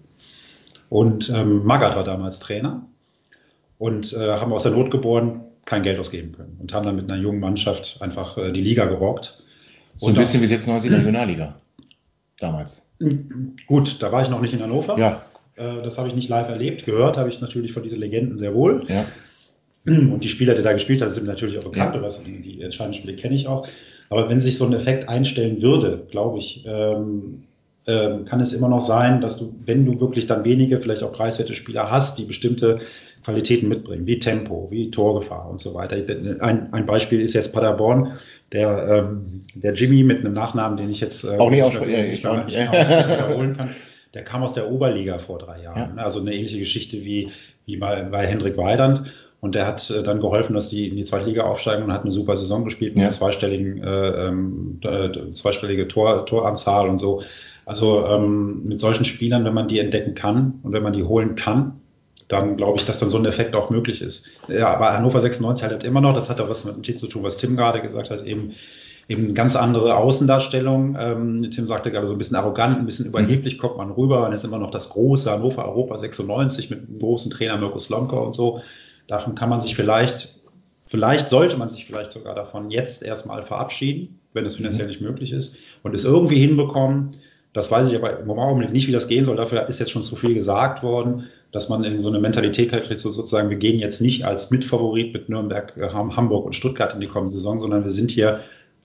[0.90, 2.86] Und ähm, Magath war damals Trainer
[3.78, 7.10] und äh, haben aus der Not geboren kein Geld ausgeben können und haben dann mit
[7.10, 9.42] einer jungen Mannschaft einfach äh, die Liga gerockt.
[9.98, 11.54] So ein Und bisschen wie 96 in der Regionalliga.
[12.38, 12.86] Damals.
[13.66, 14.98] Gut, da war ich noch nicht in Hannover.
[14.98, 15.22] Ja,
[15.56, 16.84] Äh, das habe ich nicht live erlebt.
[16.84, 18.84] Gehört habe ich natürlich von diesen Legenden sehr wohl.
[18.88, 19.06] ja.
[19.88, 21.94] Und die Spieler, die da gespielt haben, sind mir natürlich auch bekannt.
[21.94, 22.00] Ja.
[22.00, 23.68] Oder was, die, die entscheidenden Spiele kenne ich auch.
[24.10, 27.44] Aber wenn sich so ein Effekt einstellen würde, glaube ich, ähm,
[27.86, 31.12] ähm, kann es immer noch sein, dass du, wenn du wirklich dann wenige, vielleicht auch
[31.12, 32.80] preiswerte Spieler hast, die bestimmte
[33.22, 35.94] Qualitäten mitbringen, wie Tempo, wie Torgefahr und so weiter.
[36.40, 38.14] Ein, ein Beispiel ist jetzt Paderborn,
[38.52, 42.04] der, ähm, der Jimmy mit einem Nachnamen, den ich jetzt äh, Auch nicht aussprechen, ja,
[42.04, 42.56] ich ich kann nicht.
[42.56, 43.70] genau wiederholen kann.
[44.14, 45.78] Der kam aus der Oberliga vor drei Jahren.
[45.78, 45.86] Ja.
[45.88, 46.02] ne?
[46.02, 47.30] Also eine ähnliche Geschichte wie,
[47.66, 49.02] wie bei, bei Hendrik Weidand.
[49.40, 52.02] Und der hat äh, dann geholfen, dass die in die zweite Liga aufsteigen und hat
[52.02, 53.04] eine super Saison gespielt mit Ja.
[53.04, 57.22] einer zweistelligen, äh, ähm, äh, zweistellige Tor, Toranzahl und so.
[57.66, 61.34] Also ähm, mit solchen Spielern, wenn man die entdecken kann und wenn man die holen
[61.34, 61.80] kann,
[62.28, 64.30] dann glaube ich, dass dann so ein Effekt auch möglich ist.
[64.48, 67.06] Ja, aber Hannover 96 halt, immer noch, das hat auch was mit dem Titel zu
[67.06, 68.52] tun, was Tim gerade gesagt hat, eben
[69.08, 70.96] eben ganz andere Außendarstellung.
[70.98, 74.26] Ähm, Tim sagte gerade so ein bisschen arrogant, ein bisschen überheblich kommt man rüber.
[74.26, 78.16] Und ist immer noch das große Hannover Europa 96 mit dem großen Trainer Mirko Slomka
[78.16, 78.60] und so.
[79.06, 80.34] Davon kann man sich vielleicht,
[80.88, 84.90] vielleicht sollte man sich vielleicht sogar davon jetzt erstmal verabschieden, wenn es finanziell mhm.
[84.90, 87.16] nicht möglich ist und es irgendwie hinbekommen.
[87.56, 89.36] Das weiß ich aber im Augenblick nicht, wie das gehen soll.
[89.36, 92.94] Dafür ist jetzt schon zu viel gesagt worden, dass man in so eine Mentalität kriegt,
[92.98, 97.06] so sozusagen, wir gehen jetzt nicht als Mitfavorit mit Nürnberg, Hamburg und Stuttgart in die
[97.06, 98.40] kommende Saison, sondern wir sind hier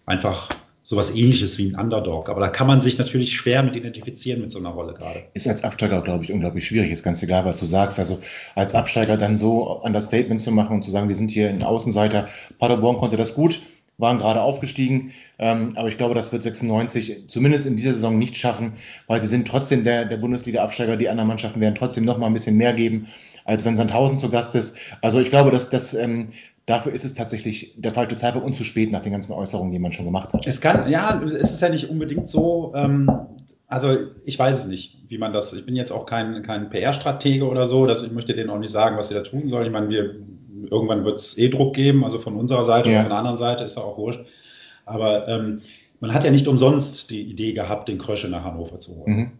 [0.05, 0.47] einfach
[0.83, 2.29] sowas ähnliches wie ein Underdog.
[2.29, 5.23] Aber da kann man sich natürlich schwer mit identifizieren mit so einer Rolle gerade.
[5.33, 6.91] Ist als Absteiger, glaube ich, unglaublich schwierig.
[6.91, 7.99] Ist ganz egal, was du sagst.
[7.99, 8.19] Also
[8.55, 12.29] als Absteiger dann so Understatement zu machen und zu sagen, wir sind hier ein Außenseiter.
[12.57, 13.61] Paderborn konnte das gut,
[14.01, 15.13] waren gerade aufgestiegen.
[15.39, 18.73] Ähm, aber ich glaube, das wird 96 zumindest in dieser Saison nicht schaffen,
[19.07, 20.97] weil sie sind trotzdem der, der Bundesliga-Absteiger.
[20.97, 23.07] Die anderen Mannschaften werden trotzdem noch mal ein bisschen mehr geben,
[23.45, 24.75] als wenn Sandhausen zu Gast ist.
[25.01, 26.29] Also ich glaube, dass das ähm,
[26.67, 29.79] Dafür ist es tatsächlich der falsche Zeitpunkt und zu spät nach den ganzen Äußerungen, die
[29.79, 30.45] man schon gemacht hat.
[30.45, 33.09] Es kann, ja, es ist ja nicht unbedingt so, ähm,
[33.71, 37.47] also ich weiß es nicht, wie man das, ich bin jetzt auch kein, kein PR-Stratege
[37.47, 39.65] oder so, dass ich möchte denen auch nicht sagen, was sie da tun sollen.
[39.65, 40.15] Ich meine, wir,
[40.69, 42.97] irgendwann wird es E-Druck geben, also von unserer Seite ja.
[42.97, 44.19] und von der anderen Seite ist ja auch wurscht.
[44.85, 45.61] Aber ähm,
[46.01, 49.15] man hat ja nicht umsonst die Idee gehabt, den Krösche nach Hannover zu holen.
[49.15, 49.31] Mhm.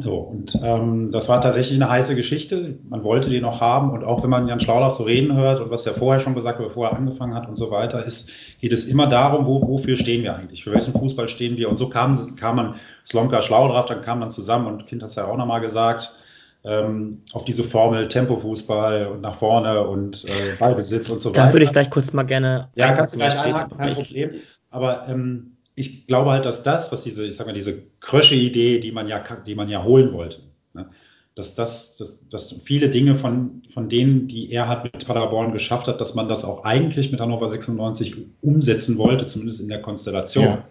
[0.00, 2.78] So, und ähm, das war tatsächlich eine heiße Geschichte.
[2.88, 3.90] Man wollte den noch haben.
[3.90, 6.60] Und auch wenn man Jan Schlaudorf so reden hört und was er vorher schon gesagt
[6.60, 8.30] hat, bevor er angefangen hat und so weiter, ist,
[8.60, 10.62] geht es immer darum, wo, wofür stehen wir eigentlich?
[10.62, 11.68] Für welchen Fußball stehen wir?
[11.68, 15.16] Und so kam, kam man, Slomka Schlaudraff, dann kam man zusammen und Kind hat es
[15.16, 16.14] ja auch nochmal gesagt,
[16.62, 21.46] ähm, auf diese Formel Tempo-Fußball und nach vorne und äh, Ballbesitz und so weiter.
[21.46, 22.68] Da würde ich gleich kurz mal gerne.
[22.76, 24.30] Ja, kannst du gleich einhaken, kein Problem.
[24.70, 28.92] Aber ähm, ich glaube halt, dass das, was diese, ich sag mal, diese Krösche-Idee, die
[28.92, 30.38] man ja, die man ja holen wollte,
[30.74, 30.88] ne,
[31.34, 35.86] dass das, dass, dass viele Dinge von, von denen, die er hat mit Paderborn geschafft
[35.86, 40.44] hat, dass man das auch eigentlich mit Hannover 96 umsetzen wollte, zumindest in der Konstellation.
[40.44, 40.64] Ja.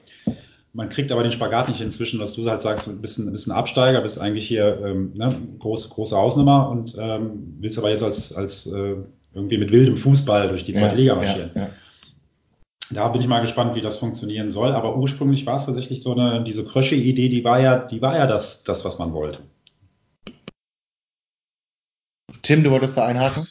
[0.74, 3.54] Man kriegt aber den Spagat nicht inzwischen, was du halt sagst, ein bisschen, ein bisschen
[3.54, 8.36] Absteiger, bist eigentlich hier ähm, ne, große, große Hausnummer und ähm, willst aber jetzt als,
[8.36, 8.98] als äh,
[9.34, 11.52] irgendwie mit wildem Fußball durch die zweite ja, Liga marschieren.
[11.56, 11.70] Ja,
[12.90, 14.74] da bin ich mal gespannt, wie das funktionieren soll.
[14.74, 18.28] Aber ursprünglich war es tatsächlich so eine, diese Krösche-Idee, die war ja, die war ja
[18.28, 19.40] das, das, was man wollte.
[22.42, 23.48] Tim, du wolltest da einhaken?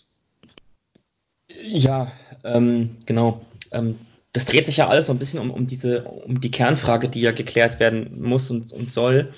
[1.62, 2.12] Ja,
[2.44, 3.44] ähm, genau.
[3.72, 3.98] Ähm,
[4.32, 7.20] das dreht sich ja alles so ein bisschen um, um diese, um die Kernfrage, die
[7.20, 9.34] ja geklärt werden muss und, und soll.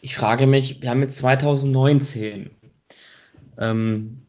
[0.00, 2.50] Ich frage mich, wir haben jetzt 2019.
[3.58, 4.22] Ähm,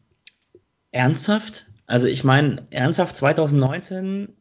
[0.90, 1.66] ernsthaft?
[1.86, 4.34] Also ich meine, ernsthaft 2019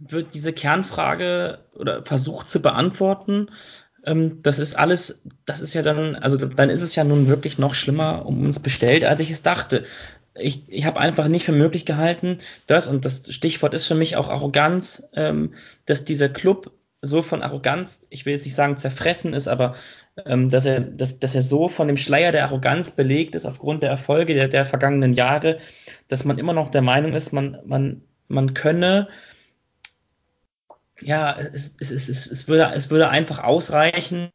[0.00, 3.50] wird diese Kernfrage oder versucht zu beantworten.
[4.04, 7.58] Ähm, das ist alles, das ist ja dann, also dann ist es ja nun wirklich
[7.58, 9.84] noch schlimmer um uns bestellt, als ich es dachte.
[10.34, 14.16] Ich, ich habe einfach nicht für möglich gehalten, dass, und das Stichwort ist für mich
[14.16, 15.54] auch Arroganz, ähm,
[15.86, 16.72] dass dieser Club
[17.02, 19.74] so von Arroganz, ich will jetzt nicht sagen zerfressen ist, aber
[20.26, 23.82] ähm, dass, er, dass, dass er so von dem Schleier der Arroganz belegt ist aufgrund
[23.82, 25.58] der Erfolge der, der vergangenen Jahre,
[26.08, 29.08] dass man immer noch der Meinung ist, man, man, man könne
[31.02, 34.30] ja, es, es, es, es, würde, es würde einfach ausreichen,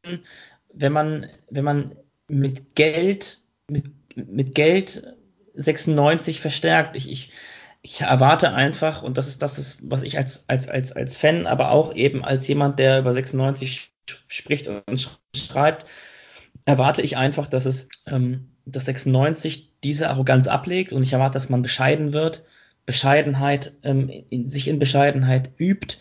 [0.74, 1.96] wenn man, wenn man
[2.28, 3.40] mit Geld,
[3.70, 3.86] mit,
[4.16, 5.16] mit Geld
[5.54, 6.96] 96 verstärkt.
[6.96, 7.32] Ich, ich,
[7.82, 11.48] ich erwarte einfach, und das ist das, ist, was ich als, als, als, als Fan,
[11.48, 13.92] aber auch eben als jemand, der über 96
[14.28, 15.86] spricht und schreibt,
[16.66, 21.50] erwarte ich einfach, dass es, ähm, dass 96 diese Arroganz ablegt und ich erwarte, dass
[21.50, 22.44] man bescheiden wird,
[22.86, 25.98] Bescheidenheit, ähm, in, sich in Bescheidenheit übt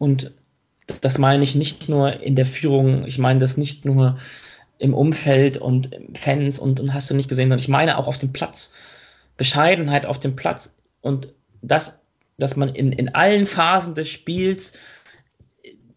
[0.00, 0.32] und
[1.02, 4.18] das meine ich nicht nur in der Führung, ich meine das nicht nur
[4.78, 8.16] im Umfeld und Fans und, und hast du nicht gesehen, sondern ich meine auch auf
[8.16, 8.74] dem Platz.
[9.36, 12.02] Bescheidenheit auf dem Platz und das,
[12.38, 14.72] dass man in, in allen Phasen des Spiels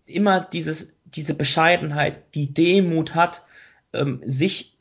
[0.06, 3.44] immer dieses, diese Bescheidenheit, die Demut hat,
[3.94, 4.78] ähm, sich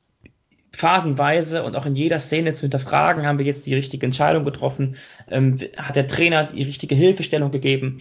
[0.73, 4.97] phasenweise und auch in jeder Szene zu hinterfragen, haben wir jetzt die richtige Entscheidung getroffen,
[5.29, 8.01] ähm, hat der Trainer die richtige Hilfestellung gegeben,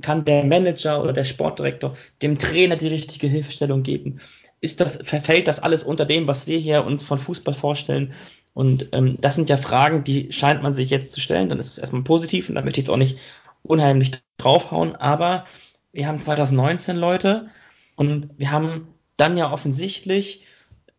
[0.00, 4.20] kann der Manager oder der Sportdirektor dem Trainer die richtige Hilfestellung geben?
[4.60, 8.12] Ist das, verfällt das alles unter dem, was wir hier uns von Fußball vorstellen?
[8.54, 11.48] Und ähm, das sind ja Fragen, die scheint man sich jetzt zu stellen.
[11.48, 13.18] Dann ist es erstmal positiv und da möchte ich jetzt auch nicht
[13.62, 14.94] unheimlich draufhauen.
[14.96, 15.46] Aber
[15.92, 17.48] wir haben 2019 Leute
[17.96, 20.42] und wir haben dann ja offensichtlich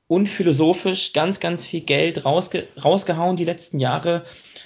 [0.08, 4.24] unphilosophisch ganz, ganz viel Geld rausge rausgehauen die letzten Jahre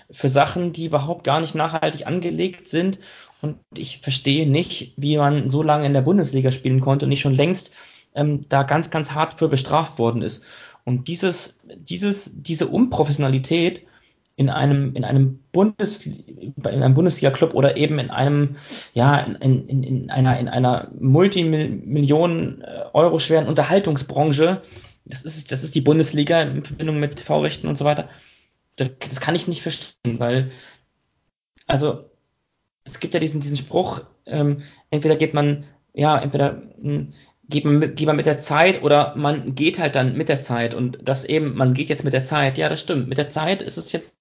[0.09, 2.99] für Sachen, die überhaupt gar nicht nachhaltig angelegt sind
[3.41, 7.21] und ich verstehe nicht, wie man so lange in der Bundesliga spielen konnte und nicht
[7.21, 7.73] schon längst
[8.15, 10.43] ähm, da ganz, ganz hart für bestraft worden ist.
[10.83, 13.85] Und dieses, dieses, diese Unprofessionalität
[14.37, 18.57] in einem, in einem Bundes, in einem Bundesliga-Club oder eben in einem,
[18.93, 24.61] ja, in, in, in einer, in einer Multimillionen äh, Euro schweren Unterhaltungsbranche,
[25.05, 28.09] das ist, das ist die Bundesliga in Verbindung mit TV-Rechten und so weiter.
[28.75, 30.51] Das kann ich nicht verstehen, weil,
[31.65, 32.05] also,
[32.87, 37.13] es gibt ja diesen, diesen Spruch, ähm, entweder geht man, ja, entweder mh, hm,
[37.49, 40.73] geht man, geht man mit der Zeit oder man geht halt dann mit der Zeit
[40.73, 42.57] und das eben, man geht jetzt mit der Zeit.
[42.57, 43.07] Ja, das stimmt.
[43.07, 44.13] Mit der Zeit ist es jetzt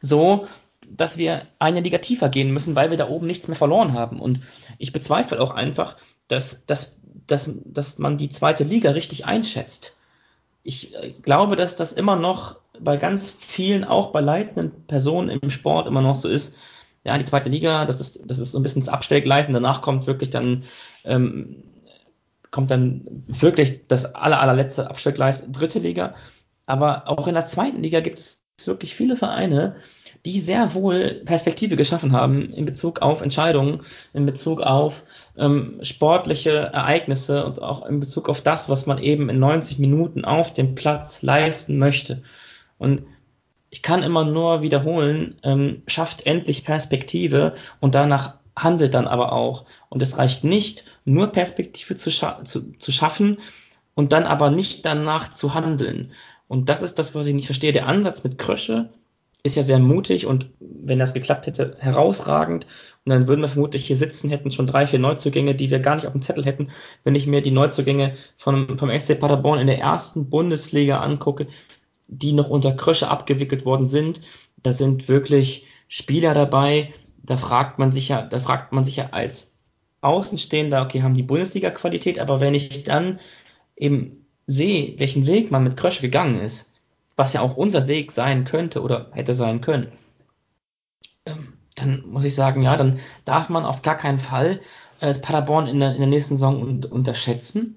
[0.00, 0.46] so,
[0.88, 4.20] dass wir eine Liga tiefer gehen müssen, weil wir da oben nichts mehr verloren haben.
[4.20, 4.40] Und
[4.78, 5.96] ich bezweifle auch einfach,
[6.28, 6.96] dass, dass,
[7.26, 9.96] dass, dass man die zweite Liga richtig einschätzt.
[10.62, 15.50] Ich äh, glaube, dass das immer noch bei ganz vielen, auch bei leitenden Personen im
[15.50, 16.56] Sport immer noch so ist,
[17.06, 19.82] ja, die zweite Liga, das ist, das ist so ein bisschen das Abstellgleis und danach
[19.82, 20.64] kommt wirklich dann,
[21.04, 21.62] ähm,
[22.50, 26.14] kommt dann wirklich das aller, allerletzte Abstellgleis, dritte Liga.
[26.66, 29.76] Aber auch in der zweiten Liga gibt es wirklich viele Vereine,
[30.24, 35.04] die sehr wohl Perspektive geschaffen haben in Bezug auf Entscheidungen, in Bezug auf
[35.36, 40.24] ähm, sportliche Ereignisse und auch in Bezug auf das, was man eben in 90 Minuten
[40.24, 42.22] auf dem Platz leisten möchte.
[42.78, 43.02] Und
[43.70, 49.66] ich kann immer nur wiederholen, ähm, schafft endlich Perspektive und danach handelt dann aber auch.
[49.88, 53.38] Und es reicht nicht, nur Perspektive zu, scha zu, zu schaffen
[53.94, 56.12] und dann aber nicht danach zu handeln.
[56.48, 57.72] Und das ist das, was ich nicht verstehe.
[57.72, 58.90] Der Ansatz mit Krösche
[59.42, 62.66] ist ja sehr mutig und wenn das geklappt hätte, herausragend.
[63.04, 65.94] Und dann würden wir vermutlich hier sitzen, hätten schon drei, vier Neuzugänge, die wir gar
[65.94, 66.70] nicht auf dem Zettel hätten.
[67.04, 71.46] Wenn ich mir die Neuzugänge vom, vom SC Paderborn in der ersten Bundesliga angucke,
[72.08, 74.20] die noch unter Krösche abgewickelt worden sind,
[74.62, 76.92] da sind wirklich Spieler dabei,
[77.22, 79.56] da fragt man sich ja, da fragt man sich ja als
[80.00, 83.18] Außenstehender, okay, haben die Bundesliga-Qualität, aber wenn ich dann
[83.76, 86.72] eben sehe, welchen Weg man mit Krösch gegangen ist,
[87.16, 89.92] was ja auch unser Weg sein könnte oder hätte sein können,
[91.24, 94.60] ähm, dann muss ich sagen, ja, dann darf man auf gar keinen Fall
[95.00, 97.76] äh, Paderborn in der, in der nächsten Saison un unterschätzen.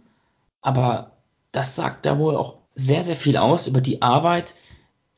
[0.62, 1.12] Aber
[1.52, 4.56] das sagt da wohl auch sehr, sehr viel aus über die Arbeit,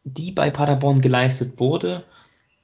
[0.03, 2.03] die bei Paderborn geleistet wurde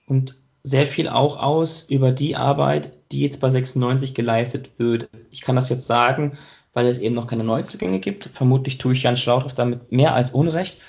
[0.08, 5.10] und sehr viel auch aus über die Arbeit, die jetzt bei 96 geleistet wird.
[5.32, 6.38] Ich kann das jetzt sagen,
[6.74, 8.30] weil es eben noch keine Neuzugänge gibt.
[8.34, 10.80] Vermutlich tue ich Jan Schlauchhoff damit mehr als Unrecht.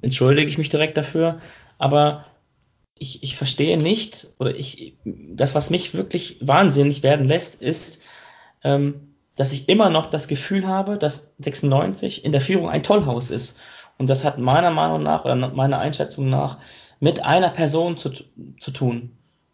[0.00, 1.40] Entschuldige ich mich direkt dafür.
[1.78, 2.26] Aber
[2.98, 8.00] ich, ich verstehe nicht, oder ich, das, was mich wirklich wahnsinnig werden lässt, ist,
[8.64, 13.30] ähm, dass ich immer noch das Gefühl habe, dass 96 in der Führung ein Tollhaus
[13.30, 13.58] ist.
[13.98, 16.58] Und das hat meiner Meinung nach, oder meiner Einschätzung nach,
[17.00, 18.10] mit einer Person zu,
[18.60, 19.10] zu tun.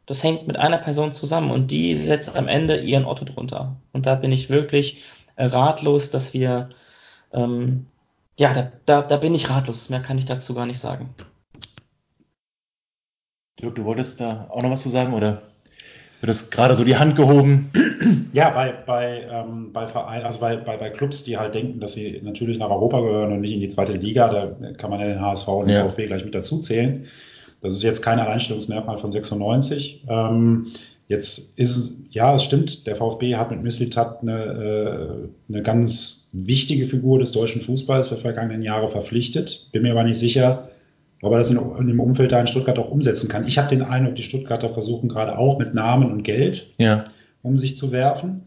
[0.07, 3.77] Das hängt mit einer Person zusammen und die setzt am Ende ihren Otto drunter.
[3.93, 5.03] Und da bin ich wirklich
[5.37, 6.71] ratlos, dass wir,
[7.33, 7.87] ähm,
[8.39, 9.91] ja, da, da, da bin ich ratlos.
[9.91, 11.15] Mehr kann ich dazu gar nicht sagen.
[13.61, 15.43] Dirk, du wolltest da auch noch was zu sagen oder
[16.21, 17.71] wird das gerade so die Hand gehoben?
[18.33, 21.93] Ja, bei, bei, ähm, bei Vereinen, also bei, bei, bei Clubs, die halt denken, dass
[21.93, 25.07] sie natürlich nach Europa gehören und nicht in die zweite Liga, da kann man ja
[25.07, 25.89] den HSV und den ja.
[25.89, 27.07] VfB gleich mit dazu zählen.
[27.61, 30.05] Das ist jetzt kein Alleinstellungsmerkmal von 96.
[30.09, 30.69] Ähm,
[31.09, 36.29] Jetzt ist es, ja, es stimmt, der VfB hat mit Mislitat eine, äh, eine ganz
[36.35, 39.69] wichtige Figur des deutschen Fußballs der vergangenen Jahre verpflichtet.
[39.73, 40.69] Bin mir aber nicht sicher,
[41.23, 43.47] ob er das in, in dem Umfeld da in Stuttgart auch umsetzen kann.
[43.47, 47.05] Ich habe den Eindruck, die Stuttgarter versuchen gerade auch mit Namen und Geld ja.
[47.43, 48.43] um sich zu werfen.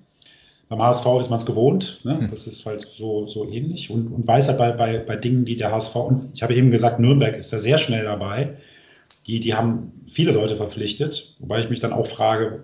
[0.70, 2.18] Beim HSV ist man es gewohnt, ne?
[2.18, 2.32] Hm.
[2.32, 5.58] das ist halt so, so ähnlich und, und weiß halt bei, bei, bei Dingen, die
[5.58, 8.56] der HSV, und ich habe eben gesagt, Nürnberg ist da sehr schnell dabei,
[9.28, 12.64] die, die haben viele Leute verpflichtet, wobei ich mich dann auch frage,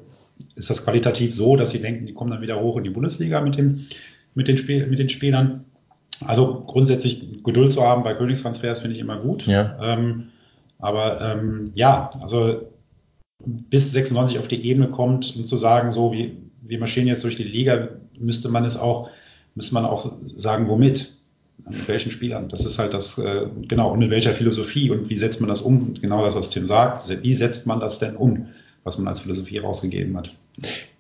[0.55, 3.41] ist das qualitativ so, dass sie denken, die kommen dann wieder hoch in die Bundesliga
[3.41, 3.87] mit, dem,
[4.35, 5.65] mit, den, Spiel, mit den Spielern?
[6.25, 9.45] Also grundsätzlich Geduld zu haben bei Königstransfers finde ich immer gut.
[9.45, 9.77] Ja.
[9.81, 10.29] Ähm,
[10.79, 12.71] aber ähm, ja, also
[13.45, 17.35] bis 96 auf die Ebene kommt und zu sagen, so wie wir marschieren jetzt durch
[17.35, 19.09] die Liga, müsste man es auch,
[19.55, 21.17] müsste man auch sagen, womit?
[21.69, 22.49] mit welchen Spielern.
[22.49, 25.61] Das ist halt das, äh, genau, und mit welcher Philosophie und wie setzt man das
[25.61, 25.95] um?
[25.95, 27.09] Genau das, was Tim sagt.
[27.23, 28.47] Wie setzt man das denn um,
[28.83, 30.33] was man als Philosophie rausgegeben hat?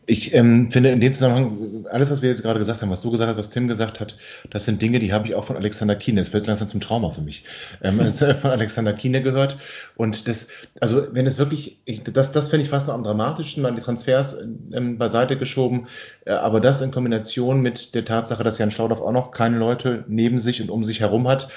[0.09, 3.11] Ich ähm, finde in dem Zusammenhang, alles, was wir jetzt gerade gesagt haben, was du
[3.11, 4.17] gesagt hast, was Tim gesagt hat,
[4.49, 6.21] das sind Dinge, die habe ich auch von Alexander Kiene.
[6.21, 7.43] Das wird langsam zum Trauma für mich.
[7.83, 9.57] Ähm, von Alexander Kiene gehört.
[9.97, 10.47] Und das,
[10.79, 13.81] also wenn es wirklich, ich, das, das finde ich fast noch am dramatischsten, mal die
[13.81, 14.37] Transfers
[14.71, 15.87] ähm, beiseite geschoben.
[16.23, 20.05] Äh, aber das in Kombination mit der Tatsache, dass Jan Schlaudorf auch noch keine Leute
[20.07, 21.49] neben sich und um sich herum hat.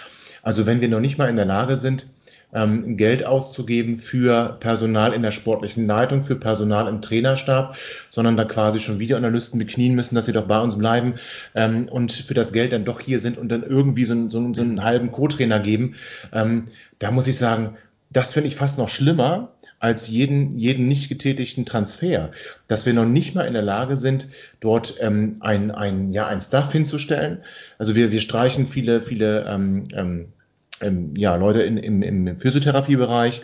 [0.42, 2.06] Also wenn wir noch nicht mal in der Lage sind,
[2.52, 7.76] ähm, Geld auszugeben für Personal in der sportlichen Leitung, für Personal im Trainerstab,
[8.08, 11.14] sondern da quasi schon Videoanalysten beknien müssen, dass sie doch bei uns bleiben
[11.54, 14.62] ähm, und für das Geld dann doch hier sind und dann irgendwie so, so, so
[14.62, 15.94] einen halben Co-Trainer geben.
[16.32, 16.68] Ähm,
[16.98, 17.76] da muss ich sagen,
[18.10, 22.32] das finde ich fast noch schlimmer als jeden, jeden nicht getätigten Transfer,
[22.68, 24.28] dass wir noch nicht mal in der Lage sind,
[24.60, 27.38] dort ähm, ein, ein, ja, ein Staff hinzustellen.
[27.78, 30.32] Also wir, wir streichen viele, viele ähm, ähm,
[30.80, 33.42] ähm ja, Leute in, im, im Physiotherapiebereich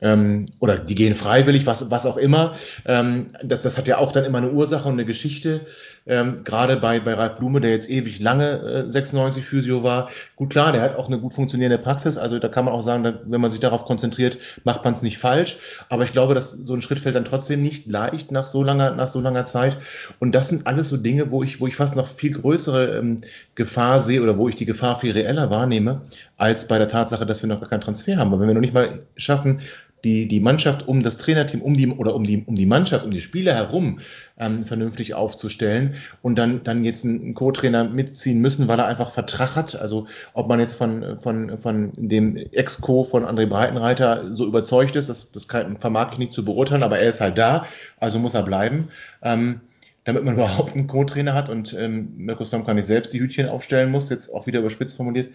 [0.00, 2.54] ähm, oder die gehen freiwillig, was, was auch immer.
[2.86, 5.66] Ähm, das, das hat ja auch dann immer eine Ursache und eine Geschichte.
[6.08, 10.08] Ähm, Gerade bei, bei Ralf Blume, der jetzt ewig lange äh, 96 Physio war.
[10.36, 12.16] Gut, klar, der hat auch eine gut funktionierende Praxis.
[12.16, 15.02] Also da kann man auch sagen, da, wenn man sich darauf konzentriert, macht man es
[15.02, 15.58] nicht falsch.
[15.90, 18.92] Aber ich glaube, dass so ein Schritt fällt dann trotzdem nicht leicht nach so langer,
[18.92, 19.78] nach so langer Zeit.
[20.18, 23.18] Und das sind alles so Dinge, wo ich, wo ich fast noch viel größere ähm,
[23.54, 26.00] Gefahr sehe oder wo ich die Gefahr viel reeller wahrnehme,
[26.38, 28.32] als bei der Tatsache, dass wir noch gar keinen Transfer haben.
[28.32, 29.60] Aber wenn wir noch nicht mal schaffen,
[30.04, 33.10] die, die Mannschaft um das Trainerteam, um die oder um die, um die Mannschaft, um
[33.10, 34.00] die Spieler herum
[34.38, 39.56] ähm, vernünftig aufzustellen und dann, dann jetzt einen Co-Trainer mitziehen müssen, weil er einfach Vertrag
[39.56, 39.74] hat.
[39.76, 45.08] Also ob man jetzt von, von, von dem Ex-Co von André Breitenreiter so überzeugt ist,
[45.08, 47.66] das, das kann, vermag ich nicht zu beurteilen, aber er ist halt da,
[47.98, 48.88] also muss er bleiben.
[49.22, 49.60] Ähm,
[50.04, 53.90] damit man überhaupt einen Co-Trainer hat und ähm, Mirko Slomka nicht selbst die Hütchen aufstellen
[53.90, 55.32] muss, jetzt auch wieder überspitzt formuliert,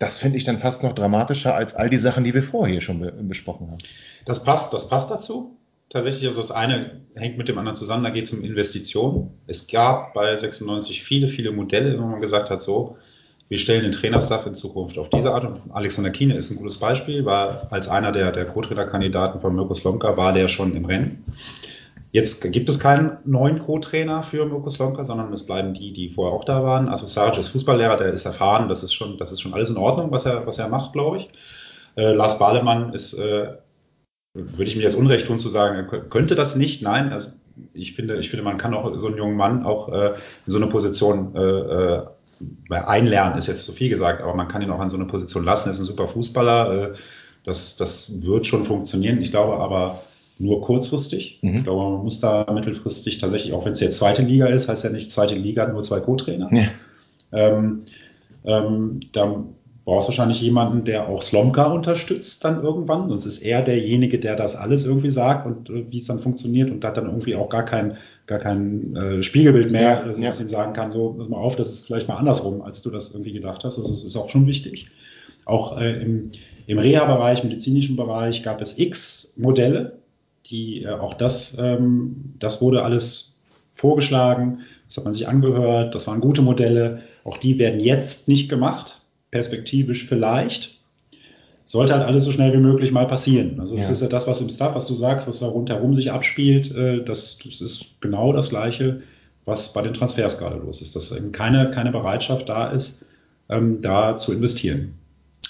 [0.00, 3.00] das finde ich dann fast noch dramatischer als all die Sachen, die wir vorher schon
[3.00, 3.78] be besprochen haben.
[4.24, 5.56] Das passt, das passt dazu.
[5.90, 9.30] Tatsächlich, also das eine hängt mit dem anderen zusammen, da geht es um Investitionen.
[9.46, 12.96] Es gab bei 96 viele, viele Modelle, wo man gesagt hat, so,
[13.48, 15.44] wir stellen den Trainerstaff in Zukunft auf diese Art.
[15.44, 19.74] Und Alexander Kiene ist ein gutes Beispiel, war als einer der, der Co-Trainer-Kandidaten von Mirko
[19.74, 21.24] Slomka, war der schon im Rennen.
[22.12, 26.36] Jetzt gibt es keinen neuen Co-Trainer für Mirko Slomka, sondern es bleiben die, die vorher
[26.36, 26.88] auch da waren.
[26.88, 29.76] Also Saric ist Fußballlehrer, der ist erfahren, das ist schon, das ist schon alles in
[29.76, 31.30] Ordnung, was er, was er macht, glaube ich.
[31.96, 33.54] Äh, Lars Bahlemann ist, äh,
[34.34, 36.82] würde ich mir jetzt Unrecht tun zu sagen, er könnte das nicht.
[36.82, 37.28] Nein, also
[37.74, 40.14] ich finde, ich finde, man kann auch so einen jungen Mann auch äh,
[40.46, 42.06] in so eine Position äh, äh
[42.70, 45.44] einlernen, ist jetzt zu viel gesagt, aber man kann ihn auch an so eine Position
[45.44, 45.68] lassen.
[45.68, 46.72] Er ist ein super Fußballer.
[46.72, 46.94] Äh,
[47.44, 49.20] das, das wird schon funktionieren.
[49.20, 50.02] Ich glaube aber,
[50.40, 51.38] nur kurzfristig.
[51.42, 51.58] Mhm.
[51.58, 54.84] Ich glaube, man muss da mittelfristig tatsächlich, auch wenn es jetzt zweite Liga ist, heißt
[54.84, 56.48] ja nicht zweite Liga, nur zwei Co-Trainer.
[56.50, 56.68] Ja.
[57.32, 57.82] Ähm,
[58.44, 59.44] ähm, da
[59.84, 63.08] brauchst du wahrscheinlich jemanden, der auch Slomka unterstützt dann irgendwann.
[63.10, 66.70] Sonst ist er derjenige, der das alles irgendwie sagt und äh, wie es dann funktioniert
[66.70, 70.38] und hat dann irgendwie auch gar kein, gar kein äh, Spiegelbild mehr, ja, also, was
[70.38, 70.44] ja.
[70.44, 73.12] ihm sagen kann, so, pass mal auf, das ist vielleicht mal andersrum, als du das
[73.12, 73.76] irgendwie gedacht hast.
[73.76, 74.88] Das ist, ist auch schon wichtig.
[75.44, 76.30] Auch äh, im,
[76.66, 79.99] im Reha-Bereich, medizinischen Bereich gab es x Modelle,
[80.50, 83.42] die, äh, auch das, ähm, das wurde alles
[83.74, 88.48] vorgeschlagen, das hat man sich angehört, das waren gute Modelle, auch die werden jetzt nicht
[88.48, 89.00] gemacht,
[89.30, 90.78] perspektivisch vielleicht.
[91.64, 93.60] Sollte halt alles so schnell wie möglich mal passieren.
[93.60, 93.92] Also das ja.
[93.92, 97.04] ist ja das, was im Staff, was du sagst, was da rundherum sich abspielt, äh,
[97.04, 99.02] das, das ist genau das Gleiche,
[99.44, 103.06] was bei den Transfers gerade los ist, dass eben keine, keine Bereitschaft da ist,
[103.48, 104.99] ähm, da zu investieren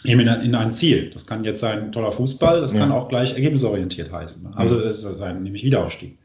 [0.04, 1.10] eben in, in, ein Ziel.
[1.10, 2.80] Das kann jetzt sein toller Fußball, das ja.
[2.80, 4.54] kann auch gleich ergebnisorientiert heißen.
[4.54, 4.92] Also ja.
[4.92, 6.18] sein, nämlich Wiederaufstieg.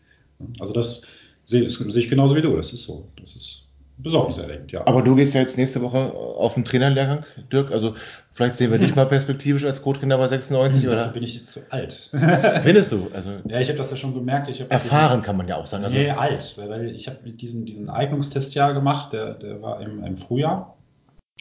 [0.59, 1.03] Also das
[1.43, 2.55] sehe, das sehe ich genauso wie du.
[2.55, 3.09] Das ist so.
[3.19, 3.65] Das ist
[3.97, 4.85] besorgniserregend, ja.
[4.85, 7.71] Aber du gehst ja jetzt nächste Woche auf den Trainerlehrgang, Dirk.
[7.71, 7.95] Also
[8.33, 8.85] vielleicht sehen wir hm.
[8.87, 11.07] dich mal perspektivisch als Co-Trainer bei 96 hm, oder?
[11.09, 12.09] bin ich zu alt.
[12.63, 13.09] Findest du?
[13.13, 14.49] Also ja, ich habe das ja schon gemerkt.
[14.49, 15.83] Ich erfahren diesen, kann man ja auch sagen.
[15.85, 20.03] Also, nee, alt, weil ich habe diesen, diesen Eignungstest ja gemacht, der, der war im,
[20.03, 20.75] im Frühjahr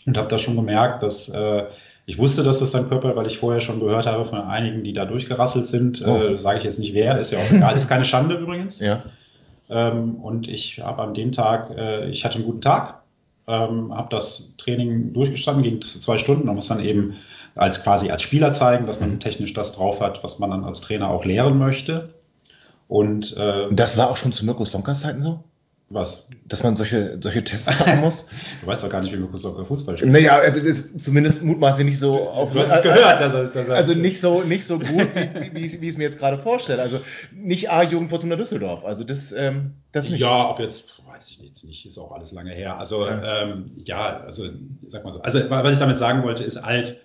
[0.06, 1.65] und habe da schon gemerkt, dass äh,
[2.06, 4.93] ich wusste, dass das dann Körper, weil ich vorher schon gehört habe von einigen, die
[4.93, 6.06] da durchgerasselt sind.
[6.06, 6.16] Oh.
[6.16, 8.81] Äh, Sage ich jetzt nicht wer, ist ja auch egal, ist keine Schande übrigens.
[8.81, 9.02] Ja.
[9.70, 13.02] Ähm, und ich habe an dem Tag, äh, ich hatte einen guten Tag,
[13.47, 16.47] ähm, habe das Training durchgestanden, ging zwei Stunden.
[16.47, 17.14] Man muss dann eben
[17.55, 19.20] als quasi als Spieler zeigen, dass man mhm.
[19.20, 22.10] technisch das drauf hat, was man dann als Trainer auch lehren möchte.
[22.89, 25.43] Und äh, das war auch schon zu Mirko Slomkas Zeiten so?
[25.94, 26.28] Was?
[26.46, 28.26] Dass man solche, solche Tests machen muss?
[28.60, 30.10] du weißt doch gar nicht, wie Slomka Fußball spielt.
[30.10, 33.44] Naja, also das ist zumindest mutmaßlich nicht so auf Du hast es gehört, dass er,
[33.44, 36.18] dass er Also nicht so, nicht so gut, wie, wie, wie ich es mir jetzt
[36.18, 36.82] gerade vorstelle.
[36.82, 36.98] Also
[37.32, 38.84] nicht A-Jugend Fortuna Düsseldorf.
[38.84, 40.20] Also das, ähm, das nicht.
[40.20, 42.76] Ja, ob jetzt, weiß ich nicht, nicht, ist auch alles lange her.
[42.76, 44.48] Also ja, ähm, ja also
[44.88, 45.20] sag mal so.
[45.20, 47.00] Also was ich damit sagen wollte, ist alt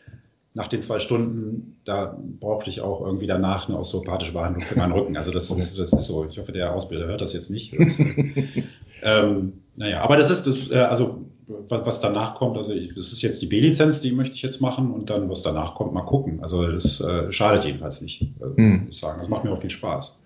[0.55, 4.93] nach den zwei Stunden, da brauchte ich auch irgendwie danach eine osteopathische Behandlung für meinen
[4.93, 5.15] Rücken.
[5.15, 6.25] Also das, ist, das ist so.
[6.29, 7.73] Ich hoffe, der Ausbilder hört das jetzt nicht.
[9.03, 11.26] ähm, naja, aber das ist das, äh, also
[11.67, 14.91] was, danach kommt, also ich, das ist jetzt die B-Lizenz, die möchte ich jetzt machen
[14.91, 16.39] und dann, was danach kommt, mal gucken.
[16.41, 18.85] Also das äh, schadet jedenfalls nicht, äh, hm.
[18.85, 19.17] muss ich sagen.
[19.19, 20.23] Das macht mir auch viel Spaß.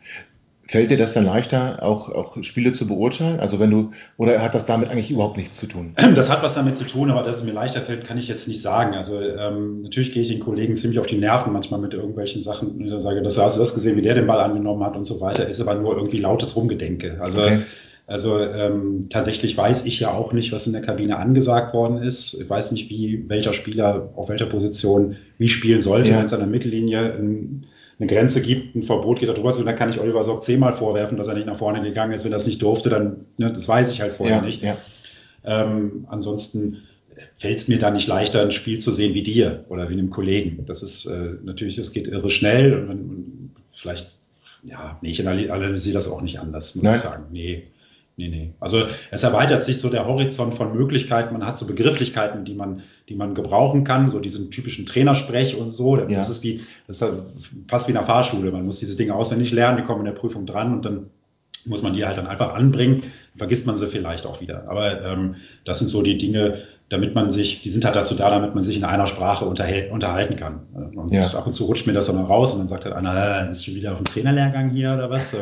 [0.65, 3.39] Fällt dir das dann leichter, auch, auch Spiele zu beurteilen?
[3.41, 5.93] Also wenn du, oder hat das damit eigentlich überhaupt nichts zu tun?
[6.15, 8.47] Das hat was damit zu tun, aber dass es mir leichter fällt, kann ich jetzt
[8.47, 8.93] nicht sagen.
[8.93, 12.79] Also ähm, natürlich gehe ich den Kollegen ziemlich auf die Nerven manchmal mit irgendwelchen Sachen.
[12.79, 15.19] Ich sage, das hast du das gesehen, wie der den Ball angenommen hat und so
[15.19, 17.17] weiter, ist aber nur irgendwie lautes Rumgedenke.
[17.19, 17.59] Also okay.
[18.05, 22.33] Also ähm, tatsächlich weiß ich ja auch nicht, was in der Kabine angesagt worden ist.
[22.33, 26.17] Ich weiß nicht, wie welcher Spieler auf welcher Position wie spielen sollte, ja.
[26.17, 27.65] wenn es an der Mittellinie ein,
[27.99, 30.75] eine Grenze gibt, ein Verbot geht da drüber zu, dann kann ich Oliver Sock zehnmal
[30.75, 32.25] vorwerfen, dass er nicht nach vorne gegangen ist.
[32.25, 34.61] Wenn er es nicht durfte, dann, ne, das weiß ich halt vorher ja, nicht.
[34.61, 34.77] Ja.
[35.45, 36.83] Ähm, ansonsten
[37.37, 40.09] fällt es mir da nicht leichter, ein Spiel zu sehen wie dir oder wie einem
[40.09, 40.65] Kollegen.
[40.65, 44.11] Das ist äh, natürlich, es geht irre schnell und, und vielleicht,
[44.63, 46.95] ja, nee, ich analysiere das auch nicht anders, muss Nein.
[46.95, 47.25] ich sagen.
[47.31, 47.67] Nee.
[48.15, 48.53] Nee, nee.
[48.59, 51.33] Also es erweitert sich so der Horizont von Möglichkeiten.
[51.33, 55.69] Man hat so Begrifflichkeiten, die man, die man gebrauchen kann, so diesen typischen Trainersprech und
[55.69, 55.95] so.
[55.97, 56.19] Das ja.
[56.19, 57.13] ist wie, das ist
[57.67, 58.51] fast wie in der Fahrschule.
[58.51, 61.09] Man muss diese Dinge auswendig lernen, die kommen in der Prüfung dran und dann
[61.65, 63.03] muss man die halt dann einfach anbringen,
[63.35, 64.69] vergisst man sie vielleicht auch wieder.
[64.69, 65.35] Aber ähm,
[65.65, 68.63] das sind so die Dinge, damit man sich, die sind halt dazu da, damit man
[68.63, 70.61] sich in einer Sprache unterhalten kann.
[70.95, 71.25] Und ja.
[71.27, 73.65] ab und zu rutscht mir das dann raus und dann sagt halt einer, äh, ist
[73.65, 75.35] schon wieder auf dem Trainerlehrgang hier oder was?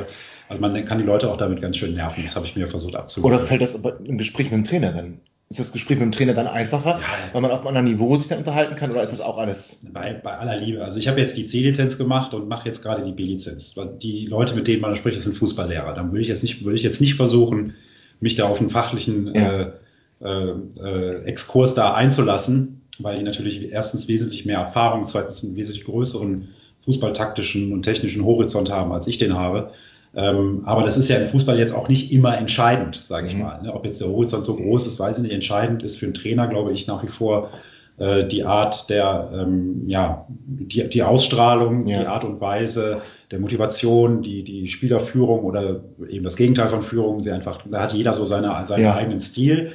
[0.51, 2.23] Also man kann die Leute auch damit ganz schön nerven.
[2.23, 3.37] Das habe ich mir versucht abzuholen.
[3.37, 5.19] Oder fällt das im Gespräch mit dem Trainer dann?
[5.49, 8.15] Ist das Gespräch mit dem Trainer dann einfacher, ja, weil man auf einem anderen Niveau
[8.15, 9.81] sich dann unterhalten kann oder ist das auch alles?
[9.91, 10.81] Bei, bei aller Liebe.
[10.81, 13.75] Also ich habe jetzt die C-Lizenz gemacht und mache jetzt gerade die B-Lizenz.
[14.01, 15.93] Die Leute, mit denen man spricht, das sind Fußballlehrer.
[15.93, 17.73] Dann würde ich jetzt nicht, würde ich jetzt nicht versuchen,
[18.21, 19.73] mich da auf einen fachlichen ja.
[20.21, 25.83] äh, äh, Exkurs da einzulassen, weil die natürlich erstens wesentlich mehr Erfahrung, zweitens einen wesentlich
[25.83, 26.47] größeren
[26.85, 29.71] fußballtaktischen und technischen Horizont haben, als ich den habe.
[30.13, 33.41] Ähm, aber das ist ja im Fußball jetzt auch nicht immer entscheidend, sage ich mhm.
[33.41, 33.61] mal.
[33.61, 33.73] Ne?
[33.73, 35.33] Ob jetzt der Horizont so groß ist, weiß ich nicht.
[35.33, 37.49] Entscheidend ist für einen Trainer, glaube ich, nach wie vor
[37.97, 41.99] äh, die Art der, ähm, ja, die, die Ausstrahlung, ja.
[41.99, 43.01] die Art und Weise
[43.31, 47.21] der Motivation, die, die Spielerführung oder eben das Gegenteil von Führung.
[47.21, 48.95] Sie einfach, da hat jeder so seine, seinen ja.
[48.95, 49.71] eigenen Stil.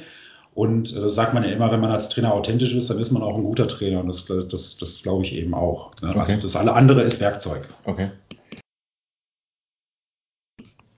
[0.53, 3.11] Und äh, das sagt man ja immer, wenn man als Trainer authentisch ist, dann ist
[3.11, 4.01] man auch ein guter Trainer.
[4.01, 5.91] Und das, das, das glaube ich eben auch.
[6.01, 6.09] Ne?
[6.09, 6.19] Okay.
[6.19, 7.67] Also das alle andere ist Werkzeug.
[7.85, 8.09] Okay.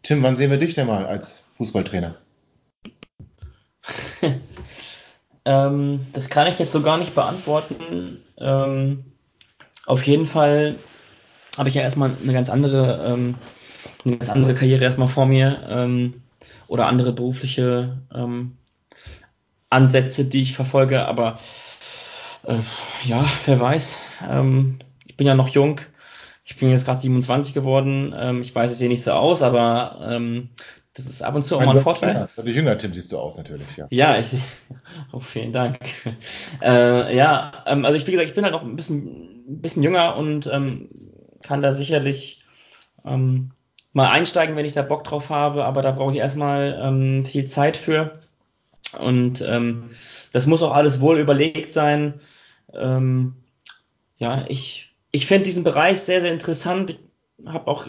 [0.09, 2.15] Tim, wann sehen wir dich denn mal als Fußballtrainer?
[5.45, 8.17] ähm, das kann ich jetzt so gar nicht beantworten.
[8.39, 9.03] Ähm,
[9.85, 10.77] auf jeden Fall
[11.59, 13.35] habe ich ja erstmal eine ganz andere, ähm,
[14.03, 16.23] eine ganz andere Karriere erstmal vor mir ähm,
[16.67, 18.57] oder andere berufliche ähm,
[19.69, 21.05] Ansätze, die ich verfolge.
[21.05, 21.37] Aber
[22.47, 22.57] äh,
[23.03, 23.99] ja, wer weiß.
[24.27, 25.81] Ähm, ich bin ja noch jung
[26.49, 28.13] ich bin jetzt gerade 27 geworden.
[28.17, 30.49] Ähm, ich weiß, es sehe nicht so aus, aber ähm,
[30.95, 32.27] das ist ab und zu auch mal ein Vorteil.
[32.35, 33.85] Ja, wie jünger Tim siehst du aus natürlich, ja.
[33.91, 34.29] Ja, ich,
[35.11, 35.79] oh, vielen Dank.
[36.61, 39.83] Äh, ja, ähm, also ich, wie gesagt, ich bin halt noch ein bisschen, ein bisschen
[39.83, 40.89] jünger und ähm,
[41.43, 42.41] kann da sicherlich
[43.05, 43.51] ähm,
[43.93, 47.45] mal einsteigen, wenn ich da Bock drauf habe, aber da brauche ich erstmal ähm, viel
[47.45, 48.17] Zeit für.
[48.97, 49.91] Und ähm,
[50.31, 52.21] das muss auch alles wohl überlegt sein.
[52.73, 53.35] Ähm,
[54.17, 56.91] ja, ich ich finde diesen Bereich sehr, sehr interessant.
[56.91, 57.87] Ich habe auch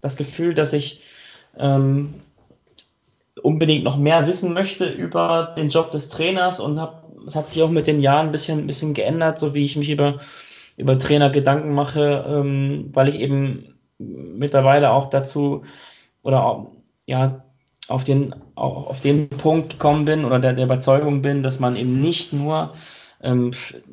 [0.00, 1.02] das Gefühl, dass ich
[1.56, 2.14] ähm,
[3.42, 6.80] unbedingt noch mehr wissen möchte über den Job des Trainers und
[7.26, 9.76] es hat sich auch mit den Jahren ein bisschen, ein bisschen geändert, so wie ich
[9.76, 10.20] mich über,
[10.76, 15.64] über Trainer Gedanken mache, ähm, weil ich eben mittlerweile auch dazu
[16.22, 16.72] oder auch,
[17.06, 17.44] ja,
[17.88, 22.00] auf den, auf den Punkt gekommen bin oder der, der Überzeugung bin, dass man eben
[22.00, 22.74] nicht nur
[23.22, 23.52] ähm,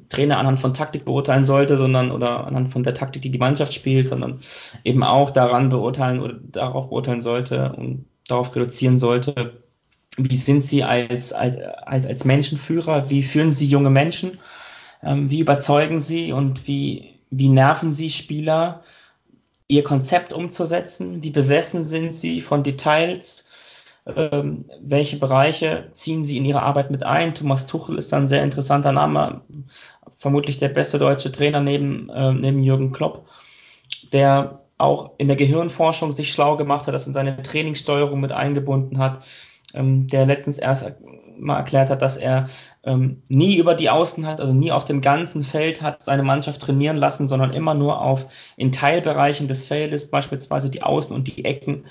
[0.10, 3.74] Trainer anhand von Taktik beurteilen sollte, sondern oder anhand von der Taktik, die die Mannschaft
[3.74, 4.40] spielt, sondern
[4.84, 9.54] eben auch daran beurteilen oder darauf beurteilen sollte und darauf reduzieren sollte,
[10.18, 14.40] wie sind sie als, als, als Menschenführer, wie führen sie junge Menschen,
[15.04, 18.84] ähm, wie überzeugen sie und wie, wie nerven sie Spieler,
[19.68, 23.45] ihr Konzept umzusetzen, wie besessen sind sie von Details,
[24.06, 27.34] ähm, welche Bereiche ziehen Sie in Ihre Arbeit mit ein?
[27.34, 29.42] Thomas Tuchel ist ein sehr interessanter Name,
[30.18, 33.28] vermutlich der beste deutsche Trainer neben, äh, neben Jürgen Klopp,
[34.14, 39.00] der auch in der Gehirnforschung sich schlau gemacht hat, das in seine Trainingssteuerung mit eingebunden
[39.00, 39.22] hat,
[39.74, 40.94] ähm, der letztens erst
[41.38, 42.48] mal erklärt hat, dass er
[42.84, 46.62] ähm, nie über die Außen hat, also nie auf dem ganzen Feld hat seine Mannschaft
[46.62, 48.26] trainieren lassen, sondern immer nur auf
[48.56, 51.86] in Teilbereichen des Feldes, beispielsweise die Außen und die Ecken,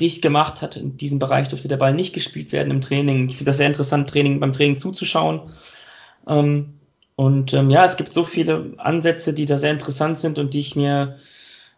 [0.00, 0.76] dicht gemacht hat.
[0.76, 3.28] In diesem Bereich durfte der Ball nicht gespielt werden im Training.
[3.28, 5.52] Ich finde das sehr interessant, Training, beim Training zuzuschauen.
[6.26, 6.74] Ähm,
[7.16, 10.60] und ähm, ja, es gibt so viele Ansätze, die da sehr interessant sind und die
[10.60, 11.18] ich mir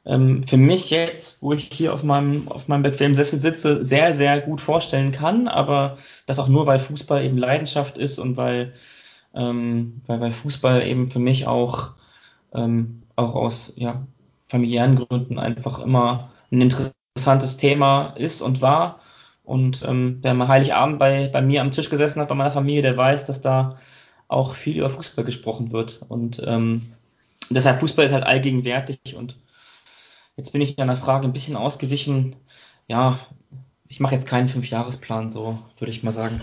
[0.06, 4.12] ähm, für mich jetzt, wo ich hier auf meinem, auf meinem bequemen Sessel sitze, sehr,
[4.12, 5.48] sehr gut vorstellen kann.
[5.48, 8.74] Aber das auch nur, weil Fußball eben Leidenschaft ist und weil,
[9.34, 11.92] ähm, weil, weil Fußball eben für mich auch,
[12.54, 14.06] ähm, auch aus ja,
[14.46, 18.98] familiären Gründen einfach immer ein Interesse interessantes Thema ist und war.
[19.44, 22.82] Und ähm, wer mal Heiligabend bei, bei mir am Tisch gesessen hat, bei meiner Familie,
[22.82, 23.78] der weiß, dass da
[24.26, 26.00] auch viel über Fußball gesprochen wird.
[26.08, 26.92] Und ähm,
[27.50, 29.14] deshalb Fußball ist halt allgegenwärtig.
[29.14, 29.36] Und
[30.36, 32.34] jetzt bin ich deiner Frage ein bisschen ausgewichen.
[32.88, 33.20] Ja,
[33.86, 36.40] ich mache jetzt keinen Fünfjahresplan, so würde ich mal sagen.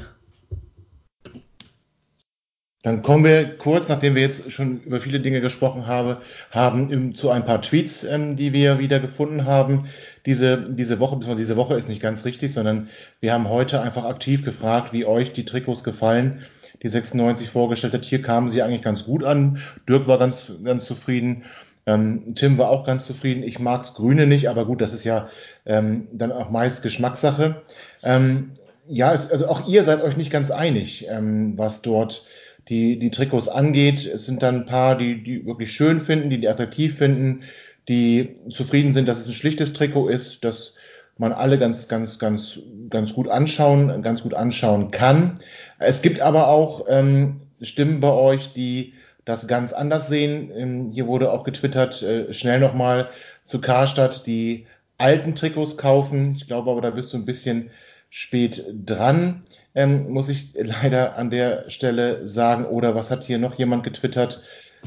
[2.83, 7.29] Dann kommen wir kurz, nachdem wir jetzt schon über viele Dinge gesprochen habe, haben zu
[7.29, 9.87] ein paar Tweets, ähm, die wir wieder gefunden haben.
[10.25, 12.89] Diese, diese Woche, diese Woche ist nicht ganz richtig, sondern
[13.19, 16.43] wir haben heute einfach aktiv gefragt, wie euch die Trikots gefallen,
[16.83, 18.05] die 96 vorgestellt hat.
[18.05, 19.59] Hier kamen sie eigentlich ganz gut an.
[19.87, 21.43] Dirk war ganz, ganz zufrieden.
[21.85, 23.43] Ähm, Tim war auch ganz zufrieden.
[23.43, 25.29] Ich mag's Grüne nicht, aber gut, das ist ja
[25.65, 27.61] ähm, dann auch meist Geschmackssache.
[28.03, 28.51] Ähm,
[28.87, 32.25] ja, es, also auch ihr seid euch nicht ganz einig, ähm, was dort
[32.69, 34.05] die, die Trikots angeht.
[34.05, 37.43] Es sind dann ein paar, die, die wirklich schön finden, die die attraktiv finden,
[37.87, 40.75] die zufrieden sind, dass es ein schlichtes Trikot ist, dass
[41.17, 42.59] man alle ganz, ganz, ganz,
[42.89, 45.39] ganz gut anschauen, ganz gut anschauen kann.
[45.79, 48.93] Es gibt aber auch ähm, Stimmen bei euch, die
[49.25, 50.51] das ganz anders sehen.
[50.55, 53.09] Ähm, hier wurde auch getwittert, äh, schnell nochmal
[53.45, 54.65] zu Karstadt die
[54.97, 56.33] alten Trikots kaufen.
[56.35, 57.71] Ich glaube aber, da bist du ein bisschen
[58.09, 59.43] spät dran
[59.73, 62.65] ähm, muss ich leider an der Stelle sagen.
[62.65, 64.41] Oder was hat hier noch jemand getwittert?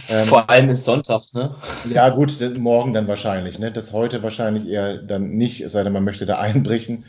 [0.09, 1.55] Ähm, Vor allem ist Sonntag, ne?
[1.89, 3.71] Ja, gut, morgen dann wahrscheinlich, ne?
[3.71, 7.05] Das heute wahrscheinlich eher dann nicht, es sei denn, man möchte da einbrechen.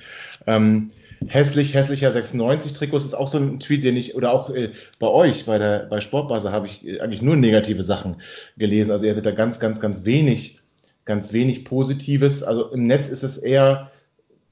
[0.45, 0.91] Ähm,
[1.27, 5.07] hässlich, hässlicher 96 Trikots ist auch so ein Tweet, den ich, oder auch äh, bei
[5.07, 8.21] euch, bei der, bei Sportbase habe ich äh, eigentlich nur negative Sachen
[8.57, 8.91] gelesen.
[8.91, 10.59] Also ihr hattet da ganz, ganz, ganz wenig,
[11.05, 12.43] ganz wenig Positives.
[12.43, 13.91] Also im Netz ist es eher,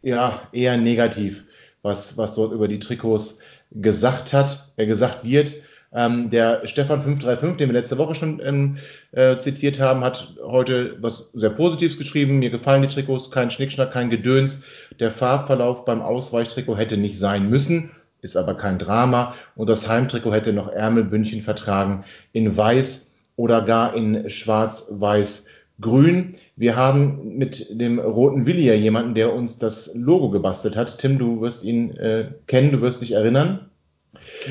[0.01, 1.43] ja, eher negativ
[1.83, 3.39] was, was dort über die Trikots
[3.71, 5.53] gesagt hat, äh, gesagt wird.
[5.95, 8.77] Ähm, der Stefan 535, den wir letzte Woche schon ähm,
[9.11, 12.39] äh, zitiert haben, hat heute was sehr Positives geschrieben.
[12.39, 14.63] Mir gefallen die Trikots, kein Schnickschnack, kein Gedöns.
[14.99, 17.91] Der Farbverlauf beim Ausweichtrikot hätte nicht sein müssen,
[18.21, 19.35] ist aber kein Drama.
[19.55, 25.47] Und das Heimtrikot hätte noch Ärmelbündchen vertragen in weiß oder gar in schwarz-weiß
[25.79, 26.35] grün.
[26.55, 30.97] Wir haben mit dem roten Willi ja jemanden, der uns das Logo gebastelt hat.
[30.97, 33.69] Tim, du wirst ihn äh, kennen, du wirst dich erinnern.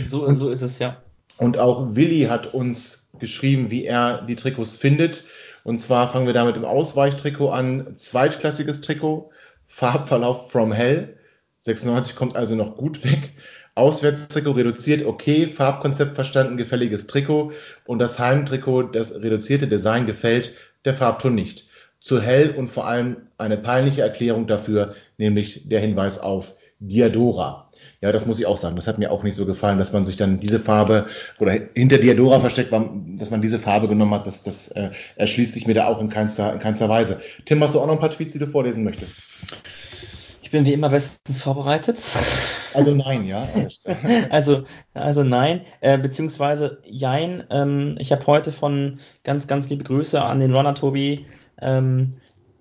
[0.07, 1.03] So, und so ist es ja.
[1.43, 5.25] Und auch Willi hat uns geschrieben, wie er die Trikots findet.
[5.65, 7.97] Und zwar fangen wir damit im Ausweichtrikot an.
[7.97, 9.31] Zweitklassiges Trikot,
[9.67, 11.17] Farbverlauf from hell.
[11.63, 13.33] 96 kommt also noch gut weg.
[13.75, 17.53] Auswärtstrikot reduziert, okay, Farbkonzept verstanden, gefälliges Trikot.
[17.87, 20.55] Und das Heimtrikot, das reduzierte Design gefällt,
[20.85, 21.69] der Farbton nicht.
[21.99, 27.72] Zu hell und vor allem eine peinliche Erklärung dafür, nämlich der Hinweis auf Diadora.
[28.03, 28.75] Ja, das muss ich auch sagen.
[28.75, 31.07] Das hat mir auch nicht so gefallen, dass man sich dann diese Farbe
[31.39, 34.27] oder hinter Diadora versteckt, dass man diese Farbe genommen hat.
[34.27, 37.21] Das, das äh, erschließt sich mir da auch in keinster, in keinster Weise.
[37.45, 39.15] Tim, hast du auch noch ein paar Tweets, die du vorlesen möchtest?
[40.43, 42.05] Ich bin wie immer bestens vorbereitet.
[42.75, 43.47] Also nein, ja.
[44.31, 44.65] also,
[44.95, 47.45] also nein, äh, beziehungsweise jein.
[47.51, 51.27] Ähm, ich habe heute von ganz, ganz liebe Grüße an den Runner Tobi.
[51.61, 52.15] Ähm,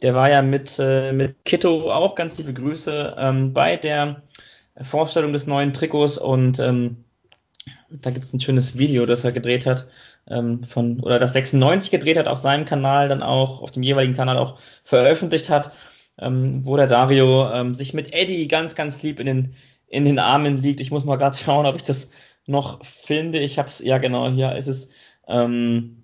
[0.04, 4.22] der war ja mit, äh, mit Kitto auch ganz liebe Grüße ähm, bei der
[4.82, 7.04] Vorstellung des neuen Trikots und ähm,
[7.90, 9.88] da gibt es ein schönes Video, das er gedreht hat,
[10.28, 14.16] ähm, von, oder das 96 gedreht hat auf seinem Kanal, dann auch auf dem jeweiligen
[14.16, 15.72] Kanal auch veröffentlicht hat,
[16.18, 19.56] ähm, wo der Dario ähm, sich mit Eddie ganz, ganz lieb in den,
[19.88, 20.80] in den Armen liegt.
[20.80, 22.10] Ich muss mal gerade schauen, ob ich das
[22.48, 23.40] noch finde.
[23.40, 24.90] Ich habe es, ja genau, hier ist es
[25.28, 26.04] ähm,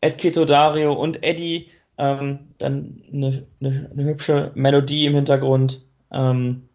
[0.00, 1.68] Ed Keto, Dario und Eddie.
[1.98, 5.80] Ähm, dann eine, eine, eine, hübsche Melodie im Hintergrund.
[6.12, 6.68] Ähm,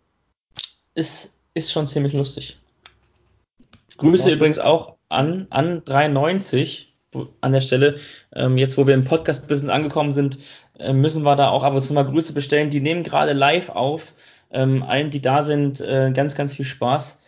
[0.95, 2.57] ist, ist schon ziemlich lustig.
[3.97, 6.91] Grüße übrigens auch an, an 93
[7.41, 7.95] an der Stelle.
[8.33, 10.39] Ähm, jetzt, wo wir im Podcast-Business angekommen sind,
[10.79, 12.69] äh, müssen wir da auch ab und zu mal Grüße bestellen.
[12.69, 14.13] Die nehmen gerade live auf.
[14.49, 17.19] Ähm, allen, die da sind, äh, ganz, ganz viel Spaß.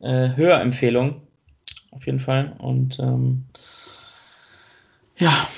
[0.00, 1.22] Äh, Hörempfehlung.
[1.90, 2.54] Auf jeden Fall.
[2.58, 3.44] Und ähm,
[5.16, 5.48] ja.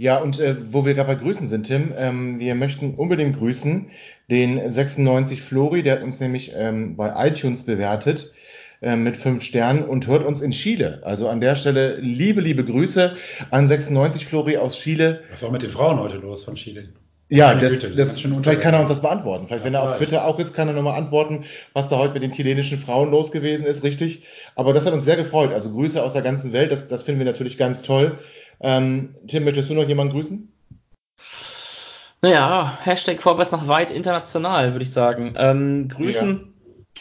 [0.00, 3.90] Ja, und äh, wo wir gerade bei Grüßen sind, Tim, ähm, wir möchten unbedingt grüßen
[4.30, 8.32] den 96 Flori, der hat uns nämlich ähm, bei iTunes bewertet
[8.80, 11.00] äh, mit fünf Sternen und hört uns in Chile.
[11.02, 13.16] Also an der Stelle liebe, liebe Grüße
[13.50, 15.22] an 96 Flori aus Chile.
[15.30, 16.90] Was ist auch mit den Frauen heute los von Chile?
[17.28, 19.48] Ja, das, Güte, das, das vielleicht kann er uns das beantworten.
[19.48, 22.14] Vielleicht, ja, wenn er auf Twitter auch ist, kann er nochmal antworten, was da heute
[22.14, 24.22] mit den chilenischen Frauen los gewesen ist, richtig.
[24.54, 25.52] Aber das hat uns sehr gefreut.
[25.52, 28.18] Also Grüße aus der ganzen Welt, das, das finden wir natürlich ganz toll.
[28.60, 30.52] Ähm, Tim, möchtest du noch jemanden grüßen?
[32.20, 35.34] Naja, Hashtag vorwärts nach weit international, würde ich sagen.
[35.36, 36.52] Ähm, grüßen,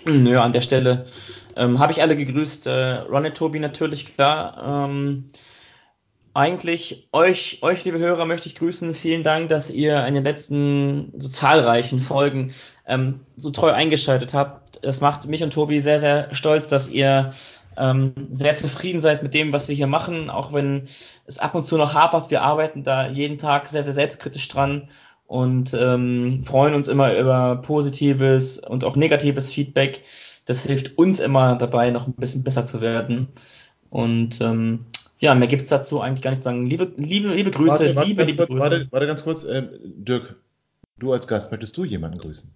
[0.06, 0.12] ja.
[0.12, 1.08] nö, an der Stelle
[1.56, 2.68] ähm, habe ich alle gegrüßt.
[2.68, 4.88] Äh, Ronnie Tobi natürlich, klar.
[4.88, 5.26] Ähm,
[6.34, 8.94] eigentlich euch, euch, liebe Hörer, möchte ich grüßen.
[8.94, 12.54] Vielen Dank, dass ihr in den letzten so zahlreichen Folgen
[12.86, 14.80] ähm, so treu eingeschaltet habt.
[14.84, 17.34] Das macht mich und Tobi sehr, sehr stolz, dass ihr
[17.76, 20.88] ähm, sehr zufrieden seid mit dem, was wir hier machen, auch wenn
[21.28, 22.32] es ab und zu noch hapert.
[22.32, 24.90] Wir arbeiten da jeden Tag sehr, sehr selbstkritisch dran
[25.28, 30.04] und ähm, freuen uns immer über positives und auch negatives Feedback.
[30.46, 33.28] Das hilft uns immer dabei, noch ein bisschen besser zu werden.
[33.90, 34.86] Und ähm,
[35.20, 36.66] ja, mehr gibt's dazu eigentlich gar nicht zu sagen.
[36.66, 38.62] Liebe, liebe, liebe Grüße, Warte, warte, liebe, ganz liebe kurz, Grüße.
[38.62, 39.44] warte, warte ganz kurz.
[39.44, 40.36] Ähm, Dirk,
[41.00, 42.50] du als Gast, möchtest du jemanden grüßen?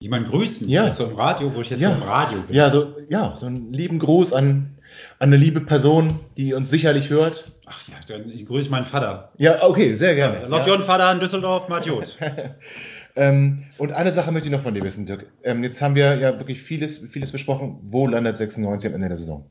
[0.00, 0.68] Jemand grüßen?
[0.68, 0.86] Ja.
[0.86, 1.92] Jetzt so im Radio, wo ich jetzt Ja.
[1.94, 2.54] im Radio bin.
[2.56, 4.73] Ja, so, ja, so einen lieben Gruß an,
[5.18, 7.52] an eine liebe Person, die uns sicherlich hört.
[7.66, 9.30] Ach ja, dann ich grüße meinen Vater.
[9.38, 10.46] Ja, okay, sehr gerne.
[10.48, 10.74] Lord ja.
[10.74, 12.18] Jon Vater in Düsseldorf, Matjot.
[13.16, 15.26] ähm, und eine Sache möchte ich noch von dir wissen, Dirk.
[15.42, 17.78] Ähm, jetzt haben wir ja wirklich vieles, vieles besprochen.
[17.82, 19.46] Wo landet 96 am Ende der Saison?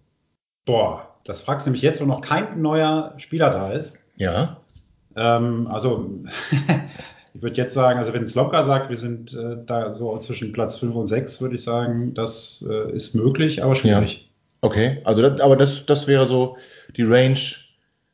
[0.65, 3.97] Boah, das fragst du mich jetzt, wo noch kein neuer Spieler da ist.
[4.15, 4.57] Ja.
[5.15, 6.09] Ähm, also,
[7.33, 10.77] ich würde jetzt sagen, also wenn Slomka sagt, wir sind äh, da so zwischen Platz
[10.77, 14.29] 5 und 6, würde ich sagen, das äh, ist möglich, aber schwierig.
[14.63, 16.57] Okay, also das, aber das, das wäre so
[16.95, 17.37] die Range.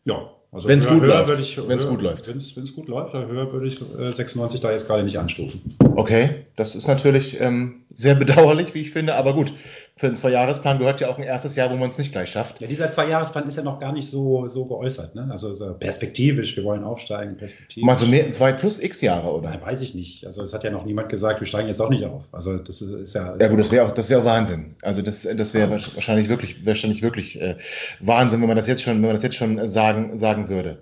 [0.06, 0.30] Ja.
[0.52, 1.40] Also Wenn's höher- gut höher läuft.
[1.42, 2.28] ich- Wenn's höher- gut läuft.
[2.28, 5.62] Wenn's, wenn's gut läuft, dann höher würde ich äh, 96 da jetzt gerade nicht anstufen.
[5.96, 9.54] Okay, das ist natürlich ähm, sehr bedauerlich, wie ich finde, aber gut.
[10.00, 12.62] Für einen Zwei-Jahres-Plan gehört ja auch ein erstes Jahr, wo man es nicht gleich schafft.
[12.62, 15.14] Ja, dieser Zwei-Jahres-Plan ist ja noch gar nicht so, so geäußert.
[15.14, 15.28] Ne?
[15.30, 17.86] Also so perspektivisch, wir wollen aufsteigen, perspektivisch.
[17.86, 19.50] Mal so mehr, zwei plus x Jahre, oder?
[19.50, 20.26] Nein, weiß ich nicht.
[20.26, 22.24] Also es hat ja noch niemand gesagt, wir steigen jetzt auch nicht auf.
[22.32, 23.36] Also das ist, ist ja.
[23.42, 24.78] Ja gut, das wäre auch, das wäre auch Wahnsinn.
[24.84, 27.58] Also das, das wäre wahrscheinlich wirklich, wahrscheinlich wirklich äh,
[28.00, 30.82] Wahnsinn, wenn man das jetzt schon, wenn man das jetzt schon sagen, sagen würde.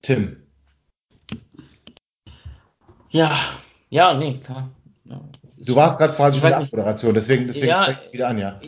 [0.00, 0.38] Tim,
[3.10, 3.36] Ja,
[3.90, 4.70] ja, nee, klar.
[5.04, 6.64] Ja, ist du warst gerade quasi Ich schon in der.
[6.64, 7.82] Abmoderation, deswegen, deswegen Ja.
[7.84, 8.60] spreche ich wieder an, ja.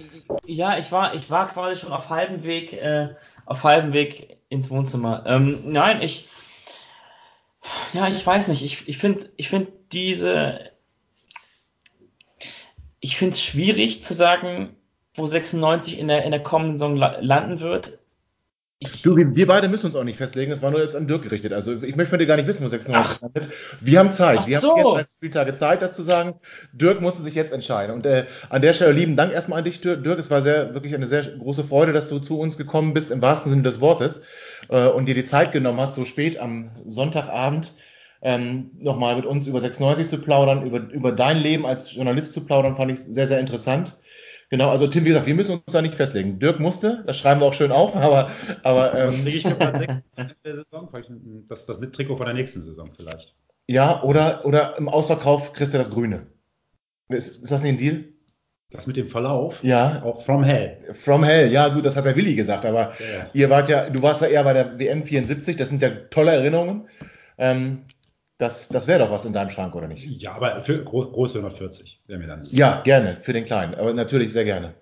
[0.47, 3.15] Ja, ich war, ich war quasi schon auf halbem Weg, äh,
[3.47, 5.25] auf halbem Weg ins Wohnzimmer.
[5.27, 6.29] Ähm, nein, ich,
[7.93, 8.63] ja, ich weiß nicht.
[8.63, 10.71] Ich, ich finde, ich finde diese,
[13.01, 14.77] ich finde es schwierig zu sagen,
[15.15, 18.00] wo 96 in der, in der kommenden Saison la landen wird.
[18.83, 21.23] Ich, Du, wir, beide müssen uns auch nicht festlegen, das war nur jetzt an Dirk
[21.23, 21.53] gerichtet.
[21.53, 23.49] Also ich möchte von dir gar nicht wissen, wo 96 landet.
[23.79, 24.39] Wir haben Zeit.
[24.41, 24.77] Ach wir haben so.
[24.77, 26.41] jetzt 30 Spieltage Zeit, das zu sagen.
[26.73, 27.95] Dirk musste sich jetzt entscheiden.
[27.95, 30.03] Und äh, an der Stelle lieben Dank erstmal an dich, Dirk.
[30.03, 33.11] Dirk, es war sehr, wirklich eine sehr große Freude, dass du zu uns gekommen bist,
[33.11, 34.23] im wahrsten Sinne des Wortes,
[34.71, 37.75] äh, und dir die Zeit genommen hast, so spät am Sonntagabend
[38.23, 42.45] ähm, nochmal mit uns über 96 zu plaudern, über, über dein Leben als Journalist zu
[42.45, 43.99] plaudern, fand ich sehr, sehr interessant.
[44.51, 46.41] Genau, also Tim, wie gesagt, wir müssen uns da nicht festlegen.
[46.41, 48.31] Dirk musste, das schreiben wir auch schön auf, aber,
[48.65, 49.93] aber ähm, kriege ich für Platz 6
[50.45, 50.89] der Saison?
[51.49, 53.35] Das, das Trikot von der nächsten Saison vielleicht.
[53.69, 56.27] ja, oder, oder im Ausverkauf kriegst du das Grüne.
[57.09, 58.05] Ist, ist das nicht ein Deal?
[58.73, 60.95] Das mit dem Verlauf, Ja, auch from hell.
[61.03, 63.31] from hell, ja gut, das hat der Willi gesagt, aber Ja, ja.
[63.33, 66.33] ihr wart ja, du warst ja eher bei der WM 74, das sind ja tolle
[66.33, 66.89] Erinnerungen.
[67.39, 67.83] Ähm,
[68.41, 70.05] das das wäre doch was in deinem Schrank, oder nicht?
[70.21, 72.45] Ja, aber für gro große 140 wäre mir dann.
[72.51, 74.75] Ja, gerne, für den Kleinen, aber natürlich sehr gerne.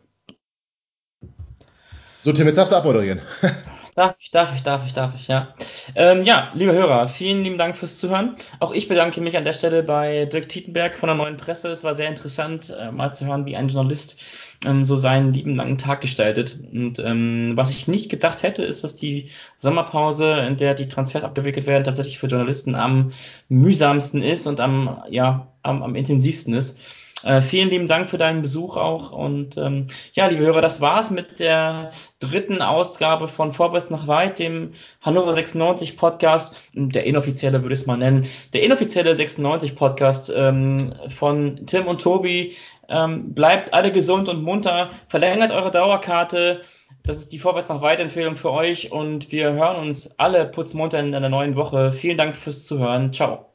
[2.23, 3.21] So, Tim, jetzt darfst du abmoderieren.
[3.95, 5.55] Darf ich, darf ich, darf ich, darf ich, ja.
[5.97, 8.37] Ähm, ja, liebe Hörer, vielen lieben Dank fürs Zuhören.
[8.61, 11.67] Auch ich bedanke mich an der Stelle bei Dirk Tietenberg von der Neuen Presse.
[11.67, 14.21] Es war sehr interessant, äh, mal zu hören, wie ein Journalist
[14.65, 16.59] ähm, so seinen lieben langen Tag gestaltet.
[16.73, 21.25] Und ähm, was ich nicht gedacht hätte, ist, dass die Sommerpause, in der die Transfers
[21.25, 23.13] abgewickelt werden, tatsächlich für Journalisten am
[23.49, 26.79] mühsamsten ist und am, ja, am, am intensivsten ist.
[27.25, 29.11] Äh, vielen lieben Dank für deinen Besuch auch.
[29.11, 31.91] Und ähm, ja, liebe Hörer, das war's mit der
[32.21, 34.71] dritten Ausgabe von Vorwärts nach Weit, dem
[35.03, 40.93] Hannover 96 Podcast, der inoffizielle würde ich es mal nennen, der inoffizielle 96 Podcast ähm,
[41.09, 42.55] von Tim und Tobi.
[42.89, 46.63] Ähm, bleibt alle gesund und munter, verlängert eure Dauerkarte.
[47.05, 50.99] Das ist die Vorwärts nach Weit Empfehlung für euch und wir hören uns alle putzmunter
[51.01, 51.93] in einer neuen Woche.
[51.93, 53.13] Vielen Dank fürs Zuhören.
[53.13, 53.48] Ciao.